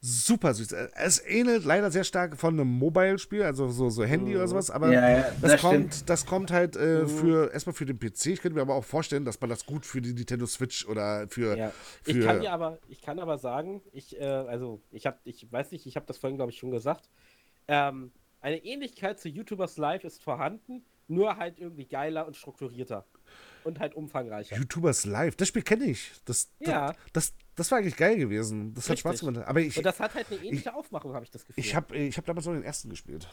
[0.06, 0.74] super süß.
[0.96, 4.92] Es ähnelt leider sehr stark von einem Mobile-Spiel, also so, so Handy oder sowas, aber
[4.92, 8.26] Ja, ja, das, das kommt, das kommt halt äh, für erstmal für den PC.
[8.28, 11.26] Ich könnte mir aber auch vorstellen, dass man das gut für die Nintendo Switch oder
[11.30, 11.72] für, Ja.
[12.02, 15.50] für Ich kann dir aber, ich kann aber sagen, ich, äh, also ich habe, ich
[15.50, 17.10] weiß nicht, ich habe das vorhin glaube ich schon gesagt.
[17.70, 23.06] Ähm, eine Ähnlichkeit zu YouTubers Live ist vorhanden, nur halt irgendwie geiler und strukturierter
[23.66, 24.56] und halt umfangreicher.
[24.58, 25.36] YouTubers Live.
[25.36, 26.12] Das Spiel kenne ich.
[26.26, 26.88] Das, Ja.
[26.88, 28.74] das, das, das war eigentlich geil gewesen.
[28.74, 29.00] Das hat Richtig.
[29.02, 29.48] Spaß gemacht.
[29.48, 31.64] Aber ich, Und das hat halt eine ähnliche Aufmachung, habe ich das Gefühl.
[31.64, 33.28] ich habe ich hab damals noch den ersten gespielt.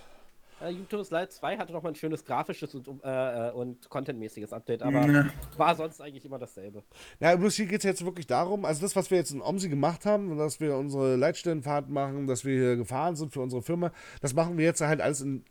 [0.62, 4.52] Äh, YouTubers Live 2 hatte noch mal ein schönes grafisches und, äh, äh, und contentmäßiges
[4.52, 5.26] Update, aber Ja.
[5.56, 6.82] war sonst eigentlich immer dasselbe.
[7.18, 9.70] Ja, bloß hier geht es jetzt wirklich darum, also das, was wir jetzt in Omsi
[9.70, 13.90] gemacht haben, dass wir unsere Leitstellenfahrt machen, dass wir hier gefahren sind für unsere Firma,
[14.20, 15.46] das machen wir jetzt halt alles in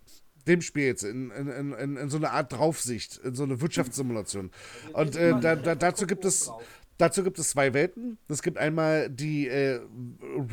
[0.48, 4.52] dem Spiel jetzt, in, in, in, in, so eine Art Draufsicht, in so eine Wirtschaftssimulation.
[4.94, 6.52] Und äh, da, da, dazu gibt es.
[7.00, 8.18] Dazu gibt es zwei Welten.
[8.28, 9.80] Es gibt einmal die äh,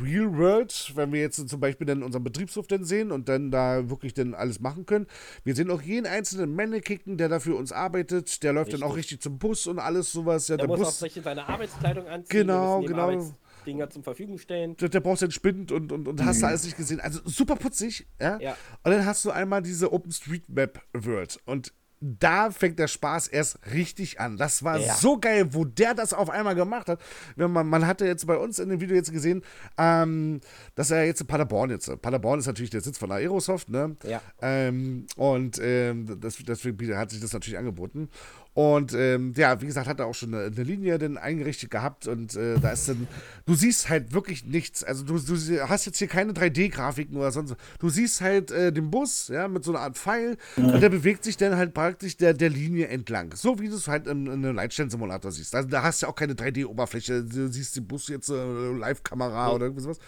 [0.01, 3.89] Real World, wenn wir jetzt zum Beispiel dann unseren Betriebshof dann sehen und dann da
[3.89, 5.07] wirklich dann alles machen können.
[5.43, 8.43] Wir sehen auch jeden einzelnen Mannequin, der da für uns arbeitet.
[8.43, 10.47] Der läuft dann auch richtig zum Bus und alles sowas.
[10.47, 12.29] Ja, Der der muss auch Bus, in seine Arbeitskleidung anziehen.
[12.29, 13.35] Genau, wir müssen
[13.67, 14.75] Arbeitsdinger zur Verfügung stellen.
[14.77, 16.99] der, der braucht seinen Spind und, und, und hast du alles nicht gesehen.
[16.99, 18.39] Also super putzig, ja?
[18.39, 18.55] Ja.
[18.83, 21.39] Und dann hast du einmal diese OpenStreetMap World.
[21.45, 24.37] Und da fängt der Spaß erst richtig an.
[24.37, 24.93] Das war Ja.
[24.93, 27.01] so geil, wo der das auf einmal gemacht hat.
[27.35, 29.41] Man, man hatte jetzt bei uns in dem Video jetzt gesehen,
[29.79, 30.39] ähm,
[30.75, 31.89] dass er jetzt in Paderborn jetzt.
[32.03, 33.97] Paderborn ist natürlich der Sitz von Aerosoft, ne?
[34.03, 34.21] Ja.
[34.43, 38.09] Ähm, und ähm, das, deswegen hat sich das natürlich angeboten.
[38.57, 42.07] Und ähm, ja, wie gesagt, hat er auch schon eine, eine Linie dann eingerichtet gehabt
[42.07, 43.07] und äh, da ist dann,
[43.45, 44.83] du siehst halt wirklich nichts.
[44.83, 47.51] Also du, du hast jetzt hier keine 3D-Grafiken oder sonst.
[47.51, 47.57] was.
[47.77, 51.23] Du siehst halt äh, den Bus, ja, mit so einer Art Pfeil und der bewegt
[51.23, 53.31] sich dann halt praktisch der, der Linie entlang.
[53.35, 55.53] So wie du es halt in, in einem Leitstellensimulator siehst.
[55.53, 57.25] Also, da hast du ja auch keine 3D-Oberfläche.
[57.25, 59.85] Du siehst den Bus jetzt äh, Live-Kamera oder irgendwas.
[59.85, 59.99] was.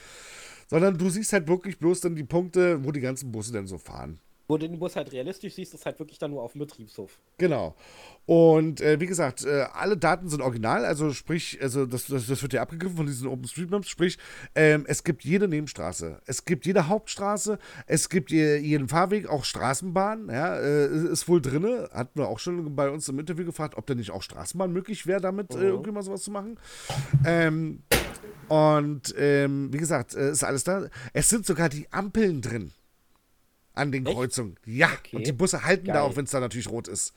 [0.72, 3.78] Sondern du siehst halt wirklich bloß dann die Punkte, wo die ganzen Busse dann so
[3.78, 4.18] fahren.
[4.50, 7.20] Wo du den Bus halt realistisch siehst, ist halt wirklich dann nur auf dem Betriebshof.
[7.38, 7.76] Genau.
[8.26, 12.41] Und äh, wie gesagt, äh, alle Daten sind original, also sprich, also das, das, das
[12.41, 14.18] wird ja abgegriffen von diesen OpenStreetMaps, sprich,
[14.56, 19.45] ähm, es gibt jede Nebenstraße, es gibt jede Hauptstraße, es gibt je- jeden Fahrweg, auch
[19.45, 21.88] Straßenbahn, ja, äh, ist wohl drinne.
[21.93, 25.06] Hatten wir auch schon bei uns im Interview gefragt, ob denn nicht auch Straßenbahn möglich
[25.06, 26.58] wäre, damit äh, irgendwie mal sowas zu machen.
[27.24, 27.84] Ähm,
[28.47, 30.88] und ähm, wie gesagt, äh, ist alles da.
[31.14, 32.72] Es sind sogar die Ampeln drin
[33.74, 34.16] an den Echt?
[34.16, 34.56] Kreuzungen.
[34.66, 35.16] Ja, Okay.
[35.18, 36.02] und die Busse halten da Geil.
[36.02, 37.14] auch, wenn es da natürlich rot ist.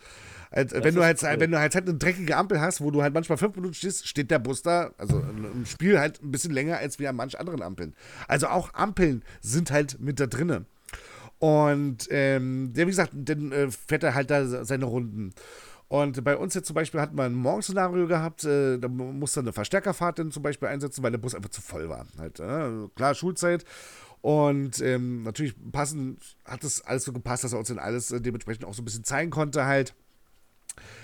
[0.55, 1.41] Halt, wenn, du halt, cool.
[1.41, 4.07] wenn du halt, halt eine dreckige Ampel hast, wo du halt manchmal fünf Minuten stehst,
[4.07, 7.41] steht der Bus da, also im Spiel halt ein bisschen länger als wie an manch
[7.41, 7.95] anderen Ampeln.
[8.29, 10.67] Also auch Ampeln sind halt mit da drinnen.
[11.39, 15.33] Und ähm, der, wie gesagt, dann äh, fährt er halt da seine Runden.
[15.89, 19.41] Und bei uns jetzt zum Beispiel hatten wir ein Morgenszenario gehabt, äh, da mu- musste
[19.41, 22.07] eine Verstärkerfahrt dann zum Beispiel einsetzen, weil der Bus einfach zu voll war.
[22.19, 23.65] Halt, äh, klar, Schulzeit.
[24.23, 28.21] Und ähm, natürlich passend hat das alles so gepasst, dass er uns dann alles äh,
[28.21, 29.95] dementsprechend auch so ein bisschen zeigen konnte, halt.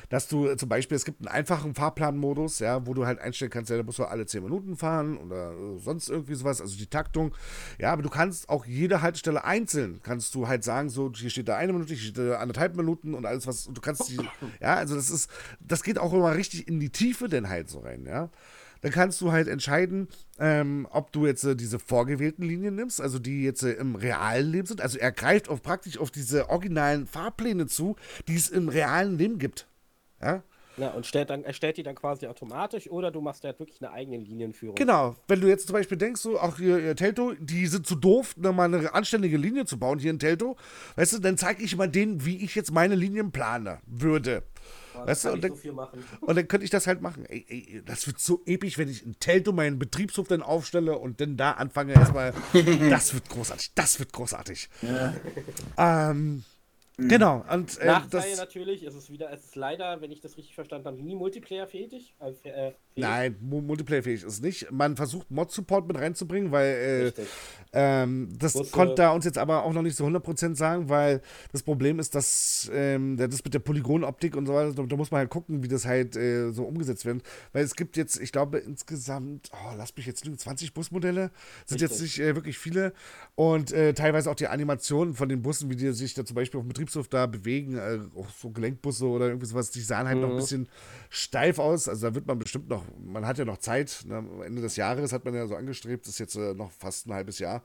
[0.08, 3.50] Dass du äh, zum Beispiel, es gibt einen einfachen Fahrplanmodus, ja, wo du halt einstellen
[3.50, 6.76] kannst, ja, der muss so alle 10 Minuten fahren oder äh, sonst irgendwie sowas, also
[6.76, 7.34] die Taktung.
[7.80, 11.48] Ja, aber du kannst auch jede Haltestelle einzeln, kannst du halt sagen, so, hier steht
[11.48, 14.18] da eine Minute, hier steht da anderthalb Minuten und alles was, und du kannst die,
[14.60, 17.80] ja, also das ist, das geht auch immer richtig in die Tiefe denn halt so
[17.80, 18.30] rein, ja.
[18.80, 20.08] Dann kannst du halt entscheiden,
[20.38, 24.50] ähm, ob du jetzt äh, diese vorgewählten Linien nimmst, also die jetzt äh, im realen
[24.50, 24.80] Leben sind.
[24.80, 27.96] Also er greift auf praktisch auf diese originalen Fahrpläne zu,
[28.28, 29.66] die es im realen Leben gibt.
[30.20, 30.42] Ja,
[30.78, 33.90] Ja, und stellt dann, erstellt die dann quasi automatisch oder du machst halt wirklich eine
[33.90, 34.76] eigene Linienführung.
[34.76, 37.96] Genau, wenn du jetzt zum Beispiel denkst, so, auch hier, hier Telto, die sind zu
[37.96, 40.56] doof, nochmal eine anständige Linie zu bauen hier in Telto,
[40.96, 44.44] weißt du, dann zeige ich mal denen, wie ich jetzt meine Linien plane würde.
[44.94, 45.70] Aber Weißt du, und dann, so
[46.20, 47.24] und dann könnte ich das halt machen.
[47.26, 51.20] Ey, ey, das wird so episch, wenn ich in Telto meinen Betriebshof dann aufstelle und
[51.20, 52.32] dann da anfange erstmal.
[52.90, 54.68] das wird großartig, das wird großartig.
[55.76, 56.44] Ähm,
[56.98, 58.38] genau, und äh, Nachteil das.
[58.38, 62.14] natürlich, es ist wieder, es ist leider, wenn ich das richtig verstanden habe, nie Multiplayer-fähig.
[62.18, 62.76] Äh, fäh- äh, fähig.
[63.00, 64.70] Nein, Mu- Multiplayer-fähig ist nicht.
[64.70, 67.28] Man versucht Mod-Support mit reinzubringen, weil äh, Richtig.
[67.74, 68.70] Ähm, das Busse.
[68.70, 71.20] konnte er uns jetzt aber auch noch nicht so 100% sagen, weil
[71.52, 75.10] das Problem ist, dass ähm, das mit der Polygonoptik und so weiter, da, da muss
[75.10, 77.22] man halt gucken, wie das halt äh, so umgesetzt wird.
[77.52, 81.30] Weil es gibt jetzt, ich glaube, insgesamt, oh, lass mich jetzt lügen, 20 Busmodelle.
[81.66, 82.24] Sind jetzt nicht Richtig.
[82.24, 82.94] äh, wirklich viele.
[83.34, 86.58] Und äh, teilweise auch die Animationen von den Bussen, wie die sich da zum Beispiel
[86.58, 90.18] auf dem Betriebshof da bewegen, äh, auch so Gelenkbusse oder irgendwie sowas, die sahen halt
[90.18, 90.38] noch ein Mhm.
[90.38, 90.68] bisschen
[91.10, 91.86] steif aus.
[91.88, 94.04] Also da wird man bestimmt noch, man hat ja noch Zeit.
[94.06, 94.24] Ne?
[94.44, 97.14] Ende des Jahres hat man ja so angestrebt, das ist jetzt äh, noch fast ein
[97.14, 97.62] halbes Jahr.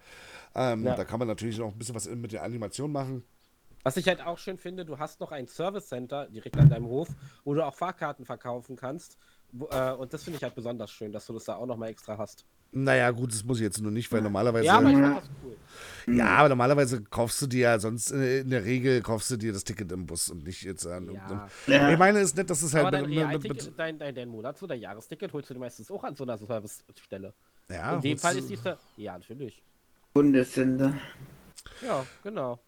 [0.56, 0.96] Ähm, Ja.
[0.96, 3.24] Da kann man natürlich noch ein bisschen was mit der Animation machen.
[3.84, 6.86] Was ich halt auch schön finde, du hast noch ein Service Center direkt an deinem
[6.86, 7.10] Hof,
[7.44, 9.18] wo du auch Fahrkarten verkaufen kannst.
[9.52, 11.90] Wo, äh, und das finde ich halt besonders schön, dass du das da auch nochmal
[11.90, 12.46] extra hast.
[12.74, 14.66] Naja, gut, das muss ich jetzt nur nicht, weil normalerweise.
[14.66, 15.30] Ja, aber ich ja, fand das
[16.08, 16.22] cool.
[16.22, 19.64] aber normalerweise kaufst du dir ja sonst äh, in der Regel kaufst du dir das
[19.64, 21.12] Ticket im Bus und nicht jetzt an.
[21.12, 21.48] Ja.
[21.68, 21.92] Ja.
[21.92, 24.00] Ich meine, es ist nett, dass es halt Aber dein, mit, mit, mit, Realticket, dein,
[24.00, 27.34] dein, dein Monats- oder Jahresticket holst du dir meistens auch an so einer Servicestelle.
[27.70, 28.78] ja, In dem Fall ist diese.
[28.98, 29.62] Ja, natürlich.
[30.14, 30.94] Bundesländer.
[31.82, 32.60] Ja, genau.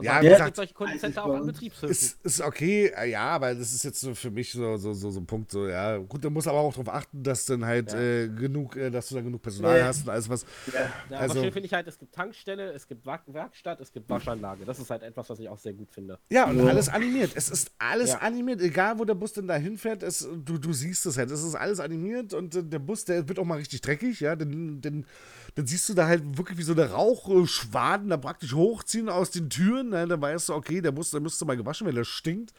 [0.00, 1.88] Und Ja, ja, wie gibt gesagt, solche Kundencenter ist auch an Betriebshöfen.
[1.90, 5.10] Ist, ist okay, äh, ja, aber das ist jetzt so für mich so, so, so,
[5.10, 5.98] so ein Punkt, so, ja.
[5.98, 8.00] Gut, da muss aber auch darauf achten, dass dann halt Ja.
[8.00, 9.84] äh, genug, äh, dass du da genug Personal Ja.
[9.86, 10.44] hast und alles was.
[10.72, 10.80] Ja.
[11.10, 13.92] Ja, also- aber schön finde ich halt, es gibt Tankstelle, es gibt Werk Werkstatt, es
[13.92, 14.64] gibt Waschanlage.
[14.64, 16.18] Das ist halt etwas, was ich auch sehr gut finde.
[16.30, 16.66] Ja, und Ja.
[16.66, 17.32] alles animiert.
[17.34, 18.18] Es ist alles Ja.
[18.18, 21.30] animiert, egal wo der Bus denn da hinfährt, es, du, du siehst es halt.
[21.30, 24.34] Es ist alles animiert und äh, der Bus, der wird auch mal richtig dreckig, ja.
[24.36, 25.04] Dann, dann,
[25.54, 29.50] dann siehst du da halt wirklich wie so eine Rauchschwaden da praktisch hochziehen aus den
[29.50, 29.89] Türen.
[29.90, 30.06] Ne?
[30.06, 32.52] Dann weißt du, okay, der Bus, der müsste mal gewaschen werden, der stinkt.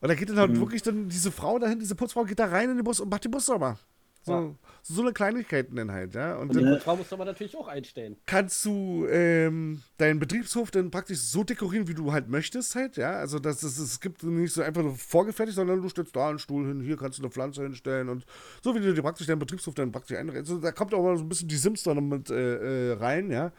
[0.00, 2.70] Und da geht dann halt wirklich dann diese Frau dahin, diese Putzfrau geht da rein
[2.70, 3.78] in den Bus und macht den Bus sauber.
[4.26, 4.54] So, Ja.
[4.82, 6.34] so eine Kleinigkeiten dann halt, ja.
[6.36, 8.16] Und Und dann den Putzraum musst du aber natürlich auch einstellen.
[8.24, 13.12] kannst du ähm, deinen Betriebshof dann praktisch so dekorieren, wie du halt möchtest halt, ja.
[13.12, 16.38] Also das, das, es gibt nicht so einfach nur vorgefertigt, sondern du stellst da einen
[16.38, 18.24] Stuhl hin, hier kannst du eine Pflanze hinstellen und
[18.62, 20.50] so wie du dir praktisch deinen Betriebshof dann praktisch einrichtest.
[20.52, 22.92] Also da kommt auch mal so ein bisschen die Sims da noch mit äh, äh,
[22.94, 23.52] rein, ja.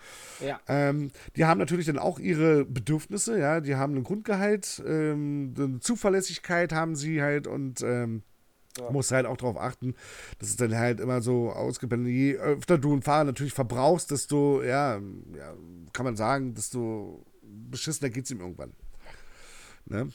[0.44, 0.60] Ja.
[0.68, 3.62] Ähm, die haben natürlich dann auch ihre Bedürfnisse, ja.
[3.62, 8.24] Die haben ein Grundgehalt, ähm, eine Zuverlässigkeit haben sie halt und ähm,
[8.78, 8.92] Ja.
[8.92, 9.96] musst halt auch darauf achten,
[10.40, 14.62] dass es dann halt immer so ausgeblendet, je öfter du einen Fahrer natürlich verbrauchst, desto,
[14.64, 15.54] ja, ja
[15.94, 18.74] kann man sagen, desto beschissener geht es ihm irgendwann.
[19.86, 20.12] Ne?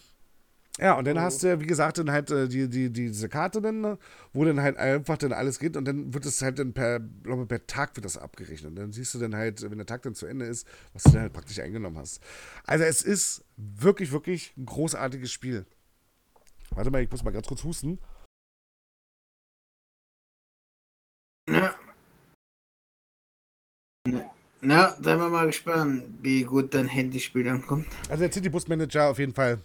[0.78, 1.20] Ja, und dann Mhm.
[1.20, 3.98] hast du, ja, wie gesagt, dann halt äh, die, die, diese Karte dann, ne,
[4.32, 7.44] wo dann halt einfach dann alles geht und dann wird es halt dann per, glaube
[7.46, 8.70] per Tag wird das abgerechnet.
[8.70, 11.10] Und dann siehst du dann halt, wenn der Tag dann zu Ende ist, was du
[11.10, 12.20] dann halt praktisch eingenommen hast.
[12.64, 15.66] Also es ist wirklich, wirklich ein großartiges Spiel.
[16.74, 17.98] Warte mal, ich muss mal ganz kurz husten.
[21.50, 21.74] Ja.
[24.62, 27.86] Na, seien wir mal gespannt, wie gut dein Handyspiel ankommt.
[28.08, 29.58] Also der City Bus Manager auf jeden Fall.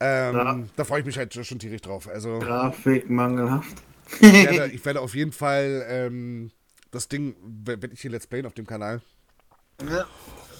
[0.00, 0.58] Ähm, Ja.
[0.76, 2.08] Da freue ich mich halt schon tierisch drauf.
[2.08, 3.82] Also Grafik mangelhaft.
[4.20, 6.50] ich werde, ich werde auf jeden Fall ähm,
[6.90, 9.02] das Ding, wenn wenn ich hier Let's Playen auf dem Kanal.
[9.88, 10.06] Ja.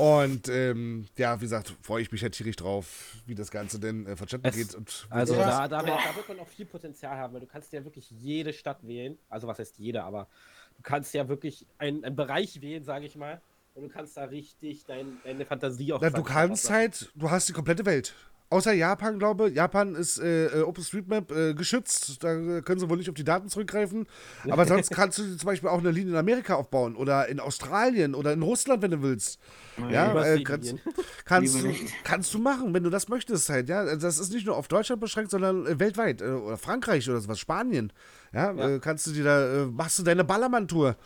[0.00, 4.06] Und ähm, ja, wie gesagt, freue ich mich halt tierisch drauf, wie das Ganze denn
[4.06, 4.74] äh, vonstatten geht.
[4.74, 5.68] Und Also Ja.
[5.68, 8.10] da, da, wird, da wird man auch viel Potenzial haben, weil du kannst ja wirklich
[8.10, 9.18] jede Stadt wählen.
[9.28, 10.28] Also was heißt jede, aber
[10.78, 13.42] du kannst ja wirklich einen, einen Bereich wählen, sage ich mal.
[13.74, 17.50] Und du kannst da richtig dein, deine Fantasie auch Na, du kannst halt, du hast
[17.50, 18.14] die komplette Welt.
[18.52, 19.54] Außer Japan, glaube ich.
[19.54, 22.22] Japan ist äh, äh, OpenStreetMap äh, geschützt.
[22.24, 24.08] Da können sie wohl nicht auf die Daten zurückgreifen.
[24.50, 28.16] Aber sonst kannst du zum Beispiel auch eine Linie in Amerika aufbauen oder in Australien
[28.16, 29.38] oder in Russland, wenn du willst.
[29.88, 30.74] Ja, Über äh, kannst,
[31.24, 31.72] kannst, du,
[32.02, 33.68] kannst du machen, wenn du das möchtest halt.
[33.68, 36.20] Ja, Also das ist nicht nur auf Deutschland beschränkt, sondern äh, weltweit.
[36.20, 37.92] Äh, oder Frankreich oder sowas, Spanien.
[38.32, 38.68] Ja, Ja.
[38.68, 40.96] Äh, kannst du dir da, äh, machst du deine Ballermann-Tour.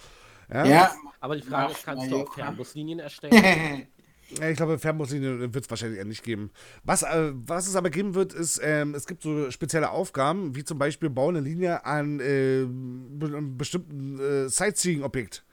[0.51, 0.95] Ja, Ja.
[1.21, 2.35] Aber die Frage ist, kannst du auch.
[2.35, 3.87] Fernbuslinien erstellen?
[4.41, 6.51] Ja, ich glaube, Fernbuslinien wird es wahrscheinlich eher nicht geben.
[6.83, 10.65] Was, äh, was es aber geben wird, ist, ähm, es gibt so spezielle Aufgaben, wie
[10.65, 15.45] zum Beispiel bau eine Linie an äh, be einem bestimmten äh, Sightseeing-Objekt.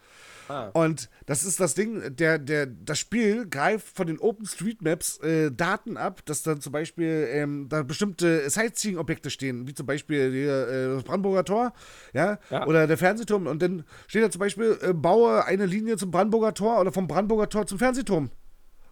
[0.49, 0.69] ah.
[0.73, 5.98] Und das ist das Ding, der, der, das Spiel greift von den OpenStreetMaps äh, Daten
[5.98, 10.95] ab, dass dann zum Beispiel ähm, da bestimmte Sightseeing-Objekte stehen, wie zum Beispiel hier, äh,
[10.95, 11.73] das Brandenburger Tor,
[12.14, 12.65] ja, Ja.
[12.65, 13.48] oder der Fernsehturm.
[13.48, 17.07] Und dann steht da zum Beispiel, äh, baue eine Linie zum Brandenburger Tor oder vom
[17.07, 18.31] Brandenburger Tor zum Fernsehturm.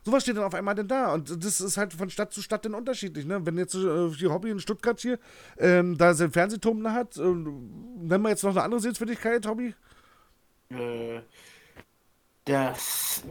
[0.04, 1.14] Sowas steht dann auf einmal denn da.
[1.14, 3.26] Und das ist halt von Stadt zu Stadt dann unterschiedlich.
[3.26, 3.46] Ne?
[3.46, 5.20] Wenn jetzt äh, die Hobby in Stuttgart hier
[5.58, 9.76] ähm, da seinen Fernsehturm da hat, äh, nennen wir jetzt noch eine andere Sehenswürdigkeit, Hobby?
[10.70, 11.22] Äh,
[12.46, 13.24] das.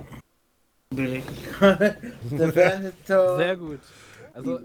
[0.90, 3.38] Der Fernsehturm.
[3.38, 3.80] Sehr gut.
[4.34, 4.60] Also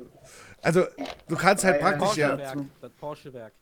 [0.61, 0.85] Also,
[1.27, 2.29] du kannst halt praktisch, ja.
[2.29, 2.57] Porsche-Werk.
[2.81, 3.53] Das Porsche-Werk.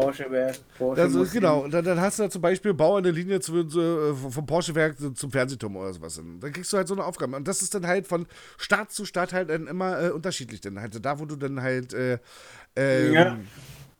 [0.00, 0.56] Porsche-Werk.
[0.78, 3.56] Porsche Also, genau, und dann, dann hast du da zum Beispiel, bau eine Linie zu,
[3.58, 6.18] äh, vom Porsche-Werk zum Fernsehturm oder sowas.
[6.18, 7.36] Und dann kriegst du halt so eine Aufgabe.
[7.36, 8.26] Und das ist dann halt von
[8.58, 10.60] Stadt zu Stadt halt dann immer äh, unterschiedlich.
[10.60, 12.18] Dann halt da, wo du dann halt äh,
[12.76, 13.38] ähm, Ja.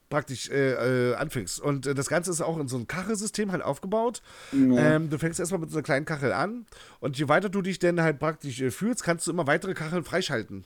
[0.09, 1.60] praktisch äh, äh, anfängst.
[1.60, 4.23] Und äh, das Ganze ist auch in so ein Kachelsystem halt aufgebaut.
[4.52, 4.97] Ja.
[4.97, 6.66] Ähm, du fängst erstmal mit so einer kleinen Kachel an.
[7.01, 10.05] Und je weiter du dich dann halt praktisch äh, fühlst, kannst du immer weitere Kacheln
[10.05, 10.64] freischalten.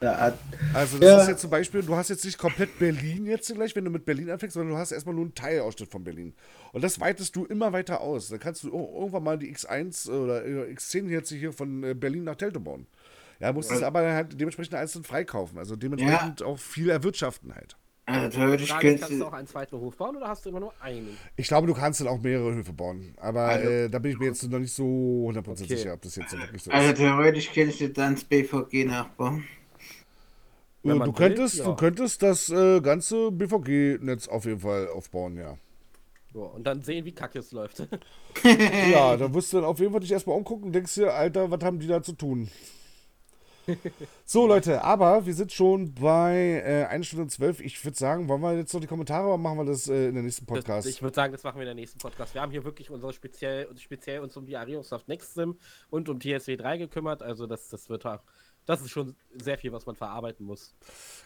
[0.00, 1.20] Also das Ja.
[1.22, 4.04] ist jetzt zum Beispiel, du hast jetzt nicht komplett Berlin jetzt gleich, wenn du mit
[4.06, 6.34] Berlin anfängst, sondern du hast erstmal nur einen Teilausschnitt von Berlin.
[6.72, 8.28] Und das weitest du immer weiter aus.
[8.28, 12.24] Dann kannst du irgendwann mal die X1 oder äh, X10 jetzt hier von äh, Berlin
[12.24, 12.86] nach Teltow bauen.
[13.40, 15.58] Ja, musst es aber halt dementsprechend einzeln freikaufen.
[15.58, 17.76] Also dementsprechend auch viel erwirtschaften halt.
[18.06, 20.72] Also theoretisch Frage kannst du auch einen zweiten Hof bauen oder hast du immer nur
[20.82, 21.16] einen?
[21.36, 23.14] Ich glaube, du kannst dann auch mehrere Höfe bauen.
[23.20, 24.84] Aber Also- äh, da bin ich mir jetzt noch nicht so
[25.26, 25.82] hundertprozentig Okay.
[25.82, 26.96] sicher, ob das jetzt so wirklich so Also ist.
[26.98, 29.44] theoretisch könntest du dann das BVG nachbauen.
[30.82, 31.64] Du, will, könntest, ja.
[31.64, 35.56] du könntest das äh, ganze BVG-Netz auf jeden Fall aufbauen, ja.
[36.32, 37.86] So, und dann sehen, wie kacke es läuft.
[38.90, 41.50] Ja, da wirst du dann auf jeden Fall dich erstmal umgucken und denkst dir, Alter,
[41.50, 42.48] was haben die da zu tun?
[44.24, 47.60] So, Leute, aber wir sind schon bei äh, 1 Stunde und 12.
[47.60, 50.14] Ich würde sagen, wollen wir jetzt noch die Kommentare oder machen wir das äh, in
[50.14, 50.86] der nächsten Podcast?
[50.86, 52.34] Das, ich würde sagen, das machen wir in der nächsten Podcast.
[52.34, 55.58] Wir haben hier wirklich unsere speziell, speziell uns um die Ariosoft Next Sim
[55.90, 57.22] und um TSW 3 gekümmert.
[57.22, 58.20] Also das, das wird auch,
[58.70, 60.74] das ist schon sehr viel, was man verarbeiten muss.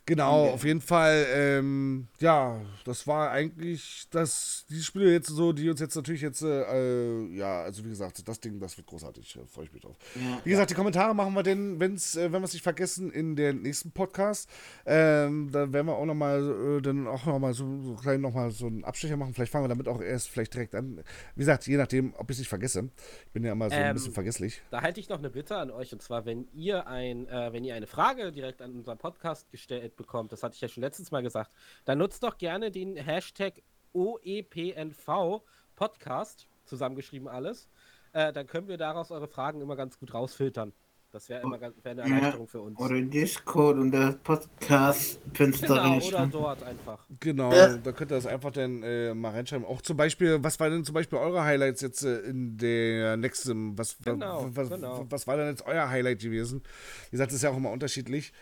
[0.07, 1.27] Genau, auf jeden Fall.
[1.31, 6.43] Ähm, ja, das war eigentlich das, die Spiele jetzt so, die uns jetzt natürlich jetzt,
[6.43, 9.83] äh, äh, ja, also wie gesagt, das Ding, das wird großartig, äh, freue ich mich
[9.83, 9.97] drauf.
[10.15, 10.41] Ja.
[10.45, 13.37] Wie gesagt, die Kommentare machen wir denn, wenn's, äh, wenn wir es nicht vergessen, in
[13.37, 14.49] der nächsten Podcast.
[14.87, 18.67] Ähm, da werden wir auch nochmal, äh, dann auch nochmal so, so klein nochmal so
[18.67, 19.35] einen Abstecher machen.
[19.35, 21.03] Vielleicht fangen wir damit auch erst vielleicht direkt an.
[21.35, 22.91] Wie gesagt, je nachdem, ob ich es nicht vergesse.
[23.27, 24.63] Ich bin ja immer so ein Ähm, bisschen vergesslich.
[24.71, 27.65] Da halte ich noch eine Bitte an euch und zwar, wenn ihr ein, äh, wenn
[27.65, 31.11] ihr eine Frage direkt an unseren Podcast gestellt bekommt, das hatte ich ja schon letztens
[31.11, 31.53] mal gesagt,
[31.85, 33.63] dann nutzt doch gerne den Hashtag
[33.93, 35.43] OEPNV
[35.75, 37.69] Podcast, zusammengeschrieben alles.
[38.13, 40.73] Äh, dann können wir daraus eure Fragen immer ganz gut rausfiltern.
[41.15, 42.77] Das wäre immer ganz, wär eine Erleichterung für uns.
[42.77, 47.07] Oder Discord und das Podcast-Fenster Genau, oder dort einfach.
[47.21, 47.77] Genau, Ja.
[47.77, 49.65] da könnt ihr das einfach dann äh, mal reinschreiben.
[49.65, 53.79] Auch zum Beispiel, was waren denn zum Beispiel eure Highlights jetzt äh, in der nächsten,
[53.79, 55.07] was, Genau, was, genau.
[55.09, 56.63] was war denn jetzt euer Highlight gewesen?
[57.07, 58.33] Wie gesagt, das ist ja auch immer unterschiedlich.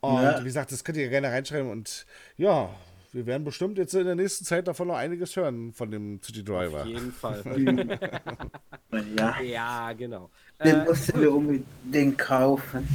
[0.00, 0.38] Und Ja.
[0.40, 2.70] wie gesagt, das könnt ihr gerne reinschreiben und ja,
[3.12, 6.44] wir werden bestimmt jetzt in der nächsten Zeit davon noch einiges hören von dem City
[6.44, 6.82] Driver.
[6.82, 7.42] Auf jeden Fall.
[9.16, 10.30] Ja, ja, genau.
[10.64, 12.88] den Äh, mussten wir unbedingt kaufen.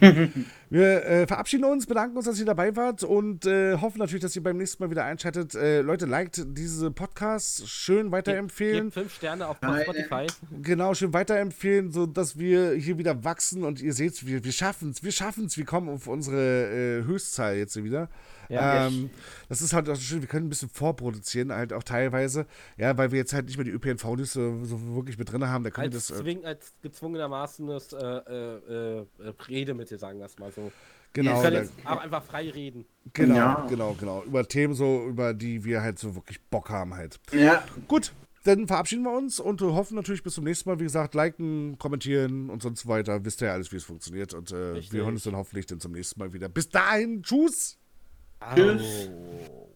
[0.70, 4.36] Wir äh, verabschieden uns, bedanken uns, dass ihr dabei wart und äh, hoffen natürlich, dass
[4.36, 5.54] ihr beim nächsten Mal wieder einschaltet.
[5.54, 8.84] Äh, Leute, liked diese Podcasts, schön weiterempfehlen.
[8.84, 9.84] Gebt fünf Sterne auf Nein.
[9.84, 10.26] Spotify.
[10.60, 15.02] Genau, schön weiterempfehlen, sodass wir hier wieder wachsen und ihr seht, wir, wir schaffen es,
[15.02, 18.10] wir schaffen es, wir kommen auf unsere äh, Höchstzahl jetzt wieder.
[18.48, 18.86] Ja.
[18.86, 19.10] ähm,
[19.48, 22.46] das ist halt auch schön, wir können ein bisschen vorproduzieren, halt auch teilweise,
[22.76, 25.64] ja, weil wir jetzt halt nicht mehr die ÖPNV-News so, so wirklich mit drin haben,
[25.64, 27.74] da könnt ihr Als, das, äh, zwing, als gezwungenermaßen äh,
[28.06, 29.06] äh, äh,
[29.48, 30.72] Redemittel, sagen wir es mal so.
[31.12, 32.84] genau, Wir können jetzt auch einfach frei reden.
[33.12, 33.66] genau, Ja.
[33.68, 37.20] genau, genau, über Themen so, über die wir halt so wirklich Bock haben halt.
[37.32, 38.12] Ja, Gut,
[38.44, 40.78] dann verabschieden wir uns und hoffen natürlich bis zum nächsten Mal.
[40.78, 43.24] Wie gesagt, liken, kommentieren und sonst weiter.
[43.24, 44.32] Wisst ihr ja alles, wie es funktioniert.
[44.32, 46.48] Und äh, wir hören uns dann hoffentlich dann zum nächsten Mal wieder.
[46.48, 47.77] Bis dahin, tschüss!
[48.54, 49.10] Tschüss.
[49.10, 49.67] Oh.